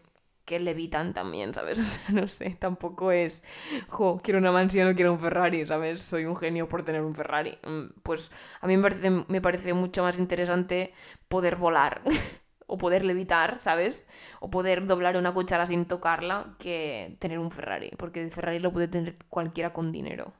que 0.45 0.61
levitan 0.61 1.14
también, 1.14 1.55
¿sabes? 1.55 1.78
O 1.80 1.82
sea, 1.82 2.05
no 2.11 2.28
sé. 2.28 2.57
Tampoco 2.59 3.11
es... 3.12 3.45
Jo, 3.88 4.20
quiero 4.22 4.38
una 4.38 4.53
mansión 4.53 4.88
o 4.88 4.95
quiero 4.95 5.12
un 5.12 5.20
Ferrari, 5.20 5.66
¿sabes? 5.66 6.03
Soy 6.03 6.24
un 6.24 6.36
genio 6.36 6.68
por 6.68 6.82
tener 6.84 7.03
un 7.03 7.14
Ferrari. 7.14 7.59
Mm, 7.66 7.86
Pues 8.03 8.30
a 8.61 8.66
mí 8.66 8.76
me 8.76 8.82
parece, 8.82 9.11
me 9.11 9.40
parece 9.40 9.72
mucho 9.74 10.03
más 10.03 10.18
interesante 10.18 10.92
poder 11.28 11.57
volar 11.57 12.03
o 12.66 12.78
poder 12.78 13.05
levitar, 13.05 13.59
¿sabes? 13.59 14.09
O 14.40 14.51
poder 14.51 14.86
doblar 14.86 15.16
una 15.16 15.32
cuchara 15.34 15.66
sin 15.66 15.86
tocarla 15.86 16.55
que 16.59 17.16
tener 17.20 17.38
un 17.38 17.51
Ferrari, 17.51 17.90
porque 17.99 18.22
el 18.22 18.30
Ferrari 18.30 18.59
lo 18.61 18.72
puede 18.72 18.88
tener 18.88 19.16
cualquiera 19.28 19.72
con 19.72 19.92
dinero. 19.92 20.32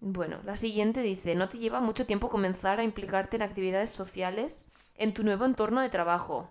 Bueno, 0.00 0.40
la 0.44 0.56
siguiente 0.56 1.00
dice, 1.00 1.34
no 1.36 1.48
te 1.48 1.58
lleva 1.58 1.80
mucho 1.80 2.04
tiempo 2.06 2.28
comenzar 2.28 2.80
a 2.80 2.84
implicarte 2.84 3.36
en 3.36 3.42
actividades 3.42 3.90
sociales 3.90 4.66
en 4.96 5.14
tu 5.14 5.22
nuevo 5.24 5.44
entorno 5.44 5.80
de 5.80 5.88
trabajo. 5.90 6.50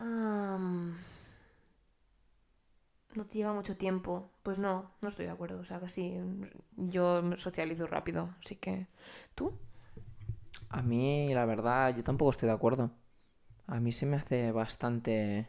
No 0.00 0.96
te 3.26 3.38
lleva 3.38 3.52
mucho 3.52 3.76
tiempo. 3.76 4.30
Pues 4.42 4.58
no, 4.58 4.90
no 5.00 5.08
estoy 5.08 5.26
de 5.26 5.32
acuerdo. 5.32 5.60
O 5.60 5.64
sea, 5.64 5.86
sí, 5.88 6.16
yo 6.76 7.36
socializo 7.36 7.86
rápido, 7.86 8.34
así 8.40 8.56
que... 8.56 8.86
¿Tú? 9.34 9.52
A 10.68 10.82
mí, 10.82 11.34
la 11.34 11.44
verdad, 11.44 11.94
yo 11.96 12.02
tampoco 12.02 12.30
estoy 12.30 12.48
de 12.48 12.54
acuerdo. 12.54 12.90
A 13.66 13.80
mí 13.80 13.92
se 13.92 14.06
me 14.06 14.16
hace 14.16 14.52
bastante, 14.52 15.46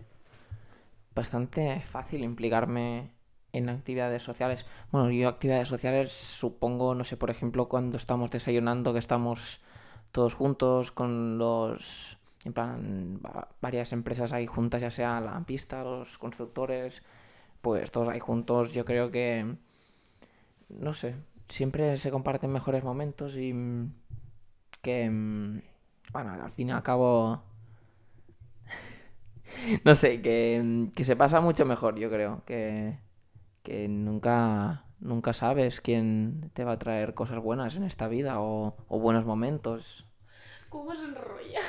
bastante 1.16 1.82
fácil 1.82 2.24
implicarme 2.24 3.12
en 3.54 3.70
actividades 3.70 4.24
sociales. 4.24 4.66
Bueno, 4.92 5.12
yo 5.12 5.28
actividades 5.28 5.70
sociales 5.70 6.12
supongo, 6.12 6.96
no 6.96 7.04
sé, 7.04 7.18
por 7.18 7.30
ejemplo, 7.30 7.68
cuando 7.70 7.98
estamos 7.98 8.32
desayunando, 8.32 8.94
que 8.94 9.00
estamos 9.00 9.62
todos 10.12 10.34
juntos 10.34 10.92
con 10.92 11.38
los, 11.38 12.18
en 12.46 12.54
plan, 12.54 13.20
va- 13.26 13.50
varias 13.62 13.94
empresas 13.94 14.34
ahí 14.34 14.48
juntas, 14.48 14.82
ya 14.82 14.92
sea 14.92 15.22
la 15.22 15.40
pista, 15.46 15.84
los 15.84 16.18
constructores, 16.18 17.04
pues 17.62 17.92
todos 17.92 18.10
ahí 18.10 18.20
juntos. 18.20 18.74
Yo 18.74 18.86
creo 18.86 19.12
que, 19.12 19.58
no 20.70 20.94
sé, 20.94 21.16
siempre 21.48 21.98
se 21.98 22.12
comparten 22.12 22.52
mejores 22.52 22.84
momentos 22.84 23.36
y 23.36 23.54
que, 24.82 25.10
bueno, 26.12 26.32
al 26.44 26.52
fin 26.52 26.70
y 26.70 26.72
al 26.72 26.84
cabo, 26.84 27.42
no 29.86 29.96
sé, 29.96 30.22
que, 30.22 30.88
que 30.96 31.04
se 31.04 31.16
pasa 31.16 31.42
mucho 31.42 31.66
mejor, 31.66 31.98
yo 32.00 32.10
creo, 32.10 32.44
que, 32.46 33.00
que 33.64 33.88
nunca, 33.90 34.86
nunca 35.00 35.34
sabes 35.34 35.82
quién 35.82 36.52
te 36.54 36.66
va 36.66 36.74
a 36.74 36.80
traer 36.80 37.16
cosas 37.16 37.40
buenas 37.40 37.78
en 37.78 37.84
esta 37.86 38.10
vida 38.10 38.38
o 38.42 38.76
buenos 38.90 39.26
momentos. 39.26 40.08
¿Cómo 40.72 40.96
se 40.96 41.04
enrolla? 41.04 41.60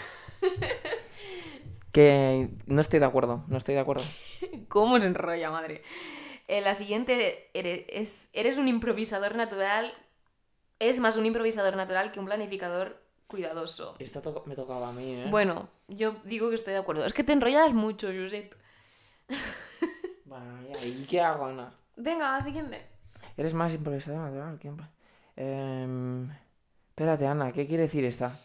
Que 1.92 2.48
no 2.66 2.80
estoy 2.80 3.00
de 3.00 3.06
acuerdo, 3.06 3.44
no 3.48 3.56
estoy 3.58 3.74
de 3.74 3.80
acuerdo. 3.80 4.04
¿Cómo 4.68 4.98
se 5.00 5.08
enrolla, 5.08 5.50
madre? 5.50 5.82
Eh, 6.48 6.60
la 6.62 6.72
siguiente 6.72 7.50
eres, 7.52 7.84
es, 7.88 8.30
eres 8.32 8.56
un 8.58 8.68
improvisador 8.68 9.34
natural. 9.34 9.92
Es 10.78 10.98
más 11.00 11.16
un 11.16 11.26
improvisador 11.26 11.76
natural 11.76 12.10
que 12.12 12.20
un 12.20 12.26
planificador 12.26 13.02
cuidadoso. 13.26 13.96
Esta 13.98 14.22
to- 14.22 14.44
me 14.46 14.54
tocaba 14.56 14.88
a 14.88 14.92
mí, 14.92 15.14
¿eh? 15.16 15.26
Bueno, 15.30 15.68
yo 15.88 16.16
digo 16.24 16.48
que 16.48 16.54
estoy 16.54 16.72
de 16.74 16.78
acuerdo. 16.80 17.04
Es 17.04 17.12
que 17.12 17.24
te 17.24 17.32
enrollas 17.32 17.74
mucho, 17.74 18.06
Josep. 18.08 18.54
Bueno, 20.24 20.62
ya, 20.68 20.84
¿y 20.86 21.04
qué 21.08 21.20
hago, 21.20 21.46
Ana? 21.46 21.74
Venga, 21.96 22.32
la 22.38 22.42
siguiente. 22.42 22.86
Eres 23.36 23.52
más 23.52 23.74
improvisador 23.74 24.20
natural 24.20 24.58
que 24.58 24.68
un 24.70 24.80
Em, 25.36 26.30
espérate, 26.90 27.26
Ana, 27.26 27.52
¿qué 27.52 27.66
quiere 27.66 27.82
decir 27.84 28.04
esta? 28.04 28.38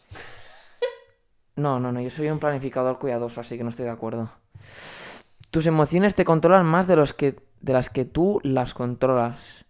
No, 1.57 1.79
no, 1.79 1.91
no, 1.91 1.99
yo 1.99 2.09
soy 2.09 2.29
un 2.29 2.39
planificador 2.39 2.99
cuidadoso, 2.99 3.41
así 3.41 3.57
que 3.57 3.63
no 3.63 3.71
estoy 3.71 3.85
de 3.85 3.91
acuerdo. 3.91 4.29
Tus 5.51 5.65
emociones 5.65 6.13
te 6.15 6.23
controlan 6.23 6.65
más 6.65 6.87
de 6.87 6.95
los 6.95 7.13
que 7.13 7.35
de 7.61 7.73
las 7.73 7.89
que 7.89 8.05
tú 8.05 8.39
las 8.43 8.75
controlas. 8.75 9.65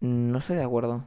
No 0.00 0.38
estoy 0.38 0.56
de 0.56 0.64
acuerdo. 0.64 1.06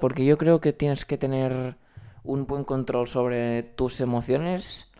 Porque 0.00 0.24
yo 0.24 0.36
creo 0.36 0.60
que 0.60 0.72
tienes 0.72 1.04
que 1.04 1.16
tener 1.16 1.76
un 2.24 2.46
buen 2.46 2.64
control 2.64 3.06
sobre 3.06 3.62
tus 3.62 4.00
emociones 4.00 4.90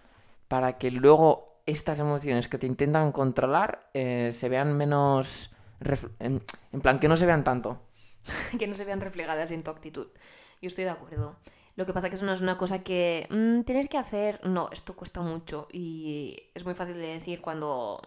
para 0.47 0.79
que 0.79 0.93
luego 0.93 1.61
estas 1.67 1.99
emociones 1.99 2.49
que 2.49 2.59
te 2.59 2.67
intentan 2.67 3.13
controlar 3.13 3.91
eh, 3.93 4.31
se 4.33 4.49
vean 4.49 4.77
menos... 4.77 5.51
En, 6.19 6.43
en 6.73 6.81
plan, 6.81 6.99
que 6.99 7.09
no 7.09 7.17
se 7.17 7.27
vean 7.27 7.45
tanto. 7.45 7.83
que 8.59 8.67
no 8.67 8.75
se 8.75 8.85
vean 8.85 9.01
reflejadas 9.01 9.51
en 9.51 9.63
tu 9.63 9.71
actitud. 9.71 10.07
Yo 10.63 10.69
estoy 10.69 10.85
de 10.85 10.91
acuerdo. 10.91 11.37
Lo 11.79 11.87
que 11.87 11.93
pasa 11.95 12.09
que 12.09 12.17
eso 12.17 12.27
no 12.27 12.33
es 12.37 12.41
una 12.49 12.59
cosa 12.63 12.83
que 12.89 13.03
"Mm, 13.31 13.61
tienes 13.69 13.89
que 13.89 13.99
hacer. 14.05 14.33
No, 14.57 14.69
esto 14.77 14.97
cuesta 15.01 15.21
mucho 15.33 15.69
y 15.73 16.37
es 16.55 16.65
muy 16.67 16.75
fácil 16.75 16.97
de 16.97 17.09
decir 17.19 17.41
cuando 17.41 18.01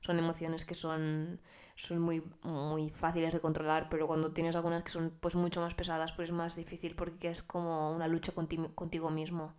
son 0.00 0.18
emociones 0.18 0.64
que 0.68 0.74
son, 0.74 1.40
son 1.76 1.98
muy, 2.00 2.22
muy 2.42 2.90
fáciles 2.90 3.32
de 3.34 3.40
controlar, 3.46 3.88
pero 3.90 4.06
cuando 4.10 4.32
tienes 4.32 4.56
algunas 4.56 4.82
que 4.84 4.90
son 4.96 5.06
pues 5.22 5.34
mucho 5.36 5.60
más 5.60 5.74
pesadas, 5.74 6.12
pues 6.12 6.28
es 6.30 6.34
más 6.34 6.56
difícil 6.56 6.94
porque 6.96 7.28
es 7.30 7.42
como 7.42 7.92
una 7.92 8.08
lucha 8.08 8.32
conti- 8.34 8.74
contigo 8.74 9.10
mismo. 9.10 9.54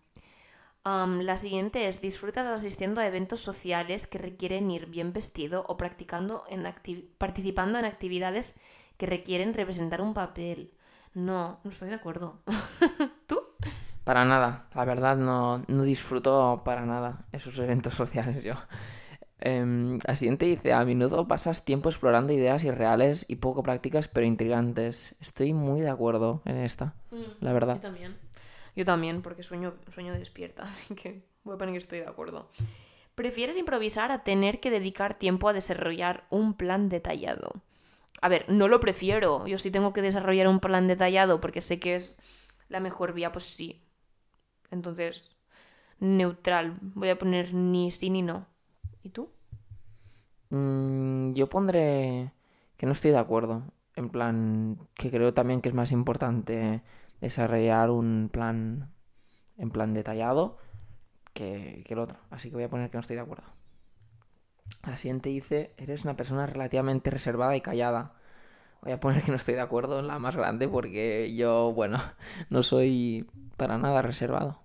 Am, 0.83 1.21
la 1.21 1.37
siguiente 1.37 1.87
es 1.87 2.01
disfrutas 2.01 2.47
asistiendo 2.47 3.01
a 3.01 3.07
eventos 3.07 3.41
sociales 3.41 4.07
que 4.07 4.19
requieren 4.19 4.69
ir 4.71 4.85
bien 4.87 5.13
vestido 5.13 5.65
o 5.67 5.77
practicando 5.77 6.43
en 6.49 6.63
participando 7.17 7.79
en 7.79 7.85
actividades 7.85 8.59
que 8.97 9.07
requieren 9.07 9.53
representar 9.55 10.01
un 10.01 10.13
papel. 10.13 10.73
No, 11.15 11.59
no 11.63 11.71
estoy 11.71 11.89
de 11.89 11.95
acuerdo. 11.95 12.41
Para 14.05 14.23
nada, 14.23 14.67
la 14.75 14.85
verdad 14.85 15.17
no, 15.17 15.65
no 15.67 15.83
disfruto 15.83 16.61
para 16.63 16.85
nada 16.85 17.25
esos 17.31 17.57
eventos 17.57 17.93
sociales 18.01 18.43
yo. 18.43 18.53
Em, 19.39 19.99
la 20.07 20.15
siguiente 20.15 20.45
dice, 20.45 20.73
a 20.73 20.85
menudo 20.85 21.27
pasas 21.27 21.65
tiempo 21.65 21.89
explorando 21.89 22.31
ideas 22.31 22.63
irreales 22.63 23.25
y 23.27 23.37
poco 23.37 23.63
prácticas 23.63 24.07
pero 24.07 24.27
intrigantes. 24.27 25.15
Estoy 25.19 25.53
muy 25.53 25.81
de 25.81 25.89
acuerdo 25.89 26.43
en 26.45 26.57
esta, 26.57 26.93
la 27.41 27.51
verdad. 27.51 27.75
Yo 27.75 27.81
también. 27.81 28.17
Yo 28.75 28.85
también, 28.85 29.21
porque 29.23 29.41
sueño, 29.41 29.73
sueño 29.87 30.13
despierta, 30.13 30.63
así 30.65 30.93
que 30.93 31.25
voy 31.43 31.55
a 31.55 31.57
poner 31.57 31.73
que 31.73 31.79
estoy 31.79 31.99
de 31.99 32.07
acuerdo. 32.07 32.51
¿Prefieres 33.15 33.57
improvisar 33.57 34.11
a 34.11 34.23
tener 34.23 34.59
que 34.59 34.69
dedicar 34.69 35.15
tiempo 35.15 35.49
a 35.49 35.53
desarrollar 35.53 36.25
un 36.29 36.53
plan 36.53 36.89
detallado? 36.89 37.53
A 38.21 38.29
ver, 38.29 38.45
no 38.49 38.67
lo 38.67 38.79
prefiero. 38.79 39.47
Yo 39.47 39.57
sí 39.57 39.71
tengo 39.71 39.93
que 39.93 40.01
desarrollar 40.03 40.47
un 40.47 40.59
plan 40.59 40.87
detallado 40.87 41.41
porque 41.41 41.61
sé 41.61 41.79
que 41.79 41.95
es 41.95 42.17
la 42.69 42.79
mejor 42.79 43.13
vía, 43.13 43.31
pues 43.31 43.45
sí. 43.45 43.84
Entonces, 44.71 45.31
neutral. 45.99 46.77
Voy 46.81 47.09
a 47.09 47.17
poner 47.17 47.53
ni 47.53 47.91
sí 47.91 48.09
ni 48.09 48.21
no. 48.21 48.47
¿Y 49.03 49.09
tú? 49.09 49.29
Mm, 50.49 51.33
yo 51.33 51.49
pondré 51.49 52.31
que 52.77 52.85
no 52.85 52.91
estoy 52.93 53.11
de 53.11 53.17
acuerdo. 53.19 53.63
En 53.95 54.09
plan, 54.09 54.77
que 54.95 55.09
creo 55.11 55.33
también 55.33 55.61
que 55.61 55.69
es 55.69 55.75
más 55.75 55.91
importante 55.91 56.83
desarrollar 57.21 57.89
un 57.91 58.29
plan 58.31 58.91
en 59.57 59.69
plan 59.71 59.93
detallado 59.93 60.57
que, 61.33 61.83
que 61.85 61.93
el 61.93 61.99
otro. 61.99 62.17
Así 62.29 62.49
que 62.49 62.55
voy 62.55 62.65
a 62.65 62.69
poner 62.69 62.89
que 62.89 62.97
no 62.97 63.01
estoy 63.01 63.15
de 63.15 63.21
acuerdo. 63.23 63.45
La 64.83 64.97
siguiente 64.97 65.29
dice, 65.29 65.73
eres 65.77 66.03
una 66.03 66.15
persona 66.15 66.45
relativamente 66.45 67.09
reservada 67.11 67.55
y 67.55 67.61
callada. 67.61 68.13
Voy 68.85 68.93
a 68.93 69.01
poner 69.01 69.23
que 69.23 69.31
no 69.31 69.37
estoy 69.37 69.55
de 69.55 69.61
acuerdo 69.61 69.99
en 69.99 70.07
la 70.07 70.19
más 70.19 70.37
grande 70.37 70.69
porque 70.69 71.35
yo, 71.35 71.73
bueno, 71.73 72.01
no 72.51 72.63
soy 72.63 73.27
para 73.57 73.77
nada 73.79 74.03
reservado. 74.03 74.61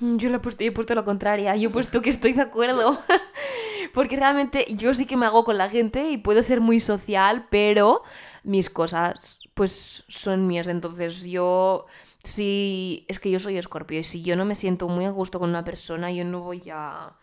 Mm, 0.00 0.16
Yo 0.18 0.28
le 0.28 0.36
he 0.36 0.40
puesto, 0.40 0.64
yo 0.64 0.70
he 0.70 0.72
puesto 0.72 0.94
lo 0.94 1.04
contrario. 1.04 1.54
Yo 1.56 1.68
he 1.68 1.72
puesto 1.72 2.02
que 2.02 2.10
estoy 2.10 2.32
de 2.32 2.42
acuerdo. 2.42 2.98
Porque 3.94 4.16
realmente 4.16 4.66
yo 4.70 4.94
sí 4.94 5.06
que 5.06 5.16
me 5.16 5.26
hago 5.26 5.44
con 5.44 5.58
la 5.58 5.70
gente 5.70 6.10
y 6.10 6.18
puedo 6.18 6.42
ser 6.42 6.60
muy 6.60 6.80
social, 6.80 7.46
pero 7.50 8.02
mis 8.42 8.70
cosas 8.70 9.40
pues 9.54 10.04
son 10.08 10.46
mías. 10.48 10.66
Entonces 10.68 11.24
yo 11.24 11.86
sí, 12.24 13.06
es 13.08 13.20
que 13.20 13.30
yo 13.30 13.38
soy 13.40 13.58
escorpio 13.58 14.00
y 14.00 14.04
si 14.04 14.22
yo 14.22 14.36
no 14.36 14.44
me 14.46 14.56
siento 14.56 14.88
muy 14.88 15.04
a 15.06 15.10
gusto 15.10 15.38
con 15.40 15.50
una 15.50 15.64
persona, 15.64 16.10
yo 16.12 16.24
no 16.24 16.40
voy 16.42 16.62
a 16.72 17.16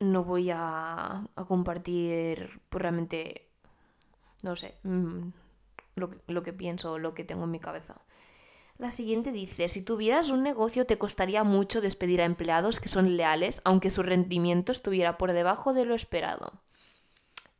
no 0.00 0.24
voy 0.24 0.50
a, 0.50 1.26
a 1.36 1.44
compartir 1.46 2.60
pues, 2.68 2.82
realmente 2.82 3.43
no 4.44 4.56
sé, 4.56 4.74
mm, 4.82 5.30
lo, 5.96 6.10
lo 6.28 6.42
que 6.42 6.52
pienso, 6.52 6.98
lo 6.98 7.14
que 7.14 7.24
tengo 7.24 7.44
en 7.44 7.50
mi 7.50 7.60
cabeza. 7.60 7.96
La 8.76 8.90
siguiente 8.90 9.32
dice, 9.32 9.68
si 9.68 9.82
tuvieras 9.82 10.28
un 10.30 10.42
negocio 10.42 10.84
te 10.84 10.98
costaría 10.98 11.44
mucho 11.44 11.80
despedir 11.80 12.20
a 12.20 12.24
empleados 12.24 12.78
que 12.78 12.88
son 12.88 13.16
leales, 13.16 13.62
aunque 13.64 13.88
su 13.88 14.02
rendimiento 14.02 14.72
estuviera 14.72 15.16
por 15.16 15.32
debajo 15.32 15.72
de 15.72 15.84
lo 15.84 15.94
esperado. 15.94 16.60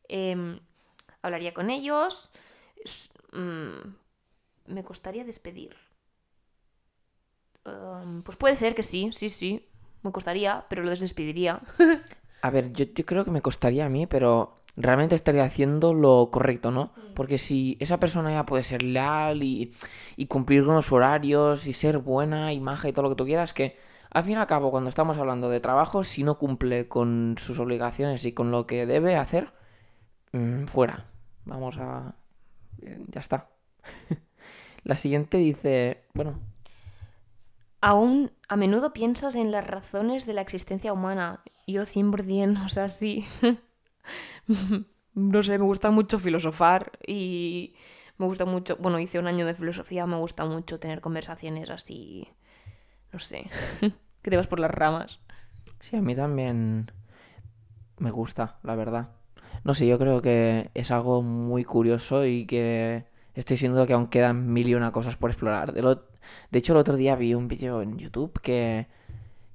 Em, 0.09 0.61
hablaría 1.22 1.55
con 1.55 1.70
ellos. 1.70 2.30
mm, 3.32 3.95
me 4.66 4.85
costaría 4.85 5.24
despedir. 5.24 5.74
Em, 7.64 8.22
pues 8.22 8.37
puede 8.37 8.57
ser 8.57 8.74
que 8.74 8.82
sí, 8.82 9.11
sí, 9.12 9.30
sí. 9.30 9.68
Me 10.03 10.12
costaría, 10.12 10.66
pero 10.68 10.82
lo 10.82 10.91
despediría. 10.91 11.62
A 12.43 12.51
ver, 12.51 12.72
yo 12.72 12.85
creo 13.07 13.24
que 13.24 13.30
me 13.30 13.41
costaría 13.41 13.87
a 13.87 13.89
mí, 13.89 14.07
pero 14.07 14.63
realmente 14.76 15.14
estaría 15.14 15.44
haciendo 15.44 15.94
lo 15.94 16.30
correcto, 16.30 16.70
¿no? 16.70 16.92
Porque 17.14 17.38
si 17.38 17.76
esa 17.80 17.98
persona 18.00 18.32
ya 18.32 18.44
puede 18.46 18.62
ser 18.62 18.82
leal 18.82 19.42
y, 19.42 19.72
y 20.16 20.26
cumplir 20.26 20.64
con 20.64 20.74
los 20.74 20.90
horarios 20.92 21.66
y 21.66 21.72
ser 21.72 21.98
buena 21.98 22.52
y 22.52 22.60
maja 22.60 22.88
y 22.88 22.92
todo 22.92 23.04
lo 23.04 23.08
que 23.10 23.16
tú 23.16 23.24
quieras, 23.24 23.54
que 23.54 23.76
al 24.10 24.24
fin 24.24 24.32
y 24.32 24.36
al 24.36 24.46
cabo, 24.46 24.70
cuando 24.70 24.88
estamos 24.90 25.18
hablando 25.18 25.48
de 25.48 25.60
trabajo, 25.60 26.04
si 26.04 26.22
no 26.22 26.38
cumple 26.38 26.88
con 26.88 27.34
sus 27.38 27.58
obligaciones 27.58 28.24
y 28.24 28.32
con 28.32 28.50
lo 28.50 28.66
que 28.66 28.86
debe 28.86 29.16
hacer, 29.16 29.52
mm, 30.32 30.66
fuera. 30.66 31.06
Vamos 31.44 31.78
a... 31.78 32.14
eh, 32.82 33.04
Ya 33.08 33.20
está. 33.20 33.48
La 34.84 34.96
siguiente 34.96 35.38
dice, 35.38 36.04
bueno, 36.14 36.38
Aún 37.80 38.30
a 38.48 38.56
menudo 38.56 38.92
piensas 38.94 39.34
en 39.34 39.50
las 39.50 39.66
razones 39.66 40.24
de 40.26 40.32
la 40.32 40.40
existencia 40.40 40.92
humana. 40.92 41.42
Yo 41.66 41.82
100%, 41.84 42.64
o 42.64 42.68
sea, 42.68 42.88
sí. 42.88 43.26
no 45.14 45.42
sé, 45.42 45.59
me 45.59 45.64
gusta 45.64 45.90
mucho 45.90 46.18
filosofar 46.18 46.92
y 47.07 47.74
me 48.18 48.26
gusta 48.26 48.44
mucho, 48.44 48.76
bueno, 48.76 48.98
hice 49.00 49.18
un 49.18 49.26
año 49.26 49.46
de 49.46 49.55
filosofía, 49.55 50.07
me 50.07 50.16
gusta 50.16 50.44
mucho 50.44 50.78
tener 50.80 51.00
conversaciones 51.00 51.70
así, 51.70 52.28
no 53.12 53.18
sé, 53.20 53.50
que 54.22 54.30
te 54.30 54.36
vas 54.36 54.48
por 54.48 54.61
las 54.61 54.70
ramas. 54.72 55.20
Sí, 55.80 55.96
a 55.96 56.02
mí 56.02 56.14
también 56.16 56.90
me 57.98 58.11
gusta, 58.11 58.57
la 58.62 58.74
verdad. 58.76 59.11
No 59.64 59.74
sé, 59.74 59.86
yo 59.86 59.98
creo 59.98 60.20
que 60.20 60.70
es 60.74 60.90
algo 60.90 61.22
muy 61.22 61.64
curioso 61.64 62.26
y 62.26 62.46
que 62.46 63.05
estoy 63.34 63.57
siendo 63.57 63.86
que 63.86 63.92
aún 63.94 64.09
quedan 64.09 64.52
mil 64.52 64.68
y 64.68 64.74
una 64.74 64.92
cosas 64.92 65.16
por 65.16 65.30
explorar. 65.30 65.72
De, 65.72 65.82
lo- 65.82 66.05
de 66.50 66.59
hecho, 66.59 66.72
el 66.72 66.78
otro 66.78 66.96
día 66.96 67.16
vi 67.16 67.34
un 67.34 67.48
vídeo 67.48 67.82
en 67.82 67.98
YouTube 67.98 68.38
que, 68.42 68.86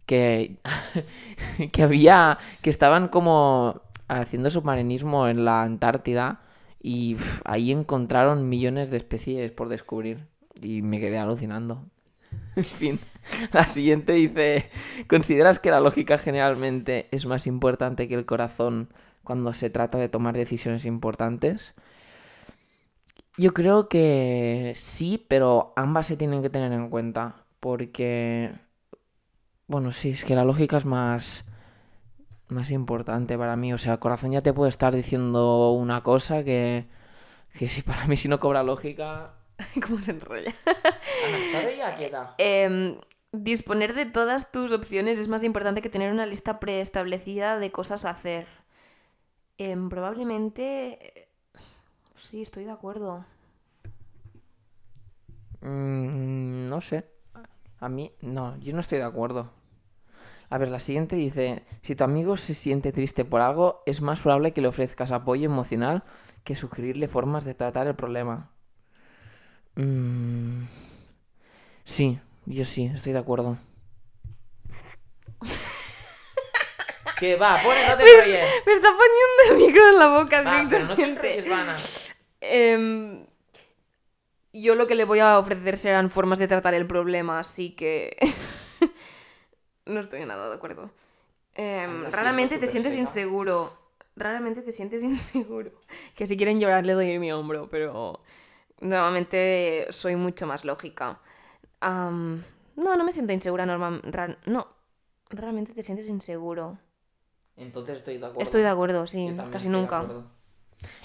que, 0.06 0.58
que 1.72 1.84
había, 1.84 2.38
que 2.62 2.70
estaban 2.70 3.08
como 3.10 3.82
haciendo 4.10 4.52
submarinismo 4.52 5.28
en 5.28 5.46
la 5.46 5.64
Antártida 5.64 6.42
y 6.82 7.18
ahí 7.46 7.72
encontraron 7.72 8.50
millones 8.50 8.92
de 8.92 8.98
especies 8.98 9.52
por 9.52 9.70
descubrir 9.70 10.28
y 10.62 10.82
me 10.82 11.00
quedé 11.00 11.18
alucinando. 11.18 11.86
En 12.56 12.64
fin, 12.64 13.00
la 13.54 13.68
siguiente 13.68 14.14
dice, 14.14 14.70
¿consideras 15.08 15.60
que 15.60 15.72
la 15.72 15.80
lógica 15.80 16.18
generalmente 16.18 17.08
es 17.12 17.26
más 17.26 17.48
importante 17.48 18.08
que 18.08 18.16
el 18.16 18.26
corazón 18.26 18.90
cuando 19.24 19.54
se 19.54 19.70
trata 19.70 19.98
de 19.98 20.10
tomar 20.10 20.36
decisiones 20.36 20.86
importantes? 20.86 21.76
Yo 23.38 23.54
creo 23.54 23.88
que 23.88 24.74
sí, 24.76 25.26
pero 25.30 25.74
ambas 25.76 26.08
se 26.08 26.18
tienen 26.18 26.42
que 26.42 26.50
tener 26.50 26.74
en 26.74 26.90
cuenta, 26.90 27.46
porque, 27.60 28.52
bueno, 29.68 29.92
sí, 29.92 30.10
es 30.10 30.26
que 30.26 30.36
la 30.36 30.44
lógica 30.44 30.78
es 30.78 30.86
más, 30.86 31.46
más 32.50 32.72
importante 32.72 33.38
para 33.38 33.56
mí. 33.56 33.74
O 33.74 33.78
sea, 33.78 33.94
el 33.94 34.00
corazón 34.00 34.32
ya 34.32 34.42
te 34.42 34.54
puede 34.54 34.70
estar 34.70 34.94
diciendo 34.96 35.72
una 35.72 36.02
cosa 36.04 36.44
que, 36.44 36.88
que 37.58 37.70
si 37.70 37.82
para 37.82 38.06
mí 38.08 38.18
si 38.18 38.28
no 38.28 38.40
cobra 38.40 38.64
lógica... 38.64 39.34
¿Cómo 39.88 40.02
se 40.02 40.12
enrolla? 40.12 40.54
Ya 41.78 41.96
quieta. 41.98 42.36
Em, 42.38 42.98
disponer 43.32 43.94
de 43.94 44.06
todas 44.06 44.52
tus 44.52 44.72
opciones 44.72 45.20
es 45.20 45.28
más 45.28 45.44
importante 45.44 45.82
que 45.82 45.90
tener 45.90 46.12
una 46.14 46.26
lista 46.26 46.60
preestablecida 46.60 47.60
de 47.60 47.72
cosas 47.72 48.06
a 48.06 48.12
hacer. 48.12 48.48
Em, 49.58 49.90
probablemente... 49.90 51.20
eh, 51.20 51.26
Sí, 52.16 52.42
estoy 52.42 52.66
de 52.66 52.72
acuerdo. 52.72 53.26
Mm, 55.62 56.70
no 56.70 56.82
sé. 56.82 57.06
A 57.80 57.88
mí, 57.90 58.12
no, 58.22 58.58
yo 58.58 58.74
no 58.74 58.82
estoy 58.82 58.98
de 58.98 59.06
acuerdo. 59.06 59.52
A 60.50 60.58
ver, 60.58 60.70
la 60.70 60.80
siguiente 60.80 61.16
dice, 61.16 61.64
si 61.84 61.96
tu 61.96 62.04
amigo 62.04 62.36
se 62.38 62.54
siente 62.54 62.92
triste 62.92 63.24
por 63.24 63.42
algo, 63.42 63.84
es 63.86 64.02
más 64.02 64.20
probable 64.22 64.52
que 64.52 64.62
le 64.62 64.68
ofrezcas 64.68 65.12
apoyo 65.12 65.46
emocional 65.46 66.04
que 66.44 66.56
sugerirle 66.56 67.08
formas 67.08 67.46
de 67.46 67.54
tratar 67.54 67.86
el 67.88 67.96
problema. 67.96 68.50
Mm, 69.76 70.64
sí, 71.84 72.20
yo 72.46 72.66
sí, 72.66 72.86
estoy 72.94 73.14
de 73.14 73.20
acuerdo. 73.20 73.58
Que 77.20 77.36
va, 77.36 77.58
pone, 77.62 77.80
no 77.88 77.98
te 77.98 78.04
enrolles. 78.12 78.48
Me 78.66 78.72
está 78.72 78.88
poniendo 78.90 79.52
el 79.52 79.68
micro 79.68 79.90
en 79.90 80.00
la 80.00 80.08
boca 80.08 80.42
Va, 80.42 80.68
pero 80.70 80.86
no 80.86 80.96
te 80.96 81.02
directamente. 81.04 81.40
enrolles, 81.40 81.50
Vana. 81.50 81.76
Em, 82.42 83.26
yo 84.54 84.76
lo 84.76 84.88
que 84.88 84.96
le 84.96 85.04
voy 85.06 85.20
a 85.20 85.38
ofrecer 85.38 85.78
serán 85.78 86.10
formas 86.10 86.40
de 86.40 86.48
tratar 86.48 86.74
el 86.74 86.88
problema, 86.88 87.40
así 87.40 87.72
que 87.72 88.16
no 89.86 90.00
estoy 90.00 90.26
nada 90.26 90.50
de 90.50 90.56
acuerdo. 90.56 90.92
Em, 91.56 92.06
Anda, 92.06 92.10
raramente 92.12 92.58
te 92.58 92.68
sientes 92.68 92.94
seca. 92.94 93.02
inseguro. 93.02 93.74
Raramente 94.16 94.62
te 94.62 94.72
sientes 94.72 95.04
inseguro. 95.04 95.72
Que 96.16 96.26
si 96.26 96.38
quieren 96.38 96.60
llorar 96.60 96.86
le 96.86 96.94
doy 96.94 97.20
mi 97.20 97.32
hombro, 97.32 97.70
pero 97.70 98.22
normalmente 98.82 99.88
soy 99.90 100.16
mucho 100.16 100.48
más 100.48 100.66
lógica. 100.66 101.20
No, 101.82 102.96
no 102.96 103.04
me 103.04 103.12
siento 103.12 103.34
insegura 103.34 103.66
normal. 103.66 104.02
no, 104.46 104.68
raramente 105.30 105.74
te 105.74 105.84
sientes 105.84 106.08
inseguro. 106.08 106.78
Entonces 107.58 107.98
estoy 107.98 108.18
de 108.18 108.26
acuerdo. 108.26 108.42
Estoy 108.42 108.62
de 108.62 108.68
acuerdo, 108.70 109.08
sí, 109.08 109.36
casi 109.52 109.70
nunca. 109.70 110.06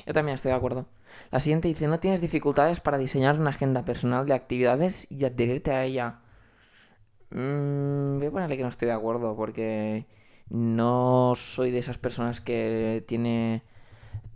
Yo 0.06 0.12
también 0.12 0.36
estoy 0.36 0.50
de 0.50 0.56
acuerdo. 0.56 0.86
La 1.30 1.40
siguiente 1.40 1.68
dice, 1.68 1.88
no 1.88 1.98
tienes 1.98 2.20
dificultades 2.20 2.80
para 2.80 2.98
diseñar 2.98 3.38
una 3.40 3.50
agenda 3.50 3.84
personal 3.84 4.24
de 4.26 4.34
actividades 4.34 5.10
y 5.10 5.24
adherirte 5.24 5.72
a 5.72 5.84
ella. 5.84 6.20
Mm, 7.34 8.18
voy 8.18 8.26
a 8.26 8.30
ponerle 8.30 8.56
que 8.56 8.62
no 8.62 8.68
estoy 8.68 8.86
de 8.88 8.94
acuerdo 8.94 9.34
porque 9.36 10.06
no 10.48 11.34
soy 11.36 11.70
de 11.70 11.78
esas 11.78 11.98
personas 11.98 12.40
que 12.40 13.04
tiene 13.06 13.62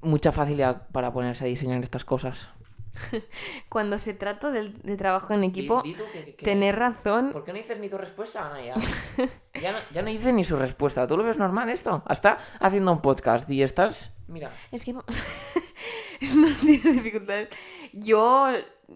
mucha 0.03 0.33
facilidad 0.33 0.89
para 0.93 1.13
ponerse 1.13 1.45
a 1.45 1.49
diseñar 1.49 1.81
estas 1.83 2.05
cosas. 2.05 2.49
Cuando 3.69 3.99
se 3.99 4.15
trata 4.15 4.51
de 4.51 4.97
trabajo 4.97 5.33
en 5.35 5.45
equipo, 5.45 5.83
que- 5.83 5.95
que- 6.37 6.45
tener 6.45 6.77
razón. 6.77 7.33
¿Por 7.33 7.45
qué 7.45 7.53
no 7.53 7.59
dices 7.59 7.79
ni 7.79 7.89
tu 7.89 7.99
respuesta, 7.99 8.51
Ana? 8.51 8.61
Ya, 8.65 8.75
ya, 9.61 9.73
no, 9.73 9.79
ya 9.95 10.03
no 10.03 10.09
dices 10.09 10.35
ni 10.35 10.43
su 10.45 10.57
respuesta. 10.57 11.07
¿Tú 11.07 11.17
lo 11.17 11.23
ves 11.23 11.39
normal 11.39 11.69
esto? 11.69 12.03
Hasta 12.07 12.39
haciendo 12.61 12.91
un 12.93 13.01
podcast 13.01 13.49
y 13.51 13.63
estás... 13.63 14.11
Mira. 14.29 14.53
Es 14.71 14.85
que 14.85 14.93
no 14.93 15.03
tienes 16.61 16.83
dificultades. 16.85 17.49
Yo 17.93 18.49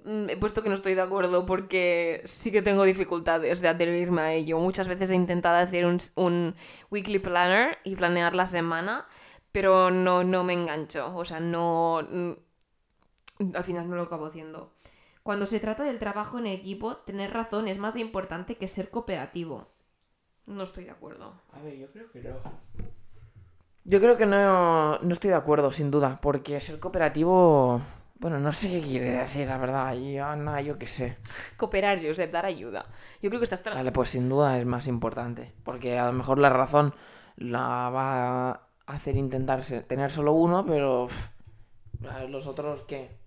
mm, 0.05 0.31
he 0.31 0.37
puesto 0.37 0.63
que 0.63 0.69
no 0.69 0.75
estoy 0.75 0.95
de 0.95 1.01
acuerdo 1.03 1.47
porque 1.47 2.23
sí 2.25 2.53
que 2.53 2.63
tengo 2.63 2.85
dificultades 2.85 3.61
de 3.61 3.69
adherirme 3.69 4.21
a 4.23 4.33
ello. 4.35 4.59
Muchas 4.59 4.89
veces 4.89 5.11
he 5.11 5.17
intentado 5.17 5.57
hacer 5.59 5.87
un, 5.87 5.99
un 6.17 6.55
weekly 6.91 7.19
planner 7.19 7.79
y 7.85 7.97
planear 7.97 8.35
la 8.35 8.47
semana, 8.47 9.07
pero 9.53 9.91
no, 9.91 10.25
no 10.25 10.45
me 10.45 10.53
engancho. 10.55 11.15
O 11.17 11.25
sea, 11.25 11.41
no. 11.41 12.03
mm, 12.11 12.33
Al 13.57 13.65
final 13.65 13.89
no 13.89 13.97
lo 13.97 14.03
acabo 14.03 14.27
haciendo. 14.27 14.73
Cuando 15.23 15.47
se 15.47 15.61
trata 15.61 15.85
del 15.85 15.99
trabajo 15.99 16.39
en 16.39 16.47
equipo, 16.47 16.97
tener 16.99 17.33
razón 17.33 17.69
es 17.69 17.79
más 17.79 17.97
importante 17.97 18.57
que 18.57 18.69
ser 18.69 18.91
cooperativo. 18.91 19.69
No 20.47 20.65
estoy 20.65 20.85
de 20.85 20.91
acuerdo. 20.91 21.41
A 21.53 21.63
ver, 21.63 21.79
yo 21.79 21.91
creo 21.93 22.11
que 22.11 22.21
no. 22.23 22.41
Yo 23.85 24.01
creo 24.01 24.17
que 24.17 24.27
no, 24.27 24.99
no 24.99 25.13
estoy 25.13 25.31
de 25.31 25.37
acuerdo, 25.37 25.73
sin 25.73 25.91
duda, 25.91 26.19
porque 26.21 26.61
ser 26.61 26.79
cooperativo... 26.79 27.81
Bueno, 28.21 28.39
no 28.39 28.53
sé 28.53 28.69
qué 28.71 28.81
quiere 28.81 29.11
decir, 29.11 29.49
la 29.49 29.59
verdad. 29.59 29.95
Yo, 29.95 30.37
no, 30.37 30.61
yo 30.61 30.79
qué 30.79 30.87
sé. 30.87 31.17
Cooperar, 31.57 31.99
Josep, 32.01 32.31
dar 32.31 32.47
ayuda. 32.47 32.87
Yo 33.21 33.31
creo 33.31 33.41
que 33.41 33.45
estás 33.45 33.65
Vale, 33.65 33.91
pues 33.91 34.11
sin 34.11 34.29
duda 34.29 34.59
es 34.61 34.65
más 34.65 34.87
importante, 34.87 35.53
porque 35.65 35.99
a 35.99 36.07
lo 36.07 36.13
mejor 36.13 36.39
la 36.39 36.49
razón 36.49 36.95
la 37.37 37.91
va 37.91 38.51
a 38.51 38.61
hacer 38.87 39.17
intentar 39.17 39.61
tener 39.89 40.13
solo 40.13 40.35
uno, 40.35 40.65
pero... 40.65 41.09
pff, 41.09 41.27
los 42.29 42.47
otros, 42.47 42.83
¿qué? 42.83 43.19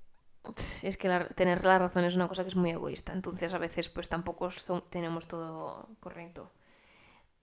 Es 0.84 0.96
que 0.98 1.08
la- 1.10 1.28
tener 1.28 1.66
la 1.66 1.80
razón 1.80 2.04
es 2.06 2.16
una 2.16 2.28
cosa 2.28 2.44
que 2.44 2.50
es 2.50 2.56
muy 2.56 2.70
egoísta, 2.70 3.12
entonces 3.14 3.54
a 3.54 3.58
veces 3.58 3.90
pues 3.90 4.08
tampoco 4.10 4.50
son- 4.52 4.84
tenemos 4.90 5.28
todo 5.28 5.90
correcto. 6.00 6.52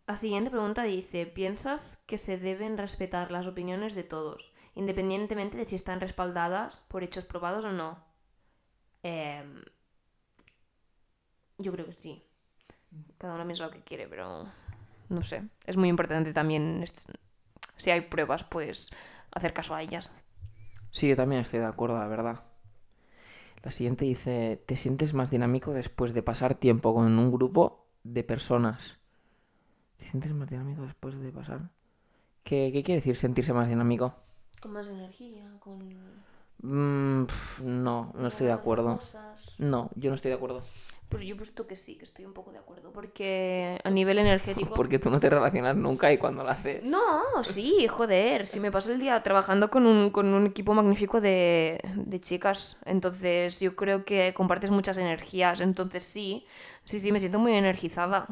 La 0.07 0.17
siguiente 0.17 0.51
pregunta 0.51 0.83
dice, 0.83 1.27
¿piensas 1.27 2.03
que 2.07 2.19
se 2.19 2.37
deben 2.37 2.77
respetar 2.77 3.31
las 3.31 3.47
opiniones 3.47 3.95
de 3.95 4.03
todos, 4.03 4.53
independientemente 4.75 5.57
de 5.57 5.67
si 5.67 5.77
están 5.77 6.01
respaldadas 6.01 6.81
por 6.89 7.05
hechos 7.05 7.25
probados 7.25 7.65
o 7.65 7.73
no? 7.73 8.05
Em, 9.03 9.63
yo 11.59 11.73
creo 11.73 11.87
que 11.87 11.95
sí. 11.95 12.25
Cada 13.17 13.35
uno 13.35 13.45
piensa 13.45 13.65
lo 13.65 13.71
que 13.71 13.85
quiere, 13.85 14.09
pero 14.09 14.45
no 15.09 15.23
sé. 15.23 15.49
Es 15.67 15.77
muy 15.77 15.89
importante 15.89 16.33
también, 16.33 16.85
si 17.77 17.91
hay 17.91 18.01
pruebas, 18.03 18.45
pues 18.45 18.91
hacer 19.31 19.53
caso 19.53 19.75
a 19.75 19.83
ellas. 19.83 20.15
Sí, 20.91 21.09
yo 21.09 21.17
también 21.17 21.41
estoy 21.41 21.61
de 21.61 21.67
acuerdo, 21.67 21.99
la 21.99 22.09
verdad. 22.09 22.45
La 23.63 23.71
siguiente 23.71 24.05
dice, 24.05 24.63
¿te 24.67 24.77
sientes 24.77 25.15
más 25.15 25.31
dinámico 25.31 25.73
después 25.73 26.13
de 26.13 26.23
pasar 26.23 26.57
tiempo 26.57 26.93
con 26.93 27.19
un 27.19 27.31
grupo 27.31 27.87
de 28.03 28.25
personas? 28.25 29.02
¿Te 30.03 30.09
sientes 30.09 30.35
más 30.35 30.51
dinámico 30.51 30.83
después 30.83 31.17
de 31.21 31.31
pasar? 31.31 31.61
¿Qué, 32.43 32.71
qué 32.73 32.83
quiere 32.83 32.97
decir 32.97 33.15
sentirse 33.15 33.53
más 33.53 33.69
dinámico? 33.69 34.13
Con 34.61 34.73
más 34.73 34.89
energía, 34.89 35.49
con... 35.61 35.79
Mm, 36.59 37.29
no, 37.61 38.13
no 38.13 38.27
estoy 38.27 38.47
de 38.49 38.53
acuerdo. 38.53 38.99
No, 39.59 39.91
yo 39.95 40.11
no 40.11 40.17
estoy 40.17 40.31
de 40.31 40.35
acuerdo. 40.35 40.65
Pues 41.09 41.23
yo 41.23 41.35
he 41.35 41.39
puesto 41.39 41.69
que 41.69 41.77
sí, 41.77 41.95
que 41.95 42.05
estoy 42.05 42.25
un 42.25 42.33
poco 42.33 42.51
de 42.51 42.59
acuerdo, 42.59 42.91
porque 42.93 43.79
a 43.85 43.91
nivel 43.91 44.19
energético... 44.19 44.75
Porque 44.75 44.99
tú 44.99 45.09
no 45.09 45.21
te 45.21 45.31
relacionas 45.31 45.77
nunca 45.77 46.13
y 46.13 46.19
cuando 46.19 46.43
lo 46.43 46.51
haces... 46.51 46.83
No, 46.83 47.45
sí, 47.45 47.87
joder, 47.87 48.49
si 48.49 48.59
me 48.59 48.73
paso 48.73 48.91
el 48.91 48.99
día 48.99 49.23
trabajando 49.23 49.71
con 49.71 49.87
un, 49.87 50.11
con 50.11 50.27
un 50.35 50.47
equipo 50.47 50.75
magnífico 50.75 51.21
de, 51.21 51.81
de 51.95 52.21
chicas, 52.21 52.79
entonces 52.87 53.61
yo 53.61 53.77
creo 53.77 54.05
que 54.05 54.35
compartes 54.35 54.73
muchas 54.73 54.99
energías, 54.99 55.61
entonces 55.61 56.03
sí, 56.03 56.45
sí, 56.83 56.99
sí, 56.99 57.13
me 57.13 57.21
siento 57.21 57.39
muy 57.39 57.53
energizada. 57.53 58.27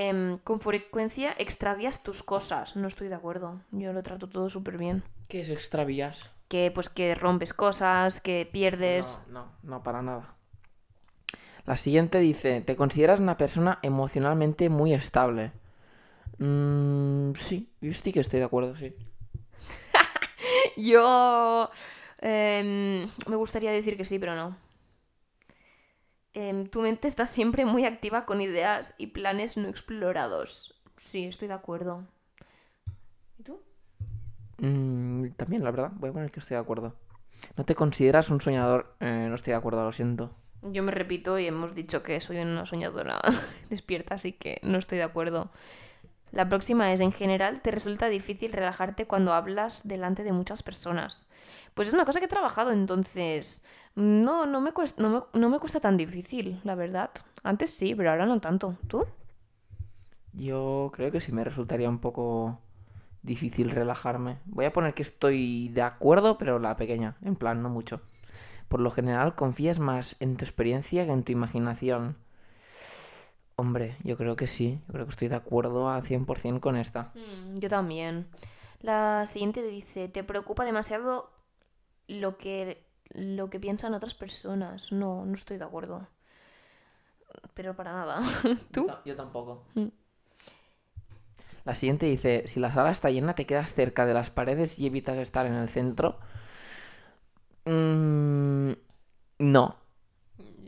Em, 0.00 0.38
con 0.38 0.60
frecuencia 0.60 1.34
extravías 1.36 2.02
tus 2.02 2.22
cosas, 2.22 2.74
no 2.74 2.88
estoy 2.88 3.08
de 3.08 3.16
acuerdo, 3.16 3.60
yo 3.70 3.92
lo 3.92 4.02
trato 4.02 4.30
todo 4.30 4.48
súper 4.48 4.78
bien. 4.78 5.02
¿Qué 5.28 5.40
es 5.40 5.50
extravías? 5.50 6.30
Que 6.48 6.70
pues 6.74 6.88
que 6.88 7.14
rompes 7.14 7.52
cosas, 7.52 8.18
que 8.22 8.48
pierdes... 8.50 9.22
No, 9.28 9.40
no, 9.40 9.52
no, 9.62 9.82
para 9.82 10.00
nada. 10.00 10.36
La 11.66 11.76
siguiente 11.76 12.18
dice, 12.18 12.62
¿te 12.62 12.76
consideras 12.76 13.20
una 13.20 13.36
persona 13.36 13.78
emocionalmente 13.82 14.70
muy 14.70 14.94
estable? 14.94 15.52
Mm, 16.38 17.34
sí, 17.34 17.68
yo 17.82 17.92
sí 17.92 18.10
que 18.10 18.20
estoy 18.20 18.38
de 18.38 18.46
acuerdo, 18.46 18.74
sí. 18.78 18.94
Yo 20.78 21.68
em, 22.22 23.06
me 23.26 23.36
gustaría 23.36 23.70
decir 23.70 23.98
que 23.98 24.06
sí, 24.06 24.18
pero 24.18 24.34
no. 24.34 24.56
Em, 26.32 26.66
tu 26.66 26.82
mente 26.82 27.08
está 27.08 27.26
siempre 27.26 27.64
muy 27.64 27.84
activa 27.84 28.24
con 28.24 28.40
ideas 28.40 28.94
y 28.98 29.08
planes 29.08 29.56
no 29.56 29.68
explorados. 29.68 30.80
Sí, 30.96 31.24
estoy 31.24 31.48
de 31.48 31.54
acuerdo. 31.54 32.06
¿Y 33.38 33.42
tú? 33.42 33.60
Mm, 34.58 35.30
también, 35.36 35.64
la 35.64 35.70
verdad, 35.70 35.92
voy 35.94 36.10
a 36.10 36.12
poner 36.12 36.30
que 36.30 36.40
estoy 36.40 36.54
de 36.54 36.60
acuerdo. 36.60 36.94
¿No 37.56 37.64
te 37.64 37.74
consideras 37.74 38.30
un 38.30 38.40
soñador? 38.40 38.94
Eh, 39.00 39.26
no 39.28 39.34
estoy 39.34 39.52
de 39.52 39.56
acuerdo, 39.56 39.84
lo 39.84 39.92
siento. 39.92 40.34
Yo 40.62 40.82
me 40.82 40.92
repito 40.92 41.38
y 41.38 41.46
hemos 41.46 41.74
dicho 41.74 42.02
que 42.02 42.20
soy 42.20 42.38
una 42.38 42.66
soñadora 42.66 43.20
despierta, 43.70 44.14
así 44.16 44.32
que 44.32 44.60
no 44.62 44.78
estoy 44.78 44.98
de 44.98 45.04
acuerdo. 45.04 45.50
La 46.32 46.48
próxima 46.48 46.92
es, 46.92 47.00
en 47.00 47.12
general, 47.12 47.60
¿te 47.60 47.70
resulta 47.70 48.08
difícil 48.08 48.52
relajarte 48.52 49.06
cuando 49.06 49.32
hablas 49.32 49.86
delante 49.86 50.22
de 50.22 50.32
muchas 50.32 50.62
personas? 50.62 51.26
Pues 51.74 51.88
es 51.88 51.94
una 51.94 52.04
cosa 52.04 52.20
que 52.20 52.26
he 52.26 52.28
trabajado, 52.28 52.72
entonces 52.72 53.64
no, 53.94 54.46
no, 54.46 54.60
me 54.60 54.72
cuesta, 54.72 55.02
no, 55.02 55.10
me, 55.10 55.40
no 55.40 55.48
me 55.48 55.58
cuesta 55.58 55.80
tan 55.80 55.96
difícil, 55.96 56.60
la 56.64 56.74
verdad. 56.74 57.10
Antes 57.42 57.70
sí, 57.70 57.94
pero 57.94 58.10
ahora 58.10 58.26
no 58.26 58.40
tanto. 58.40 58.76
¿Tú? 58.86 59.04
Yo 60.32 60.90
creo 60.94 61.10
que 61.10 61.20
sí 61.20 61.32
me 61.32 61.44
resultaría 61.44 61.88
un 61.88 61.98
poco 61.98 62.60
difícil 63.22 63.70
relajarme. 63.70 64.38
Voy 64.46 64.64
a 64.64 64.72
poner 64.72 64.94
que 64.94 65.02
estoy 65.02 65.68
de 65.68 65.82
acuerdo, 65.82 66.38
pero 66.38 66.58
la 66.58 66.76
pequeña, 66.76 67.16
en 67.22 67.36
plan, 67.36 67.62
no 67.62 67.68
mucho. 67.68 68.00
Por 68.68 68.80
lo 68.80 68.90
general, 68.90 69.34
confías 69.34 69.80
más 69.80 70.16
en 70.20 70.36
tu 70.36 70.44
experiencia 70.44 71.04
que 71.04 71.12
en 71.12 71.24
tu 71.24 71.32
imaginación. 71.32 72.16
Hombre, 73.60 73.98
yo 74.02 74.16
creo 74.16 74.36
que 74.36 74.46
sí. 74.46 74.80
Yo 74.86 74.92
creo 74.94 75.04
que 75.04 75.10
estoy 75.10 75.28
de 75.28 75.34
acuerdo 75.34 75.90
al 75.90 76.02
100% 76.02 76.60
con 76.60 76.76
esta. 76.76 77.12
Mm, 77.14 77.58
yo 77.58 77.68
también. 77.68 78.26
La 78.80 79.26
siguiente 79.26 79.62
dice, 79.62 80.08
¿te 80.08 80.24
preocupa 80.24 80.64
demasiado 80.64 81.30
lo 82.08 82.38
que, 82.38 82.82
lo 83.10 83.50
que 83.50 83.60
piensan 83.60 83.92
otras 83.92 84.14
personas? 84.14 84.92
No, 84.92 85.26
no 85.26 85.34
estoy 85.34 85.58
de 85.58 85.64
acuerdo. 85.64 86.08
Pero 87.52 87.76
para 87.76 87.92
nada. 87.92 88.22
¿Tú? 88.72 88.90
Yo 89.04 89.14
tampoco. 89.14 89.66
Mm. 89.74 89.88
La 91.66 91.74
siguiente 91.74 92.06
dice, 92.06 92.44
si 92.46 92.60
la 92.60 92.72
sala 92.72 92.90
está 92.90 93.10
llena, 93.10 93.34
te 93.34 93.44
quedas 93.44 93.74
cerca 93.74 94.06
de 94.06 94.14
las 94.14 94.30
paredes 94.30 94.78
y 94.78 94.86
evitas 94.86 95.18
estar 95.18 95.44
en 95.44 95.52
el 95.52 95.68
centro. 95.68 96.18
Mm, 97.66 98.72
no. 99.40 99.76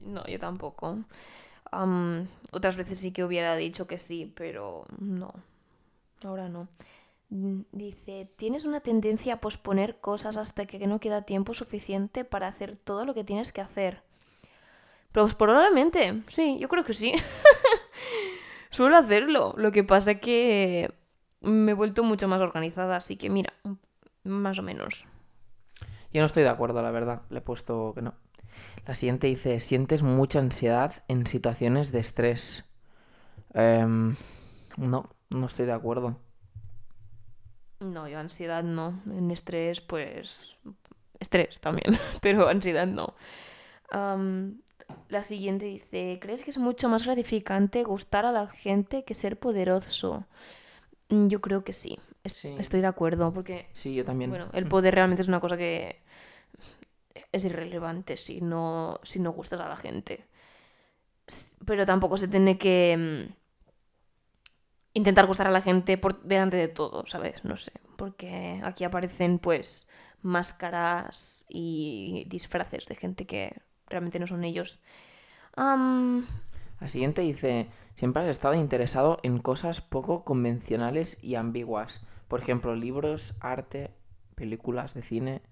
No, 0.02 0.26
yo 0.26 0.38
tampoco. 0.38 0.98
Otras 2.50 2.76
veces 2.76 2.98
sí 2.98 3.12
que 3.12 3.24
hubiera 3.24 3.56
dicho 3.56 3.86
que 3.86 3.98
sí, 3.98 4.30
pero 4.34 4.84
no. 4.98 5.32
Ahora 6.22 6.48
no. 6.48 6.68
Mm, 7.30 7.62
Dice, 7.72 8.30
¿tienes 8.36 8.64
una 8.64 8.80
tendencia 8.80 9.34
a 9.34 9.40
posponer 9.40 9.98
cosas 9.98 10.36
hasta 10.36 10.66
que 10.66 10.86
no 10.86 11.00
queda 11.00 11.22
tiempo 11.22 11.54
suficiente 11.54 12.24
para 12.24 12.46
hacer 12.46 12.76
todo 12.76 13.06
lo 13.06 13.14
que 13.14 13.24
tienes 13.24 13.52
que 13.52 13.62
hacer? 13.62 14.02
Pues 15.12 15.34
probablemente, 15.34 16.22
sí, 16.26 16.58
yo 16.58 16.68
creo 16.68 16.84
que 16.84 16.92
sí. 16.92 17.14
Suelo 18.70 18.96
hacerlo. 18.96 19.54
Lo 19.56 19.72
que 19.72 19.84
pasa 19.84 20.16
que 20.16 20.92
me 21.40 21.72
he 21.72 21.74
vuelto 21.74 22.02
mucho 22.02 22.28
más 22.28 22.40
organizada, 22.40 22.96
así 22.96 23.16
que 23.16 23.30
mira, 23.30 23.54
más 24.24 24.58
o 24.58 24.62
menos. 24.62 25.06
Yo 26.12 26.20
no 26.20 26.26
estoy 26.26 26.42
de 26.42 26.50
acuerdo, 26.50 26.82
la 26.82 26.90
verdad. 26.90 27.22
Le 27.30 27.38
he 27.38 27.42
puesto 27.42 27.92
que 27.94 28.02
no. 28.02 28.14
La 28.86 28.94
siguiente 28.94 29.26
dice, 29.26 29.60
sientes 29.60 30.02
mucha 30.02 30.38
ansiedad 30.40 31.04
en 31.08 31.26
situaciones 31.26 31.92
de 31.92 32.00
estrés. 32.00 32.64
Em, 33.54 34.16
no, 34.76 35.10
no 35.30 35.46
estoy 35.46 35.66
de 35.66 35.72
acuerdo. 35.72 36.16
No, 37.80 38.08
yo 38.08 38.18
ansiedad 38.18 38.62
no. 38.62 39.00
En 39.10 39.30
estrés, 39.30 39.80
pues... 39.80 40.56
Estrés 41.20 41.60
también, 41.60 41.96
pero 42.20 42.48
ansiedad 42.48 42.86
no. 42.86 43.14
La 45.08 45.22
siguiente 45.22 45.66
dice, 45.66 46.18
¿crees 46.20 46.42
que 46.42 46.50
es 46.50 46.58
mucho 46.58 46.88
más 46.88 47.04
gratificante 47.04 47.82
gustar 47.84 48.24
a 48.26 48.32
la 48.32 48.46
gente 48.48 49.04
que 49.04 49.14
ser 49.14 49.38
poderoso? 49.38 50.24
Mm, 51.08 51.28
Yo 51.28 51.40
creo 51.40 51.64
que 51.64 51.72
sí. 51.72 51.98
Es- 52.24 52.32
Sí. 52.32 52.54
Estoy 52.58 52.80
de 52.80 52.86
acuerdo, 52.86 53.32
porque 53.32 53.66
Sí, 53.74 53.94
yo 53.94 54.04
también. 54.04 54.30
bueno, 54.30 54.48
el 54.52 54.66
poder 54.66 54.94
realmente 54.94 55.22
es 55.22 55.28
una 55.28 55.40
cosa 55.40 55.56
que 55.56 56.00
es 57.32 57.44
irrelevante 57.44 58.16
si 58.16 58.40
no, 58.40 59.00
si 59.02 59.18
no 59.20 59.32
gustas 59.32 59.60
a 59.60 59.68
la 59.68 59.76
gente. 59.76 60.26
Pero 61.66 61.86
tampoco 61.86 62.16
se 62.16 62.28
tiene 62.28 62.58
que 62.58 62.96
mm, 62.98 63.32
intentar 64.94 65.26
gustar 65.26 65.46
a 65.46 65.50
la 65.50 65.60
gente 65.60 65.98
por 65.98 66.22
delante 66.22 66.56
de 66.56 66.68
todo, 66.68 67.06
¿sabes? 67.06 67.44
No 67.44 67.56
sé. 67.56 67.72
Porque 67.96 68.60
aquí 68.64 68.84
aparecen 68.84 69.38
pues 69.38 69.88
máscaras 70.22 71.44
y 71.48 72.24
disfraces 72.28 72.86
de 72.86 72.94
gente 72.96 73.26
que 73.26 73.60
realmente 73.88 74.18
no 74.18 74.26
son 74.26 74.44
ellos. 74.44 74.80
Am, 75.56 76.26
La 76.80 76.88
siguiente 76.88 77.22
dice, 77.22 77.70
siempre 77.96 78.22
has 78.22 78.28
estado 78.28 78.54
interesado 78.54 79.18
en 79.22 79.38
cosas 79.38 79.80
poco 79.80 80.24
convencionales 80.24 81.18
y 81.22 81.36
ambiguas. 81.36 82.02
Por 82.28 82.40
ejemplo, 82.40 82.74
libros, 82.76 83.34
arte, 83.40 83.90
películas 84.34 84.94
de 84.94 85.02
cine. 85.02 85.42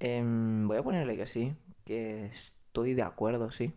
Em, 0.00 0.66
voy 0.66 0.78
a 0.78 0.82
ponerle 0.82 1.16
que 1.16 1.26
sí, 1.26 1.54
que 1.84 2.26
estoy 2.26 2.94
de 2.94 3.02
acuerdo, 3.02 3.50
sí. 3.52 3.72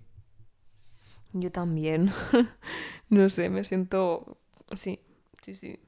Yo 1.33 1.51
también. 1.51 2.11
no 3.09 3.29
sé, 3.29 3.49
me 3.49 3.63
siento... 3.65 4.37
Sí, 4.75 4.99
sí, 5.43 5.53
sí. 5.53 5.79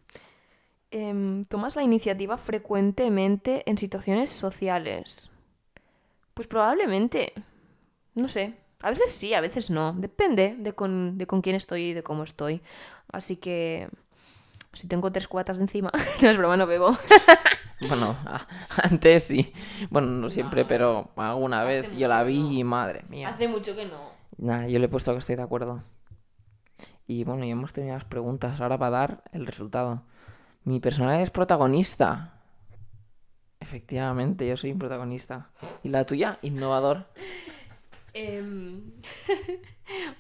Em, 0.92 1.44
¿Tomas 1.46 1.76
la 1.76 1.84
iniciativa 1.84 2.38
frecuentemente 2.38 3.64
en 3.70 3.78
situaciones 3.78 4.30
sociales? 4.30 5.32
Pues 6.34 6.48
probablemente. 6.48 7.34
No 8.14 8.28
sé. 8.28 8.56
A 8.82 8.90
veces 8.90 9.12
sí, 9.12 9.34
a 9.34 9.42
veces 9.42 9.70
no. 9.70 9.94
Depende 9.94 10.56
de 10.58 10.74
con, 10.74 11.18
de 11.18 11.28
con 11.28 11.42
quién 11.42 11.56
estoy 11.56 11.86
y 11.86 11.94
de 11.94 12.04
cómo 12.04 12.24
estoy. 12.24 12.62
Así 13.08 13.38
que... 13.38 13.88
Si 14.76 14.88
tengo 14.88 15.12
tres 15.12 15.28
cuatas 15.28 15.58
encima... 15.58 15.92
no 16.22 16.30
es 16.30 16.38
broma, 16.38 16.58
no 16.58 16.68
bebo. 16.68 16.92
Bueno, 17.90 18.16
antes 18.84 19.26
sí. 19.26 19.52
Bueno, 19.90 20.08
no 20.08 20.30
siempre, 20.30 20.64
pero 20.64 21.12
alguna 21.18 21.64
Hace 21.64 21.68
vez 21.68 21.98
yo 21.98 22.08
la 22.08 22.24
vi 22.24 22.40
no. 22.40 22.52
y 22.54 22.64
madre 22.64 23.04
mía. 23.10 23.28
Hace 23.30 23.50
mucho 23.50 23.76
que 23.76 23.86
no. 23.86 24.12
Nada, 24.38 24.68
yo 24.70 24.80
le 24.80 24.86
he 24.86 24.90
puesto 24.90 25.12
que 25.12 25.18
estoy 25.20 25.36
de 25.36 25.42
acuerdo. 25.42 25.84
Y 27.06 27.26
bueno, 27.26 27.44
ya 27.44 27.52
hemos 27.52 27.74
tenido 27.74 27.94
las 27.96 28.06
preguntas. 28.06 28.62
Ahora 28.62 28.78
va 28.78 28.88
a 28.88 28.92
dar 28.92 29.24
el 29.34 29.46
resultado. 29.46 30.04
Mi 30.64 30.80
personaje 30.80 31.22
es 31.22 31.32
protagonista. 31.32 32.40
Efectivamente, 33.60 34.48
yo 34.48 34.56
soy 34.56 34.72
un 34.72 34.80
protagonista. 34.80 35.50
¿Y 35.84 35.90
la 35.90 36.06
tuya? 36.06 36.40
Innovador. 36.44 37.08
Em, 38.18 38.94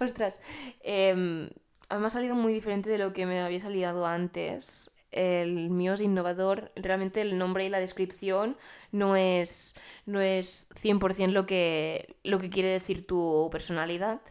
Ostras, 0.02 0.42
em, 0.84 1.50
me 1.90 2.08
ha 2.08 2.10
salido 2.10 2.36
muy 2.36 2.54
diferente 2.54 2.90
de 2.90 2.98
lo 2.98 3.14
que 3.14 3.26
me 3.26 3.42
había 3.42 3.60
salido 3.60 4.06
antes. 4.06 4.92
El 5.12 5.70
mío 5.70 5.94
es 5.94 6.02
innovador. 6.02 6.72
Realmente 6.76 7.22
el 7.22 7.38
nombre 7.38 7.66
y 7.66 7.70
la 7.70 7.80
descripción 7.80 8.58
no 8.92 9.16
es, 9.16 9.76
no 10.06 10.22
es 10.22 10.70
100% 10.82 11.32
lo 11.32 11.46
que, 11.46 12.16
lo 12.24 12.40
que 12.40 12.50
quiere 12.50 12.70
decir 12.70 13.08
tu 13.08 13.50
personalidad. 13.52 14.22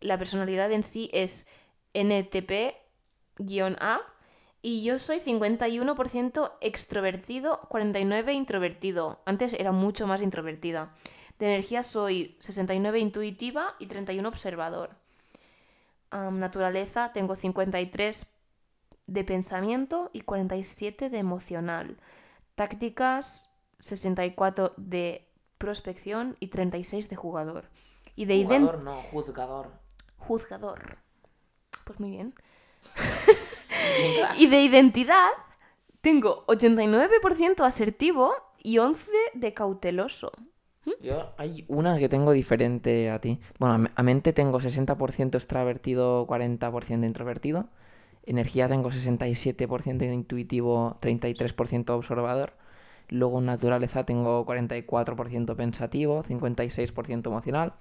La 0.00 0.18
personalidad 0.18 0.70
en 0.72 0.82
sí 0.82 1.10
es 1.12 1.48
NTP-A 1.94 4.00
y 4.62 4.84
yo 4.84 4.98
soy 4.98 5.18
51% 5.18 6.52
extrovertido, 6.60 7.60
49% 7.68 8.32
introvertido. 8.32 9.20
Antes 9.24 9.54
era 9.54 9.72
mucho 9.72 10.06
más 10.06 10.22
introvertida. 10.22 10.94
De 11.40 11.46
energía 11.46 11.82
soy 11.82 12.36
69 12.38 13.00
intuitiva 13.00 13.74
y 13.80 13.86
31 13.86 14.28
observador. 14.28 15.01
Naturaleza 16.12 17.12
tengo 17.12 17.34
53 17.36 18.26
de 19.06 19.24
pensamiento 19.24 20.10
y 20.12 20.20
47 20.22 21.10
de 21.10 21.18
emocional. 21.18 21.96
Tácticas 22.54 23.50
64 23.78 24.74
de 24.76 25.28
prospección 25.58 26.36
y 26.40 26.48
36 26.48 27.08
de 27.08 27.16
jugador. 27.16 27.70
Y 28.14 28.26
de 28.26 28.36
ident- 28.36 28.60
Jugador, 28.60 28.82
no, 28.82 28.92
juzgador. 28.94 29.72
juzgador. 30.18 30.98
Pues 31.84 31.98
muy 31.98 32.10
bien. 32.10 32.34
Y 34.36 34.46
de 34.48 34.60
identidad 34.62 35.30
tengo 36.00 36.44
89% 36.46 37.64
asertivo 37.64 38.34
y 38.58 38.78
11 38.78 39.10
de 39.34 39.54
cauteloso. 39.54 40.32
Yo 41.00 41.32
hay 41.36 41.64
una 41.68 41.98
que 41.98 42.08
tengo 42.08 42.32
diferente 42.32 43.10
a 43.10 43.20
ti. 43.20 43.38
Bueno, 43.58 43.74
a 43.74 43.78
me- 43.78 43.90
a 43.94 44.02
mente 44.02 44.32
tengo 44.32 44.60
60% 44.60 45.38
extravertido, 45.38 46.26
40% 46.26 47.06
introvertido. 47.06 47.68
Energía 48.24 48.68
tengo 48.68 48.90
67% 48.90 50.04
intuitivo, 50.04 50.96
33% 51.00 51.94
observador. 51.96 52.54
Luego 53.08 53.38
en 53.40 53.46
naturaleza 53.46 54.04
tengo 54.04 54.44
44% 54.46 55.56
pensativo, 55.56 56.22
56% 56.22 57.30
emocional. 57.30 57.74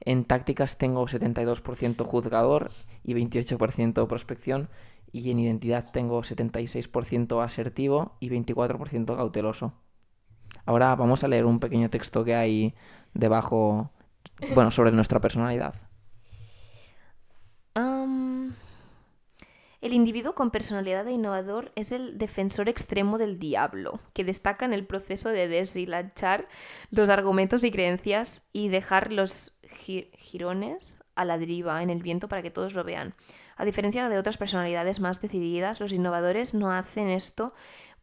En 0.00 0.24
tácticas 0.24 0.76
tengo 0.76 1.06
72% 1.08 2.04
juzgador 2.04 2.70
y 3.02 3.14
28% 3.14 4.06
prospección. 4.08 4.68
Y 5.12 5.30
en 5.30 5.38
identidad 5.38 5.90
tengo 5.92 6.22
76% 6.22 7.42
asertivo 7.42 8.16
y 8.20 8.28
24% 8.28 9.16
cauteloso. 9.16 9.72
Ahora 10.64 10.94
vamos 10.94 11.24
a 11.24 11.28
leer 11.28 11.44
un 11.44 11.60
pequeño 11.60 11.90
texto 11.90 12.24
que 12.24 12.34
hay 12.34 12.74
debajo, 13.14 13.90
bueno, 14.54 14.70
sobre 14.70 14.92
nuestra 14.92 15.20
personalidad. 15.20 15.74
El 19.86 19.92
individuo 19.92 20.34
con 20.34 20.50
personalidad 20.50 21.04
de 21.04 21.12
innovador 21.12 21.70
es 21.76 21.92
el 21.92 22.18
defensor 22.18 22.68
extremo 22.68 23.18
del 23.18 23.38
diablo, 23.38 24.00
que 24.14 24.24
destaca 24.24 24.64
en 24.64 24.72
el 24.72 24.84
proceso 24.84 25.28
de 25.28 25.46
deshilachar 25.46 26.48
los 26.90 27.08
argumentos 27.08 27.62
y 27.62 27.70
creencias 27.70 28.42
y 28.52 28.68
dejar 28.68 29.12
los 29.12 29.60
jirones 30.18 31.04
a 31.14 31.24
la 31.24 31.38
deriva 31.38 31.84
en 31.84 31.90
el 31.90 32.02
viento 32.02 32.26
para 32.26 32.42
que 32.42 32.50
todos 32.50 32.74
lo 32.74 32.82
vean. 32.82 33.14
A 33.56 33.64
diferencia 33.64 34.08
de 34.08 34.18
otras 34.18 34.38
personalidades 34.38 34.98
más 34.98 35.20
decididas, 35.20 35.78
los 35.78 35.92
innovadores 35.92 36.52
no 36.52 36.72
hacen 36.72 37.08
esto 37.08 37.54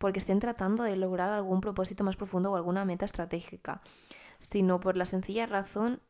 porque 0.04 0.20
estén 0.20 0.42
tratando 0.42 0.84
de 0.84 0.98
lograr 0.98 1.32
algún 1.32 1.62
propósito 1.62 2.04
más 2.04 2.18
profundo 2.18 2.52
o 2.52 2.58
alguna 2.58 2.84
meta 2.84 3.06
estratégica, 3.06 3.80
sino 4.38 4.82
por 4.82 4.98
la 4.98 5.06
sencilla 5.06 5.46
razón 5.46 6.02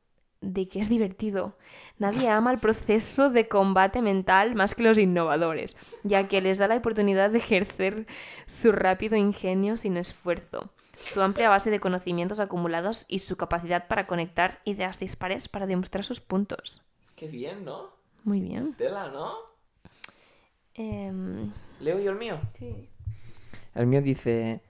de 0.42 0.68
que 0.68 0.80
es 0.80 0.90
divertido. 0.90 1.60
Nadie 2.00 2.28
ama 2.28 2.50
el 2.50 2.58
proceso 2.58 3.30
de 3.30 3.48
combate 3.48 4.02
mental 4.02 4.56
más 4.56 4.74
que 4.74 4.82
los 4.82 4.98
innovadores, 4.98 5.78
ya 6.02 6.28
que 6.28 6.42
les 6.42 6.58
da 6.58 6.68
la 6.68 6.78
oportunidad 6.78 7.30
de 7.30 7.38
ejercer 7.38 8.08
su 8.48 8.72
rápido 8.72 9.16
ingenio 9.16 9.78
sin 9.78 9.96
esfuerzo, 9.98 10.72
su 11.04 11.22
amplia 11.22 11.50
base 11.50 11.70
de 11.70 11.80
conocimientos 11.80 12.40
acumulados 12.40 13.06
y 13.08 13.20
su 13.20 13.38
capacidad 13.38 13.88
para 13.88 14.08
conectar 14.08 14.60
ideas 14.66 14.98
dispares 14.98 15.48
para 15.48 15.68
demostrar 15.68 16.04
sus 16.04 16.20
puntos. 16.20 16.82
Qué 17.16 17.28
bien, 17.28 17.64
¿no? 17.64 17.92
Muy 18.24 18.42
bien. 18.42 18.74
Tela, 18.74 19.10
¿no? 19.10 19.34
Em, 20.74 21.52
¿Leo 21.80 22.00
yo 22.00 22.10
el 22.10 22.18
mío? 22.18 22.42
sí. 22.58 22.90
El 23.76 23.88
mío 23.88 24.02
dice, 24.02 24.62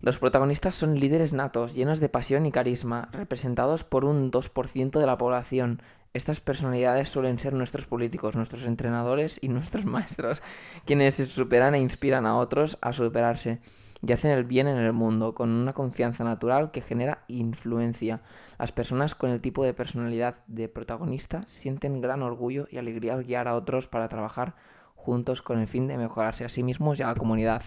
los 0.00 0.18
protagonistas 0.18 0.74
son 0.74 1.00
líderes 1.00 1.32
natos, 1.32 1.74
llenos 1.74 1.98
de 1.98 2.08
pasión 2.08 2.46
y 2.46 2.52
carisma, 2.52 3.08
representados 3.12 3.84
por 3.84 4.04
un 4.04 4.30
2% 4.30 4.98
de 4.98 5.06
la 5.06 5.16
población. 5.16 5.80
Estas 6.12 6.40
personalidades 6.40 7.08
suelen 7.08 7.38
ser 7.38 7.54
nuestros 7.54 7.86
políticos, 7.86 8.36
nuestros 8.36 8.66
entrenadores 8.66 9.38
y 9.40 9.48
nuestros 9.48 9.84
maestros, 9.86 10.42
quienes 10.84 11.14
se 11.14 11.26
superan 11.26 11.74
e 11.74 11.80
inspiran 11.80 12.26
a 12.26 12.36
otros 12.36 12.78
a 12.82 12.92
superarse 12.92 13.60
y 14.06 14.12
hacen 14.12 14.30
el 14.30 14.44
bien 14.44 14.68
en 14.68 14.76
el 14.76 14.92
mundo 14.92 15.34
con 15.34 15.50
una 15.50 15.72
confianza 15.72 16.24
natural 16.24 16.70
que 16.70 16.82
genera 16.82 17.24
influencia. 17.28 18.20
Las 18.58 18.72
personas 18.72 19.14
con 19.14 19.30
el 19.30 19.40
tipo 19.40 19.64
de 19.64 19.74
personalidad 19.74 20.44
de 20.46 20.68
protagonista 20.68 21.44
sienten 21.46 22.02
gran 22.02 22.22
orgullo 22.22 22.66
y 22.70 22.76
alegría 22.76 23.14
al 23.14 23.24
guiar 23.24 23.48
a 23.48 23.54
otros 23.54 23.88
para 23.88 24.08
trabajar 24.08 24.54
juntos 24.94 25.42
con 25.42 25.58
el 25.58 25.68
fin 25.68 25.88
de 25.88 25.96
mejorarse 25.96 26.44
a 26.44 26.48
sí 26.48 26.62
mismos 26.62 27.00
y 27.00 27.02
a 27.02 27.06
la 27.06 27.14
comunidad. 27.14 27.62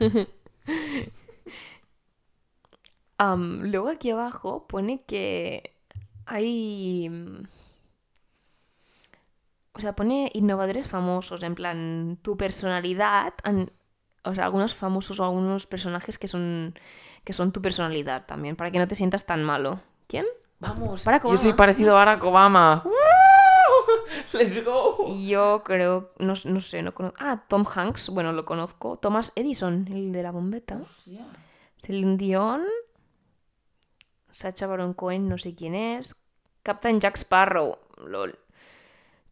Luego 3.18 3.88
aquí 3.88 4.10
abajo 4.10 4.66
pone 4.66 5.02
que 5.04 5.74
hay... 6.26 7.08
O 9.72 9.80
sea, 9.80 9.94
pone 9.94 10.30
innovadores 10.32 10.88
famosos, 10.88 11.42
en 11.42 11.54
plan, 11.54 12.18
tu 12.22 12.38
personalidad 12.38 13.34
an- 13.42 13.70
o 14.24 14.34
sea, 14.34 14.46
algunos 14.46 14.74
famosos 14.74 15.20
o 15.20 15.24
algunos 15.24 15.66
personajes 15.66 16.16
que 16.16 16.28
son, 16.28 16.74
que 17.24 17.34
son 17.34 17.52
tu 17.52 17.60
personalidad 17.60 18.24
también, 18.24 18.56
para 18.56 18.70
que 18.70 18.78
no 18.78 18.88
te 18.88 18.94
sientas 18.94 19.26
tan 19.26 19.44
malo. 19.44 19.80
¿Quién? 20.08 20.24
Vamos. 20.60 21.04
Barack 21.04 21.24
Yo 21.24 21.36
soy 21.36 21.48
Obama. 21.48 21.56
parecido 21.56 21.90
a 21.92 21.98
Barack 21.98 22.24
Obama. 22.24 22.82
Let's 24.32 24.64
go. 24.64 25.14
Yo 25.26 25.62
creo, 25.64 26.12
no, 26.18 26.34
no 26.44 26.60
sé, 26.60 26.82
no 26.82 26.94
conozco. 26.94 27.16
Ah, 27.20 27.44
Tom 27.48 27.64
Hanks, 27.72 28.08
bueno, 28.10 28.32
lo 28.32 28.44
conozco. 28.44 28.98
Thomas 28.98 29.32
Edison, 29.36 29.86
el 29.90 30.12
de 30.12 30.22
la 30.22 30.30
bombeta. 30.30 30.80
Celine 31.78 32.16
Dion. 32.16 32.64
Sacha 34.32 34.66
Baron 34.66 34.92
Cohen, 34.94 35.28
no 35.28 35.38
sé 35.38 35.54
quién 35.54 35.74
es. 35.74 36.14
Captain 36.62 37.00
Jack 37.00 37.16
Sparrow, 37.16 37.78
lol. 38.06 38.38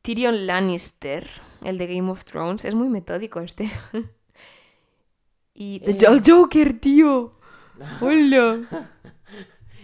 Tyrion 0.03 0.47
Lannister, 0.47 1.27
el 1.63 1.79
de 1.79 1.87
Game 1.95 2.11
of 2.11 2.25
Thrones. 2.25 2.65
Es 2.65 2.75
muy 2.75 2.89
metódico 2.89 3.41
este. 3.41 3.71
y 5.55 5.81
The 5.81 5.91
Eh. 5.93 5.97
Jol- 5.99 6.23
Joker, 6.27 6.79
tío. 6.81 7.33
Hola. 8.01 8.91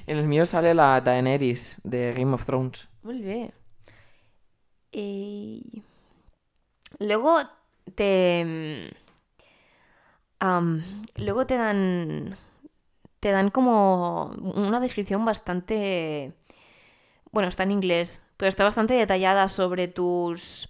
En 0.06 0.16
el 0.16 0.26
mío 0.26 0.46
sale 0.46 0.74
la 0.74 1.00
Daenerys 1.00 1.78
de 1.84 2.12
Game 2.12 2.32
of 2.34 2.44
Thrones. 2.44 2.88
Muy 3.02 3.20
bien. 3.20 3.52
Y 4.92 5.82
luego 6.98 7.38
te. 7.94 8.44
mm, 10.40 10.78
luego 11.16 11.46
te 11.46 11.56
dan. 11.56 12.36
Te 13.20 13.30
dan 13.32 13.50
como 13.50 14.26
una 14.40 14.80
descripción 14.80 15.24
bastante. 15.24 16.32
Bueno, 17.32 17.48
está 17.48 17.62
en 17.64 17.72
inglés, 17.72 18.24
pero 18.36 18.48
está 18.48 18.64
bastante 18.64 18.94
detallada 18.94 19.48
sobre 19.48 19.88
tus. 19.88 20.68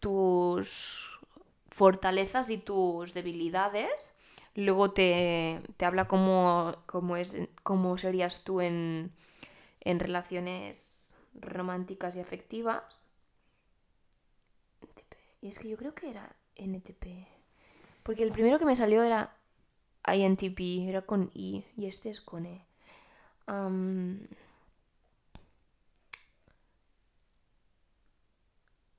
tus 0.00 1.08
fortalezas 1.70 2.50
y 2.50 2.58
tus 2.58 3.14
debilidades. 3.14 4.12
Luego 4.54 4.92
te, 4.92 5.60
te 5.76 5.84
habla 5.84 6.08
cómo, 6.08 6.76
cómo, 6.86 7.16
es, 7.16 7.36
cómo 7.62 7.98
serías 7.98 8.44
tú 8.44 8.60
en, 8.62 9.12
en 9.80 10.00
relaciones 10.00 11.14
románticas 11.40 12.16
y 12.16 12.20
afectivas. 12.20 13.05
Y 15.40 15.48
es 15.48 15.58
que 15.58 15.68
yo 15.68 15.76
creo 15.76 15.94
que 15.94 16.10
era 16.10 16.34
NTP. 16.56 17.26
Porque 18.02 18.22
el 18.22 18.32
primero 18.32 18.58
que 18.58 18.64
me 18.64 18.76
salió 18.76 19.02
era 19.02 19.36
INTP, 20.06 20.88
era 20.88 21.02
con 21.02 21.30
I, 21.34 21.64
y 21.76 21.86
este 21.86 22.10
es 22.10 22.20
con 22.20 22.46
E. 22.46 22.64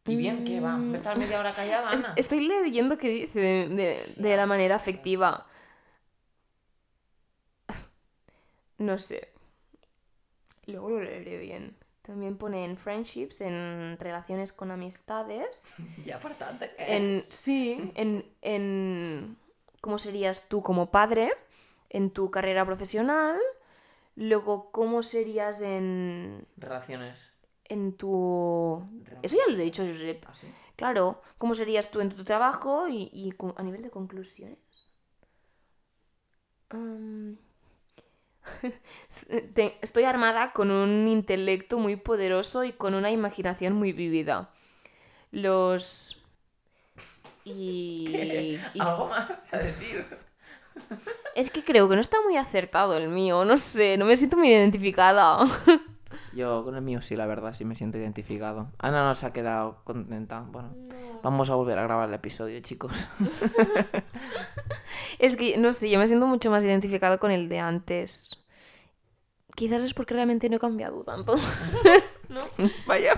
¿Y 0.06 0.16
bien 0.16 0.46
qué 0.46 0.62
va? 0.62 0.78
¿Me 0.78 0.98
estás 0.98 1.18
media 1.18 1.40
hora 1.40 1.54
callada, 1.54 1.90
Ana? 1.92 2.14
estoy 2.16 2.48
leyendo 2.48 2.98
que 2.98 3.10
dice 3.10 3.40
de, 3.40 3.68
de- 3.70 4.14
de 4.16 4.38
la 4.38 4.46
manera 4.46 4.76
afectiva. 4.76 5.46
No 8.80 9.00
sé. 9.00 9.30
Luego 10.68 10.92
lo 10.92 11.02
leeré 11.02 11.40
bien. 11.40 11.76
También 12.08 12.38
pone 12.38 12.64
en 12.64 12.78
friendships, 12.78 13.42
en 13.42 13.98
relaciones 14.00 14.54
con 14.54 14.72
amistades. 14.72 15.64
Ya 16.06 16.18
bastante. 16.20 16.72
En, 16.78 17.26
sí, 17.30 17.92
en, 17.96 18.26
en 18.42 19.36
cómo 19.82 19.98
serías 19.98 20.48
tú 20.48 20.64
como 20.64 20.90
padre, 20.90 21.34
en 21.90 22.12
tu 22.12 22.32
carrera 22.32 22.66
profesional, 22.66 23.38
luego 24.16 24.72
cómo 24.72 25.04
serías 25.04 25.60
en, 25.60 26.48
Relaciones. 26.56 27.30
en 27.66 27.92
tu... 27.98 28.82
Eso 29.22 29.36
ya 29.36 29.52
lo 29.52 29.60
he 29.60 29.64
dicho, 29.66 29.86
Josep. 29.86 30.26
¿Así? 30.30 30.48
Claro, 30.78 31.22
cómo 31.38 31.56
serías 31.56 31.92
tú 31.92 32.00
en 32.00 32.10
tu 32.10 32.24
trabajo 32.24 32.88
y, 32.88 33.10
y 33.12 33.34
a 33.58 33.64
nivel 33.64 33.82
de 33.82 33.90
conclusiones. 33.90 34.60
Te- 36.70 37.38
estoy 39.82 40.04
armada 40.04 40.52
con 40.54 40.72
un 40.72 41.08
intelecto 41.08 41.80
muy 41.80 41.96
poderoso 41.96 42.64
y 42.64 42.74
con 42.74 42.94
una 42.94 43.12
imaginación 43.12 43.74
muy 43.74 43.94
vívida. 43.94 44.50
Los... 45.32 46.18
Y... 47.46 48.60
y- 48.74 48.80
¿Algo 48.80 49.08
más 49.08 49.54
a 49.54 49.58
decir? 49.58 50.06
Es 51.36 51.50
que 51.50 51.64
creo 51.64 51.88
que 51.88 51.96
no 51.96 52.02
está 52.02 52.18
muy 52.24 52.36
acertado 52.38 52.98
el 52.98 53.10
mío, 53.10 53.46
no 53.46 53.58
sé, 53.58 53.98
no 53.98 54.06
me 54.06 54.16
siento 54.16 54.38
muy 54.38 54.50
identificada. 54.50 55.40
Yo 56.38 56.64
con 56.64 56.76
el 56.76 56.84
mío 56.84 57.02
sí, 57.02 57.16
la 57.16 57.26
verdad, 57.26 57.56
sí 57.56 57.66
me 57.66 57.74
siento 57.74 57.98
identificado. 57.98 58.72
Ana 58.78 59.04
no 59.04 59.16
se 59.16 59.26
ha 59.26 59.34
quedado 59.34 59.82
contenta. 59.84 60.42
Bueno, 60.42 60.70
vamos 61.24 61.50
a 61.50 61.56
volver 61.56 61.80
a 61.80 61.82
grabar 61.82 62.08
el 62.10 62.14
episodio, 62.14 62.60
chicos. 62.60 63.10
Es 65.18 65.36
que, 65.36 65.58
no 65.58 65.74
sé, 65.74 65.90
yo 65.90 65.98
me 65.98 66.08
siento 66.08 66.28
mucho 66.28 66.52
más 66.52 66.64
identificado 66.64 67.20
con 67.20 67.32
el 67.32 67.50
de 67.50 67.58
antes. 67.58 68.38
Quizás 69.56 69.82
es 69.82 69.96
porque 69.96 70.14
realmente 70.14 70.48
no 70.48 70.58
he 70.58 70.60
cambiado 70.60 71.02
tanto. 71.02 71.34
¿No? 72.30 72.40
Vaya, 72.86 73.14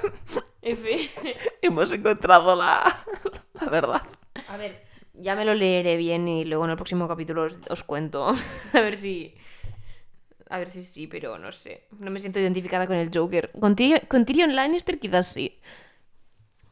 F. 0.62 1.10
hemos 1.62 1.92
encontrado 1.92 2.56
la, 2.56 3.04
la 3.60 3.70
verdad. 3.70 4.02
A 4.48 4.56
ver, 4.56 4.82
ya 5.14 5.36
me 5.36 5.44
lo 5.44 5.56
leeré 5.56 5.98
bien 5.98 6.30
y 6.30 6.46
luego 6.46 6.64
en 6.64 6.72
el 6.72 6.78
próximo 6.78 7.10
capítulo 7.10 7.44
os, 7.44 7.60
os 7.70 7.84
cuento. 7.84 8.30
A 8.74 8.80
ver 8.80 8.96
si... 8.96 9.36
A 10.50 10.58
ver 10.58 10.68
si 10.68 10.84
sí, 10.84 11.08
pero 11.08 11.38
no 11.38 11.52
sé. 11.52 11.86
No 12.00 12.10
me 12.12 12.20
siento 12.20 12.40
identificada 12.40 12.88
con 12.88 12.98
el 12.98 13.12
Joker. 13.14 13.52
Con 13.60 13.76
Tyrion, 13.76 14.02
con 14.08 14.26
Tyrion 14.26 14.56
Lannister 14.56 15.00
quizás 15.00 15.28
sí. 15.28 15.60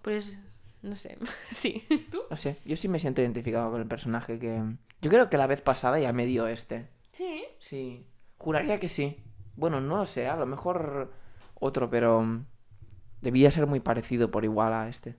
Pues, 0.01 0.39
no 0.81 0.95
sé. 0.95 1.17
Sí. 1.51 1.85
¿Tú? 2.11 2.21
No 2.29 2.35
sé, 2.35 2.57
yo 2.65 2.75
sí 2.75 2.87
me 2.87 2.99
siento 2.99 3.21
identificado 3.21 3.71
con 3.71 3.79
el 3.79 3.87
personaje 3.87 4.39
que... 4.39 4.63
Yo 5.01 5.11
creo 5.11 5.29
que 5.29 5.37
la 5.37 5.47
vez 5.47 5.61
pasada 5.61 5.99
ya 5.99 6.11
me 6.11 6.25
dio 6.25 6.47
este. 6.47 6.87
Sí. 7.11 7.45
Sí, 7.59 8.07
juraría 8.37 8.79
que 8.79 8.89
sí. 8.89 9.17
Bueno, 9.55 9.79
no 9.79 9.97
lo 9.97 10.05
sé, 10.05 10.27
a 10.27 10.35
lo 10.35 10.47
mejor 10.47 11.13
otro, 11.53 11.89
pero 11.89 12.21
mm, 12.21 12.45
debía 13.21 13.51
ser 13.51 13.67
muy 13.67 13.79
parecido 13.79 14.31
por 14.31 14.43
igual 14.43 14.73
a 14.73 14.89
este. 14.89 15.15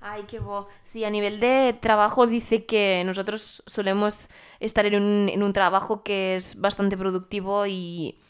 Ay, 0.00 0.24
qué 0.28 0.38
bo. 0.38 0.68
Sí, 0.82 1.04
a 1.04 1.10
nivel 1.10 1.40
de 1.40 1.76
trabajo 1.80 2.26
dice 2.26 2.66
que 2.66 3.02
nosotros 3.04 3.62
solemos 3.66 4.28
estar 4.60 4.86
en 4.86 4.94
un, 4.94 5.28
en 5.28 5.42
un 5.42 5.52
trabajo 5.52 6.02
que 6.04 6.36
es 6.36 6.60
bastante 6.60 6.96
productivo 6.96 7.66
y, 7.66 8.20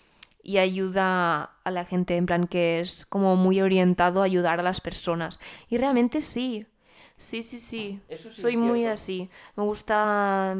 y 0.42 0.58
ayuda 0.58 1.56
a 1.64 1.70
la 1.70 1.84
gente, 1.84 2.16
en 2.16 2.24
plan 2.26 2.46
que 2.46 2.80
es 2.80 3.04
como 3.04 3.36
muy 3.36 3.60
orientado 3.60 4.22
a 4.22 4.24
ayudar 4.24 4.60
a 4.60 4.62
las 4.62 4.80
personas. 4.80 5.38
Y 5.68 5.76
realmente 5.76 6.20
sí. 6.22 6.66
Sí, 7.18 7.42
sí, 7.42 7.58
sí. 7.60 8.00
Eso 8.08 8.32
sí 8.32 8.40
Soy 8.40 8.52
es 8.52 8.58
muy 8.58 8.86
así. 8.86 9.28
Me 9.56 9.64
gusta. 9.64 10.56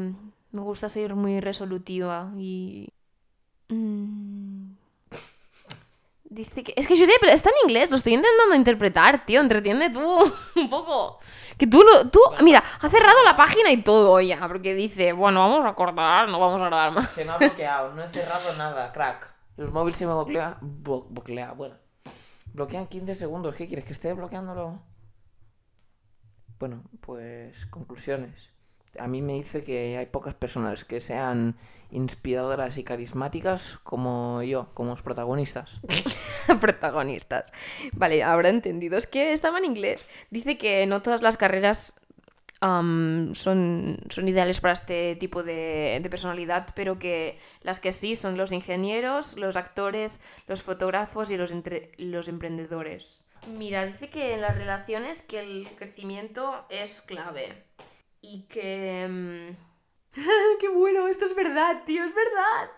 Me 0.51 0.61
gusta 0.61 0.89
ser 0.89 1.15
muy 1.15 1.39
resolutiva 1.39 2.31
y. 2.37 2.89
Mm. 3.69 4.78
Dice 6.29 6.63
que. 6.63 6.73
Es 6.75 6.85
que 6.87 6.95
yo 6.95 7.05
sé, 7.05 7.11
pero 7.19 7.33
está 7.33 7.49
en 7.49 7.67
inglés, 7.69 7.89
lo 7.89 7.95
estoy 7.97 8.13
intentando 8.13 8.53
interpretar, 8.55 9.25
tío. 9.25 9.41
Entretiende 9.41 9.89
tú 9.89 9.99
un 10.55 10.69
poco. 10.69 11.19
Que 11.57 11.65
tú 11.67 11.81
lo. 11.83 12.09
Tú. 12.09 12.19
Mira, 12.41 12.63
ha 12.81 12.89
cerrado 12.89 13.17
la 13.25 13.35
página 13.35 13.71
y 13.71 13.81
todo 13.81 14.21
ya. 14.21 14.47
Porque 14.47 14.73
dice, 14.75 15.11
bueno, 15.13 15.39
vamos 15.39 15.65
a 15.65 15.73
cortar, 15.73 16.29
no 16.29 16.39
vamos 16.39 16.61
a 16.61 16.65
grabar 16.65 16.91
más. 16.91 17.09
Se 17.09 17.25
me 17.25 17.31
ha 17.31 17.37
bloqueado, 17.37 17.93
no 17.93 18.03
he 18.03 18.09
cerrado 18.09 18.53
nada, 18.57 18.91
crack. 18.91 19.33
El 19.57 19.69
móvil 19.71 19.93
se 19.93 20.05
me 20.05 20.13
bloquea, 20.13 20.57
blo- 20.61 21.05
bloquea, 21.09 21.51
bueno. 21.53 21.75
Bloquean 22.53 22.87
15 22.87 23.13
segundos, 23.15 23.55
¿qué 23.55 23.67
quieres? 23.67 23.85
¿Que 23.85 23.93
esté 23.93 24.13
bloqueándolo? 24.13 24.81
Bueno, 26.59 26.83
pues 27.01 27.65
conclusiones. 27.67 28.49
A 28.97 29.07
mí 29.07 29.21
me 29.21 29.33
dice 29.33 29.61
que 29.61 29.97
hay 29.97 30.05
pocas 30.07 30.33
personas 30.33 30.83
que 30.85 30.99
sean 30.99 31.55
inspiradoras 31.91 32.77
y 32.77 32.83
carismáticas 32.83 33.79
como 33.83 34.41
yo, 34.43 34.69
como 34.73 34.91
los 34.91 35.01
protagonistas. 35.01 35.79
protagonistas. 36.61 37.51
Vale, 37.93 38.23
habrá 38.23 38.49
entendido. 38.49 38.97
Es 38.97 39.07
que 39.07 39.31
estaba 39.31 39.57
en 39.59 39.65
inglés. 39.65 40.07
Dice 40.29 40.57
que 40.57 40.85
no 40.87 41.01
todas 41.01 41.21
las 41.21 41.37
carreras 41.37 41.95
son, 42.61 43.33
son 44.09 44.27
ideales 44.27 44.59
para 44.59 44.73
este 44.73 45.15
tipo 45.15 45.43
de, 45.43 45.99
de 46.01 46.09
personalidad, 46.09 46.67
pero 46.75 46.99
que 46.99 47.39
las 47.61 47.79
que 47.79 47.91
sí 47.91 48.15
son 48.15 48.37
los 48.37 48.51
ingenieros, 48.51 49.37
los 49.37 49.55
actores, 49.55 50.19
los 50.47 50.61
fotógrafos 50.63 51.31
y 51.31 51.37
los, 51.37 51.51
entre- 51.51 51.91
los 51.97 52.27
emprendedores. 52.27 53.23
Mira, 53.57 53.85
dice 53.85 54.09
que 54.09 54.33
en 54.33 54.41
las 54.41 54.57
relaciones 54.57 55.21
que 55.21 55.39
el 55.39 55.67
crecimiento 55.77 56.65
es 56.69 57.01
clave. 57.01 57.63
Y 58.21 58.43
que... 58.43 59.07
mm, 59.09 60.19
¡Qué 60.59 60.69
bueno! 60.69 61.07
Esto 61.07 61.25
es 61.25 61.35
verdad, 61.35 61.83
tío, 61.85 62.03
es 62.03 62.13
verdad. 62.13 62.71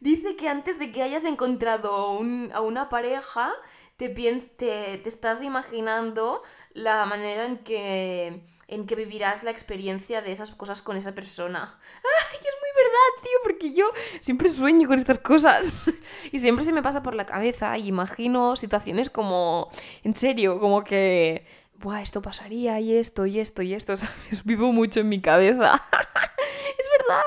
Dice 0.00 0.36
que 0.36 0.48
antes 0.48 0.78
de 0.78 0.92
que 0.92 1.02
hayas 1.02 1.24
encontrado 1.24 2.20
a 2.52 2.60
una 2.60 2.88
pareja, 2.88 3.52
te, 3.96 4.14
piens- 4.14 4.56
te, 4.56 4.98
te 4.98 5.08
estás 5.08 5.42
imaginando 5.42 6.42
la 6.72 7.04
manera 7.06 7.46
en 7.46 7.58
que, 7.58 8.42
en 8.68 8.86
que 8.86 8.94
vivirás 8.94 9.42
la 9.42 9.50
experiencia 9.50 10.22
de 10.22 10.32
esas 10.32 10.52
cosas 10.52 10.82
con 10.82 10.96
esa 10.96 11.14
persona. 11.14 11.78
¡Ay, 12.32 12.38
es 12.38 12.56
muy 12.60 12.70
verdad, 12.76 13.22
tío! 13.22 13.38
Porque 13.42 13.72
yo 13.72 13.90
siempre 14.20 14.48
sueño 14.48 14.88
con 14.88 14.98
estas 14.98 15.18
cosas. 15.18 15.90
Y 16.32 16.38
siempre 16.40 16.64
se 16.64 16.72
me 16.72 16.82
pasa 16.82 17.02
por 17.02 17.14
la 17.14 17.26
cabeza 17.26 17.76
y 17.78 17.88
imagino 17.88 18.56
situaciones 18.56 19.10
como... 19.10 19.70
En 20.04 20.14
serio, 20.14 20.60
como 20.60 20.84
que... 20.84 21.46
Buah, 21.78 22.02
esto 22.02 22.22
pasaría 22.22 22.80
y 22.80 22.96
esto 22.96 23.24
y 23.26 23.38
esto 23.38 23.62
y 23.62 23.72
esto, 23.72 23.96
¿sabes? 23.96 24.44
Vivo 24.44 24.72
mucho 24.72 25.00
en 25.00 25.08
mi 25.08 25.20
cabeza. 25.20 25.74
es 26.78 26.86
verdad. 26.98 27.22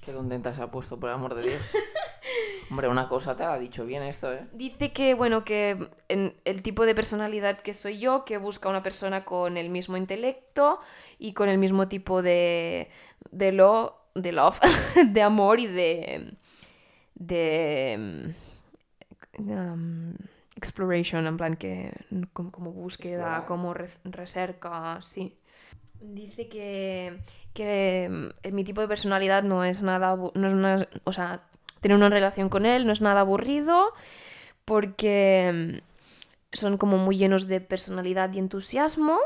Qué 0.00 0.12
contenta 0.12 0.52
se 0.52 0.62
ha 0.62 0.70
puesto, 0.70 1.00
por 1.00 1.08
el 1.08 1.16
amor 1.16 1.34
de 1.34 1.42
Dios. 1.42 1.74
Hombre, 2.70 2.88
una 2.88 3.08
cosa 3.08 3.34
te 3.34 3.42
la 3.42 3.54
ha 3.54 3.58
dicho 3.58 3.84
bien 3.84 4.02
esto, 4.02 4.32
¿eh? 4.32 4.46
Dice 4.52 4.92
que, 4.92 5.14
bueno, 5.14 5.44
que 5.44 5.90
en 6.08 6.34
el 6.44 6.62
tipo 6.62 6.86
de 6.86 6.94
personalidad 6.94 7.60
que 7.60 7.74
soy 7.74 7.98
yo, 7.98 8.24
que 8.24 8.38
busca 8.38 8.68
una 8.68 8.82
persona 8.82 9.24
con 9.24 9.56
el 9.56 9.68
mismo 9.68 9.96
intelecto 9.96 10.78
y 11.18 11.32
con 11.32 11.48
el 11.48 11.58
mismo 11.58 11.88
tipo 11.88 12.22
de, 12.22 12.88
de, 13.30 13.52
lo, 13.52 14.06
de 14.14 14.32
love, 14.32 14.60
de 15.06 15.22
amor 15.22 15.58
y 15.58 15.66
de... 15.66 16.34
de... 17.14 18.34
um, 19.38 20.14
exploration, 20.64 21.26
en 21.26 21.36
plan 21.36 21.56
que 21.56 21.92
como, 22.32 22.50
como 22.50 22.72
búsqueda, 22.72 23.14
Explorar. 23.38 23.44
como 23.46 23.74
re- 23.74 23.88
recerca, 24.04 24.98
sí. 25.00 25.36
Dice 26.00 26.48
que, 26.48 27.20
que 27.54 28.08
mm, 28.44 28.52
mi 28.54 28.64
tipo 28.64 28.80
de 28.80 28.88
personalidad 28.88 29.42
no 29.44 29.64
es 29.64 29.82
nada, 29.82 30.16
no 30.16 30.46
es 30.48 30.54
una, 30.54 30.76
o 31.04 31.12
sea, 31.12 31.42
tener 31.80 31.96
una 31.96 32.08
relación 32.08 32.48
con 32.48 32.64
él 32.66 32.86
no 32.86 32.92
es 32.92 33.00
nada 33.02 33.20
aburrido 33.20 33.92
porque 34.64 35.80
mm, 35.82 36.56
son 36.56 36.78
como 36.78 36.96
muy 36.98 37.16
llenos 37.16 37.46
de 37.46 37.60
personalidad 37.60 38.32
y 38.32 38.38
entusiasmo 38.38 39.18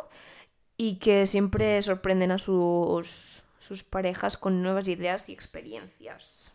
y 0.76 0.96
que 0.98 1.26
siempre 1.26 1.80
sorprenden 1.82 2.30
a 2.32 2.38
sus, 2.38 3.42
sus 3.58 3.82
parejas 3.84 4.36
con 4.36 4.62
nuevas 4.62 4.88
ideas 4.88 5.28
y 5.28 5.32
experiencias. 5.32 6.52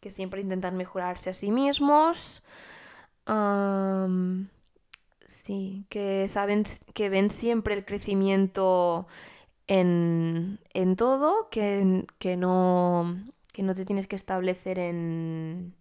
Que 0.00 0.10
siempre 0.10 0.40
intentan 0.40 0.76
mejorarse 0.76 1.30
a 1.30 1.32
sí 1.32 1.50
mismos. 1.50 2.42
Am, 3.26 4.48
sí, 5.26 5.84
que 5.88 6.28
saben 6.28 6.64
que 6.94 7.08
ven 7.08 7.30
siempre 7.30 7.74
el 7.74 7.84
crecimiento 7.84 9.06
en, 9.66 10.60
en 10.72 10.96
todo, 10.96 11.48
que, 11.50 12.06
que 12.18 12.36
no, 12.36 13.16
que 13.52 13.62
no 13.62 13.74
te 13.74 13.84
tienes 13.84 14.06
que 14.06 14.16
establecer 14.16 14.78
en, 14.78 15.74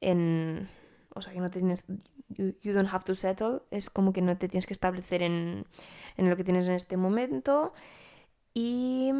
en... 0.00 0.68
O 1.14 1.20
sea, 1.20 1.32
que 1.32 1.40
no 1.40 1.50
te 1.50 1.60
tienes... 1.60 1.86
You, 2.28 2.54
you 2.62 2.72
don't 2.74 2.92
have 2.92 3.04
to 3.04 3.14
settle. 3.14 3.62
Es 3.70 3.88
como 3.88 4.12
que 4.12 4.20
no 4.20 4.36
te 4.36 4.48
tienes 4.48 4.66
que 4.66 4.74
establecer 4.74 5.22
en, 5.22 5.64
en 6.16 6.28
lo 6.28 6.36
que 6.36 6.44
tienes 6.44 6.68
en 6.68 6.74
este 6.74 6.96
momento. 6.96 7.72
Y 8.52 9.10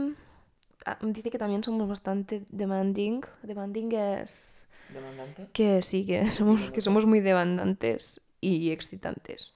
ah, 0.85 0.99
dice 1.03 1.31
que 1.31 1.39
también 1.39 1.63
somos 1.65 1.89
bastante 1.89 2.45
demanding. 2.51 3.23
Demanding 3.43 3.93
es 3.93 4.66
¿Demandante? 4.93 5.49
que 5.53 5.83
sí, 5.83 6.07
que 6.07 6.31
somos, 6.31 6.71
que 6.71 6.81
somos 6.81 7.07
muy 7.07 7.21
demandantes 7.21 8.21
y 8.41 8.71
excitantes. 8.71 9.55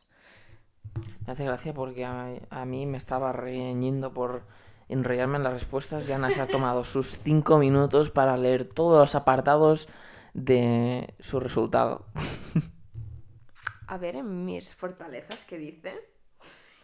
Me 1.26 1.32
hace 1.32 1.44
gracia 1.44 1.72
porque 1.72 2.04
a, 2.04 2.34
a 2.50 2.64
mí 2.64 2.86
me 2.86 2.98
estaba 2.98 3.32
reñiendo 3.32 4.12
por 4.12 4.42
enrollarme 4.88 5.36
en 5.36 5.44
las 5.44 5.52
respuestas 5.52 6.08
y 6.08 6.12
Ana 6.12 6.30
se 6.30 6.42
ha 6.42 6.46
tomado 6.46 6.82
sus 6.84 7.06
cinco 7.06 7.58
minutos 7.58 8.10
para 8.10 8.36
leer 8.36 8.64
todos 8.64 8.98
los 8.98 9.14
apartados 9.14 9.88
de 10.34 11.14
su 11.20 11.40
resultado. 11.40 12.06
A 13.86 13.98
ver, 13.98 14.16
en 14.16 14.44
mis 14.44 14.74
fortalezas, 14.74 15.44
¿qué 15.44 15.58
dice? 15.58 16.09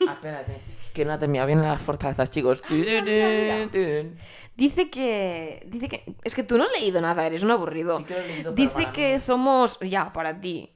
Ah, 0.06 0.12
espérate. 0.12 0.56
Que 0.92 1.04
no 1.04 1.12
ha 1.12 1.18
terminado 1.18 1.46
bien 1.46 1.62
las 1.62 1.80
fortalezas, 1.80 2.30
chicos. 2.30 2.62
Dice 4.56 4.90
que. 4.90 5.62
Dice 5.66 5.88
que. 5.88 6.16
Es 6.24 6.34
que 6.34 6.42
tú 6.42 6.58
no 6.58 6.64
has 6.64 6.72
leído 6.72 7.00
nada, 7.00 7.26
eres 7.26 7.42
un 7.42 7.50
aburrido. 7.50 7.98
Sí 7.98 8.04
que 8.04 8.14
lo 8.14 8.20
he 8.20 8.26
leído, 8.26 8.54
pero 8.54 8.54
Dice 8.54 8.82
para 8.84 8.92
que 8.92 9.12
mí. 9.14 9.18
somos. 9.18 9.78
Ya, 9.80 10.12
para 10.12 10.40
ti. 10.40 10.72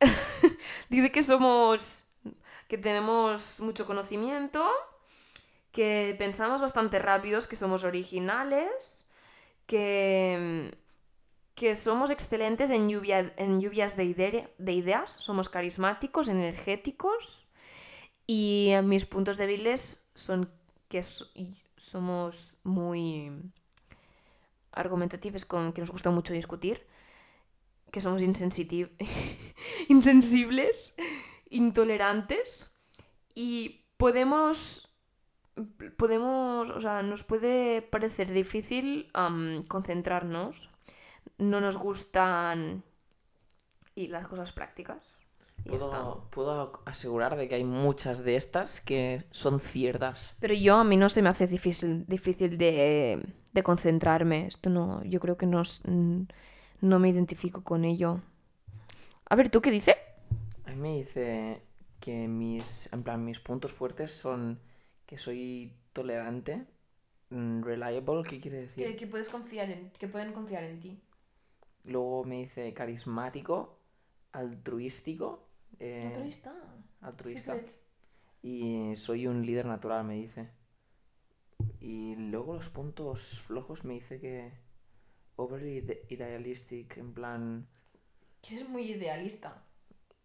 Dice 0.88 1.12
que 1.12 1.22
somos. 1.22 2.04
Que 2.68 2.78
tenemos 2.78 3.60
mucho 3.60 3.86
conocimiento. 3.86 4.68
Que 5.72 6.14
pensamos 6.18 6.60
bastante 6.60 6.98
rápidos. 6.98 7.46
Que 7.46 7.56
somos 7.56 7.84
originales. 7.84 9.12
Que. 9.66 10.72
Que 11.54 11.74
somos 11.76 12.10
excelentes 12.10 12.70
en, 12.70 12.88
lluvia, 12.88 13.32
en 13.36 13.60
lluvias 13.60 13.96
de 13.96 14.04
ideas. 14.04 15.10
Somos 15.10 15.48
carismáticos, 15.48 16.28
energéticos. 16.28 17.49
Y 18.30 18.70
mis 18.84 19.06
puntos 19.06 19.38
débiles 19.38 20.06
son 20.14 20.48
que 20.86 21.02
somos 21.02 22.54
muy 22.62 23.32
argumentativos, 24.70 25.44
con 25.44 25.72
que 25.72 25.80
nos 25.80 25.90
gusta 25.90 26.10
mucho 26.12 26.32
discutir, 26.32 26.86
que 27.90 28.00
somos 28.00 28.22
insensibles, 29.88 30.94
intolerantes 31.48 32.72
y 33.34 33.82
podemos 33.96 34.88
podemos, 35.96 36.70
o 36.70 36.80
sea, 36.80 37.02
nos 37.02 37.24
puede 37.24 37.82
parecer 37.82 38.30
difícil 38.30 39.10
concentrarnos. 39.66 40.70
No 41.38 41.60
nos 41.60 41.76
gustan 41.76 42.84
y 43.96 44.06
las 44.06 44.28
cosas 44.28 44.52
prácticas. 44.52 45.19
Y. 45.64 45.70
Puedo, 45.70 46.26
puedo 46.30 46.82
asegurar 46.84 47.36
de 47.36 47.48
que 47.48 47.56
hay 47.56 47.64
muchas 47.64 48.24
de 48.24 48.36
estas 48.36 48.80
que 48.80 49.24
son 49.30 49.60
ciertas. 49.60 50.34
Pero 50.40 50.54
yo 50.54 50.76
a 50.76 50.84
mí 50.84 50.96
no 50.96 51.08
se 51.08 51.22
me 51.22 51.28
hace 51.28 51.46
difícil, 51.46 52.06
difícil 52.06 52.58
de, 52.58 53.22
de 53.52 53.62
concentrarme. 53.62 54.46
Esto 54.46 54.70
no, 54.70 55.04
yo 55.04 55.20
creo 55.20 55.36
que 55.36 55.46
no, 55.46 55.62
mm, 55.84 56.22
no 56.80 56.98
me 56.98 57.08
identifico 57.08 57.62
con 57.62 57.84
ello. 57.84 58.20
A 59.28 59.36
ver, 59.36 59.48
¿tú 59.48 59.60
qué 59.60 59.70
dices? 59.70 59.96
A 60.64 60.70
mí 60.70 60.76
me 60.76 60.96
dice 60.96 61.62
que 62.00 62.26
mis, 62.26 62.92
en 62.92 63.02
plan, 63.02 63.24
mis 63.24 63.38
puntos 63.38 63.72
fuertes 63.72 64.12
son 64.12 64.60
que 65.06 65.18
soy 65.18 65.72
tolerante, 65.92 66.66
mm, 67.30 67.62
reliable, 67.62 68.22
¿qué 68.28 68.40
quiere 68.40 68.62
decir? 68.62 69.10
puedes 69.10 69.28
confiar 69.28 69.70
en, 69.70 69.90
que 69.90 70.08
pueden 70.08 70.32
confiar 70.32 70.64
en 70.64 70.80
ti. 70.80 71.02
Luego 71.84 72.24
me 72.24 72.36
dice 72.36 72.72
carismático, 72.74 73.78
altruístico, 74.32 75.49
eh, 75.80 76.30
altruista. 77.00 77.58
Y 78.42 78.94
soy 78.96 79.26
un 79.26 79.44
líder 79.44 79.66
natural, 79.66 80.04
me 80.04 80.14
dice. 80.14 80.50
Y 81.80 82.14
luego 82.16 82.54
los 82.54 82.68
puntos 82.68 83.40
flojos 83.40 83.84
me 83.84 83.94
dice 83.94 84.20
que 84.20 84.52
overly 85.36 85.78
ide- 85.78 86.06
idealistic, 86.08 86.96
en 86.98 87.12
plan... 87.14 87.68
Que 88.42 88.56
eres 88.56 88.68
muy 88.68 88.82
idealista. 88.90 89.64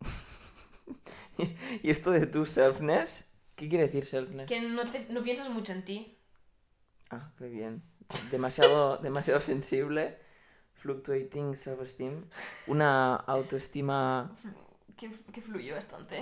¿Y 1.83 1.89
esto 1.89 2.11
de 2.11 2.27
tu 2.27 2.45
selfness? 2.45 3.31
¿Qué 3.55 3.69
quiere 3.69 3.85
decir 3.85 4.05
selfness? 4.05 4.47
Que 4.47 4.61
no, 4.61 4.83
te- 4.85 5.07
no 5.09 5.23
piensas 5.23 5.49
mucho 5.49 5.71
en 5.73 5.83
ti. 5.85 6.17
Ah, 7.09 7.31
qué 7.37 7.47
bien. 7.47 7.83
Demasiado, 8.31 8.97
demasiado 9.01 9.41
sensible. 9.41 10.17
Fluctuating 10.73 11.55
self-esteem. 11.55 12.25
Una 12.67 13.15
autoestima. 13.15 14.35
Que, 14.97 15.09
que 15.33 15.41
fluye 15.41 15.71
bastante. 15.71 16.15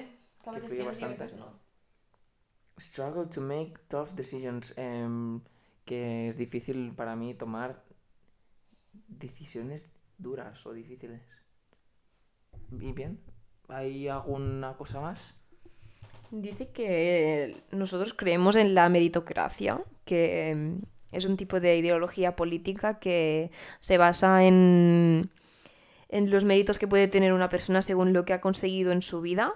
Que 0.44 0.50
a 0.50 0.54
Que 0.54 0.60
veces 0.60 0.70
fluye 0.70 0.84
bastante. 0.88 1.24
veces 1.24 1.40
no. 1.40 1.60
Struggle 2.80 3.28
to 3.28 3.42
make 3.42 3.74
tough 3.88 4.10
decisions. 4.16 4.74
em, 4.78 5.42
que 5.86 6.30
es 6.30 6.38
difícil 6.38 6.94
para 6.96 7.16
mí 7.16 7.34
tomar 7.34 7.84
decisiones 9.08 9.90
duras 10.18 10.66
o 10.66 10.74
difíciles. 10.74 11.22
¿Y 12.72 12.92
bien? 12.94 13.20
¿Hay 13.68 14.08
alguna 14.08 14.76
cosa 14.78 15.02
más? 15.02 15.36
Dice 16.32 16.70
que 16.72 17.56
nosotros 17.72 18.14
creemos 18.14 18.56
en 18.56 18.74
la 18.74 18.90
meritocracia, 18.90 19.84
que 20.06 20.56
mm, 20.56 21.16
es 21.16 21.26
un 21.26 21.38
tipo 21.38 21.60
de 21.60 21.78
ideología 21.78 22.36
política 22.36 23.00
que 23.00 23.52
se 23.80 23.98
basa 23.98 24.44
en, 24.46 25.30
en 26.14 26.30
los 26.30 26.46
méritos 26.46 26.78
que 26.78 26.88
puede 26.88 27.08
tener 27.08 27.34
una 27.34 27.50
persona 27.50 27.82
según 27.82 28.14
lo 28.14 28.24
que 28.24 28.34
ha 28.34 28.40
conseguido 28.40 28.92
en 28.92 29.02
su 29.02 29.20
vida. 29.20 29.56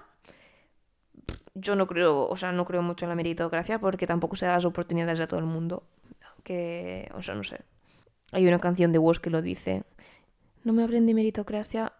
Yo 1.54 1.76
no 1.76 1.86
creo, 1.86 2.28
o 2.28 2.36
sea, 2.36 2.50
no 2.50 2.64
creo 2.64 2.82
mucho 2.82 3.04
en 3.04 3.10
la 3.10 3.14
meritocracia 3.14 3.78
porque 3.78 4.08
tampoco 4.08 4.34
se 4.34 4.46
da 4.46 4.54
las 4.54 4.64
oportunidades 4.64 5.20
a 5.20 5.28
todo 5.28 5.38
el 5.38 5.46
mundo. 5.46 5.84
Que, 6.42 7.08
o 7.14 7.22
sea, 7.22 7.36
no 7.36 7.44
sé. 7.44 7.60
Hay 8.32 8.46
una 8.48 8.58
canción 8.58 8.90
de 8.90 8.98
Woz 8.98 9.20
que 9.20 9.30
lo 9.30 9.40
dice. 9.40 9.84
No 10.64 10.72
me 10.72 10.82
hablen 10.82 11.06
de 11.06 11.14
meritocracia, 11.14 11.92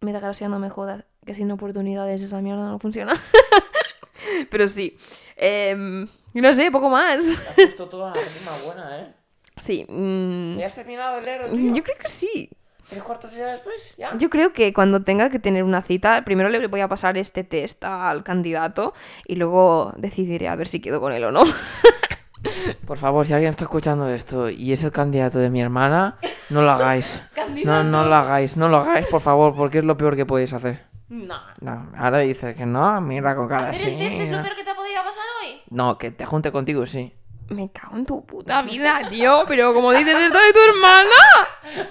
me 0.00 0.12
da 0.12 0.18
gracia, 0.18 0.48
no 0.48 0.58
me 0.58 0.70
jodas, 0.70 1.04
que 1.24 1.32
sin 1.32 1.48
oportunidades 1.52 2.20
esa 2.20 2.40
mierda 2.40 2.68
no 2.68 2.80
funciona. 2.80 3.14
Pero 4.50 4.66
sí. 4.66 4.96
Em, 5.36 6.08
no 6.34 6.52
sé, 6.52 6.70
poco 6.72 6.90
más. 6.90 7.24
Has 7.48 7.54
puesto 7.54 7.88
toda 7.88 8.12
rima 8.12 8.64
buena, 8.64 9.00
¿eh? 9.02 9.14
Sí. 9.58 9.86
mm, 9.88 10.58
¿Ya 10.58 10.66
has 10.66 10.74
terminado 10.74 11.16
de 11.16 11.22
leer, 11.22 11.74
yo 11.74 11.84
creo 11.84 11.96
que 11.96 12.08
sí. 12.08 12.50
¿Tres 12.90 13.02
cuartos 13.04 13.32
de 13.32 13.42
hora 13.42 13.52
después? 13.52 13.94
¿Ya? 13.96 14.16
Yo 14.16 14.28
creo 14.30 14.52
que 14.52 14.72
cuando 14.72 15.02
tenga 15.02 15.30
que 15.30 15.38
tener 15.38 15.62
una 15.62 15.80
cita, 15.80 16.24
primero 16.24 16.48
le 16.48 16.66
voy 16.66 16.80
a 16.80 16.88
pasar 16.88 17.16
este 17.16 17.44
test 17.44 17.84
al 17.84 18.24
candidato 18.24 18.94
y 19.26 19.36
luego 19.36 19.92
decidiré 19.96 20.48
a 20.48 20.56
ver 20.56 20.66
si 20.66 20.80
quedo 20.80 21.00
con 21.00 21.12
él 21.12 21.24
o 21.24 21.30
no. 21.30 21.42
Por 22.86 22.98
favor, 22.98 23.26
si 23.26 23.32
alguien 23.34 23.50
está 23.50 23.64
escuchando 23.64 24.08
esto 24.08 24.48
y 24.50 24.72
es 24.72 24.82
el 24.82 24.92
candidato 24.92 25.38
de 25.38 25.50
mi 25.50 25.60
hermana, 25.60 26.16
no 26.50 26.62
lo 26.62 26.70
hagáis. 26.70 27.22
No, 27.64 27.82
no 27.82 28.04
lo 28.04 28.14
hagáis, 28.14 28.56
no 28.56 28.68
lo 28.68 28.76
hagáis, 28.76 29.08
por 29.08 29.20
favor, 29.20 29.56
porque 29.56 29.78
es 29.78 29.84
lo 29.84 29.96
peor 29.96 30.14
que 30.14 30.24
podéis 30.24 30.52
hacer. 30.52 30.84
No. 31.08 31.36
No, 31.60 31.90
ahora 31.96 32.18
dices 32.18 32.54
que 32.54 32.64
no, 32.64 33.00
mira 33.00 33.34
con 33.34 33.48
cara 33.48 33.70
¿Hacer 33.70 33.92
así. 33.94 34.04
el 34.04 34.08
test 34.10 34.20
es 34.20 34.30
lo 34.30 34.42
peor 34.42 34.54
que 34.54 34.62
te 34.62 34.70
ha 34.70 34.76
podido 34.76 35.02
pasar 35.02 35.24
hoy? 35.42 35.60
No, 35.68 35.98
que 35.98 36.12
te 36.12 36.24
junte 36.24 36.52
contigo, 36.52 36.86
sí. 36.86 37.12
Me 37.48 37.72
cago 37.72 37.96
en 37.96 38.06
tu 38.06 38.24
puta 38.24 38.62
vida, 38.62 39.00
tío. 39.10 39.42
Pero 39.48 39.74
como 39.74 39.90
dices 39.90 40.16
esto 40.16 40.38
de 40.38 40.52
tu 40.52 40.58
hermana. 40.60 41.88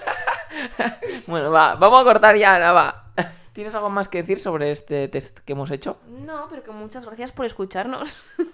Bueno, 1.26 1.50
va, 1.50 1.74
vamos 1.76 2.00
a 2.00 2.04
cortar 2.04 2.36
ya, 2.36 2.56
Ana, 2.56 2.72
va. 2.72 3.12
¿Tienes 3.52 3.74
algo 3.74 3.90
más 3.90 4.08
que 4.08 4.18
decir 4.18 4.38
sobre 4.38 4.70
este 4.70 5.08
test 5.08 5.40
que 5.40 5.52
hemos 5.52 5.70
hecho? 5.70 5.98
No, 6.08 6.46
pero 6.48 6.62
que 6.62 6.70
muchas 6.70 7.04
gracias 7.04 7.32
por 7.32 7.46
escucharnos. 7.46 8.16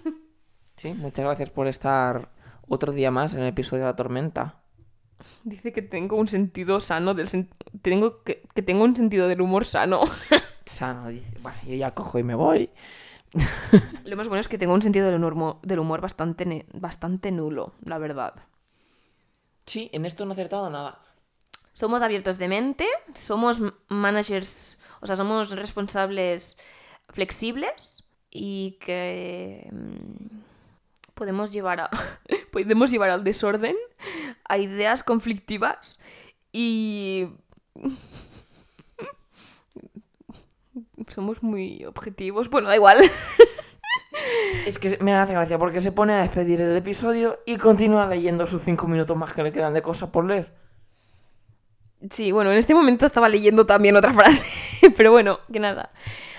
Sí, 0.75 0.93
muchas 0.93 1.25
gracias 1.25 1.49
por 1.49 1.65
estar 1.65 2.29
otro 2.67 2.91
día 2.91 3.09
más 3.09 3.33
en 3.33 3.39
el 3.39 3.47
episodio 3.47 3.81
de 3.85 3.89
la 3.89 3.95
tormenta. 3.95 4.61
Dice 5.43 5.73
que 5.73 5.81
tengo 5.81 6.17
un 6.17 6.27
sentido 6.27 6.79
sano 6.79 7.15
del 7.15 7.25
sen- 7.27 7.49
tengo 7.81 8.21
que, 8.21 8.43
que 8.53 8.61
tengo 8.61 8.83
un 8.83 8.95
sentido 8.95 9.27
del 9.27 9.41
humor 9.41 9.65
sano. 9.65 10.01
Sano, 10.65 11.07
dice. 11.07 11.35
Bueno, 11.41 11.57
yo 11.65 11.73
ya 11.73 11.95
cojo 11.95 12.19
y 12.19 12.23
me 12.23 12.35
voy. 12.35 12.69
Lo 14.03 14.15
más 14.17 14.27
bueno 14.27 14.39
es 14.41 14.47
que 14.47 14.59
tengo 14.59 14.75
un 14.75 14.83
sentido 14.83 15.07
del 15.07 15.15
humor, 15.15 15.33
mo- 15.33 15.59
del 15.63 15.79
humor 15.79 15.99
bastante, 15.99 16.67
bastante 16.75 17.31
nulo, 17.31 17.73
la 17.83 17.97
verdad. 17.97 18.35
Sí, 19.65 19.89
en 19.93 20.05
esto 20.05 20.25
no 20.25 20.31
he 20.31 20.33
acertado 20.33 20.69
nada. 20.69 20.99
Somos 21.77 22.01
abiertos 22.01 22.39
de 22.39 22.47
mente, 22.47 22.87
somos 23.13 23.61
managers, 23.87 24.79
o 24.99 25.05
sea, 25.05 25.15
somos 25.15 25.51
responsables 25.51 26.57
flexibles 27.09 28.09
y 28.31 28.79
que 28.81 29.69
mm, 29.71 30.39
podemos 31.13 31.53
llevar 31.53 31.81
a 31.81 31.89
podemos 32.51 32.89
llevar 32.89 33.11
al 33.11 33.23
desorden, 33.23 33.75
a 34.49 34.57
ideas 34.57 35.03
conflictivas 35.03 35.99
y 36.51 37.27
somos 41.09 41.43
muy 41.43 41.85
objetivos. 41.85 42.49
Bueno, 42.49 42.69
da 42.69 42.75
igual. 42.75 42.97
Es 44.65 44.79
que 44.79 44.97
me 44.99 45.13
hace 45.13 45.33
gracia 45.33 45.59
porque 45.59 45.79
se 45.79 45.91
pone 45.91 46.13
a 46.13 46.21
despedir 46.21 46.59
el 46.59 46.75
episodio 46.75 47.37
y 47.45 47.57
continúa 47.57 48.07
leyendo 48.07 48.47
sus 48.47 48.63
cinco 48.63 48.87
minutos 48.87 49.15
más 49.15 49.31
que 49.31 49.43
le 49.43 49.51
quedan 49.51 49.75
de 49.75 49.83
cosas 49.83 50.09
por 50.09 50.25
leer. 50.25 50.66
Sí, 52.11 52.31
bueno, 52.31 52.51
en 52.51 52.57
este 52.57 52.75
momento 52.75 53.05
estaba 53.05 53.27
leyendo 53.27 53.65
también 53.65 53.95
otra 53.95 54.13
frase, 54.13 54.45
pero 54.97 55.11
bueno, 55.11 55.39
que 55.51 55.59
nada. 55.59 55.91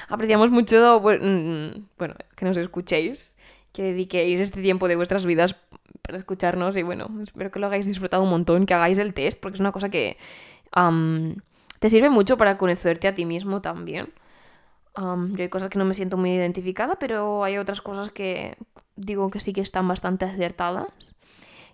Apreciamos 0.09 0.51
mucho, 0.51 1.01
bu- 1.03 1.19
mm, 1.21 1.87
bueno, 1.99 2.15
que 2.37 2.45
nos 2.45 2.57
escuchéis, 2.57 3.37
que 3.73 3.83
dediquéis 3.83 4.41
este 4.41 4.63
tiempo 4.63 4.89
de 4.89 4.97
vuestras 4.97 5.27
vidas 5.27 5.57
para 6.03 6.17
escucharnos 6.19 6.77
y 6.77 6.83
bueno, 6.83 7.11
espero 7.23 7.51
que 7.51 7.59
lo 7.59 7.67
hagáis 7.67 7.87
disfrutado 7.87 8.23
un 8.23 8.31
montón, 8.31 8.67
que 8.67 8.75
hagáis 8.75 8.99
el 8.99 9.13
test, 9.15 9.41
porque 9.41 9.57
es 9.57 9.61
una 9.61 9.73
cosa 9.73 9.89
que 9.91 10.17
te 11.81 11.89
sirve 11.89 12.11
mucho 12.11 12.37
para 12.37 12.57
conocerte 12.59 13.09
a 13.09 13.15
ti 13.15 13.25
mismo 13.25 13.61
también. 13.61 14.13
Am, 14.95 15.33
yo 15.33 15.43
hay 15.43 15.49
cosas 15.49 15.69
que 15.71 15.79
no 15.79 15.85
me 15.85 15.95
siento 15.95 16.17
muy 16.17 16.33
identificada, 16.33 16.97
pero 16.99 17.45
hay 17.45 17.57
otras 17.59 17.81
cosas 17.81 18.11
que 18.11 18.57
digo 18.97 19.31
que 19.31 19.41
sí 19.41 19.53
que 19.53 19.61
están 19.61 19.87
bastante 19.87 20.25
acertadas. 20.25 21.15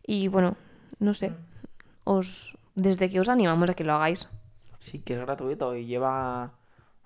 Y 0.06 0.28
bueno, 0.28 0.56
no 0.98 1.14
sé, 1.14 1.32
os 2.04 2.56
desde 2.74 3.08
que 3.10 3.20
os 3.20 3.28
animamos 3.28 3.70
a 3.70 3.74
que 3.74 3.84
lo 3.84 3.94
hagáis. 3.94 4.28
Sí, 4.80 4.98
que 5.00 5.14
es 5.14 5.20
gratuito 5.20 5.74
y 5.76 5.86
lleva. 5.86 6.52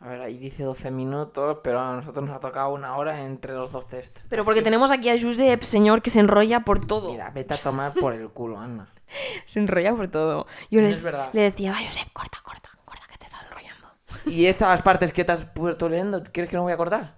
A 0.01 0.07
ver, 0.09 0.21
ahí 0.21 0.39
dice 0.39 0.63
12 0.63 0.91
minutos, 0.93 1.59
pero 1.65 1.81
a 1.81 1.97
nosotros 1.97 2.25
nos 2.25 2.37
ha 2.37 2.41
tocado 2.41 2.73
una 2.73 2.97
hora 2.97 3.25
entre 3.25 3.53
los 3.55 3.73
dos 3.73 3.89
test. 3.89 4.21
Pero 4.29 4.45
porque 4.45 4.63
tenemos 4.63 4.93
aquí 4.93 5.09
a 5.09 5.21
Josep, 5.21 5.63
señor, 5.63 6.03
que 6.03 6.11
se 6.11 6.21
enrolla 6.21 6.61
por 6.61 6.85
todo. 6.87 7.11
Mira, 7.11 7.31
vete 7.31 7.55
a 7.55 7.57
tomar 7.57 7.93
por 7.95 8.13
el 8.13 8.29
culo, 8.31 8.61
Ana. 8.61 8.93
Se 9.47 9.59
enrolla 9.59 9.95
por 9.95 10.07
todo. 10.09 10.47
Yo 10.71 10.81
No 10.83 10.87
le, 10.87 10.93
es 10.95 11.03
verdad. 11.03 11.31
le 11.33 11.43
decía, 11.43 11.73
va, 11.73 11.79
Josep, 11.79 12.13
corta, 12.13 12.39
corta, 12.45 12.71
corta, 12.85 13.07
que 13.11 13.19
te 13.19 13.25
estás 13.25 13.41
enrollando. 13.47 13.89
¿Y 14.27 14.47
estas 14.47 14.83
partes 14.83 15.13
que 15.13 15.25
te 15.25 15.33
has 15.33 15.45
puesto 15.47 15.89
leyendo, 15.89 16.23
quieres 16.23 16.51
que 16.51 16.57
no 16.57 16.63
voy 16.63 16.73
a 16.73 16.77
cortar? 16.77 17.17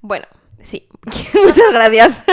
Bueno, 0.00 0.26
sí. 0.62 0.88
Muchas 1.44 1.70
gracias. 1.70 2.24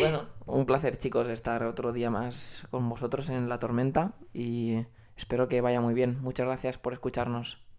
Bueno, 0.00 0.26
un 0.50 0.66
placer, 0.66 0.96
chicos, 0.96 1.28
estar 1.28 1.64
otro 1.64 1.92
día 1.92 2.10
más 2.10 2.66
con 2.70 2.88
vosotros 2.88 3.28
en 3.30 3.48
la 3.48 3.58
tormenta 3.58 4.14
y 4.32 4.86
espero 5.16 5.48
que 5.48 5.60
vaya 5.60 5.80
muy 5.80 5.94
bien. 5.94 6.20
Muchas 6.20 6.46
gracias 6.46 6.78
por 6.78 6.92
escucharnos. 6.92 7.69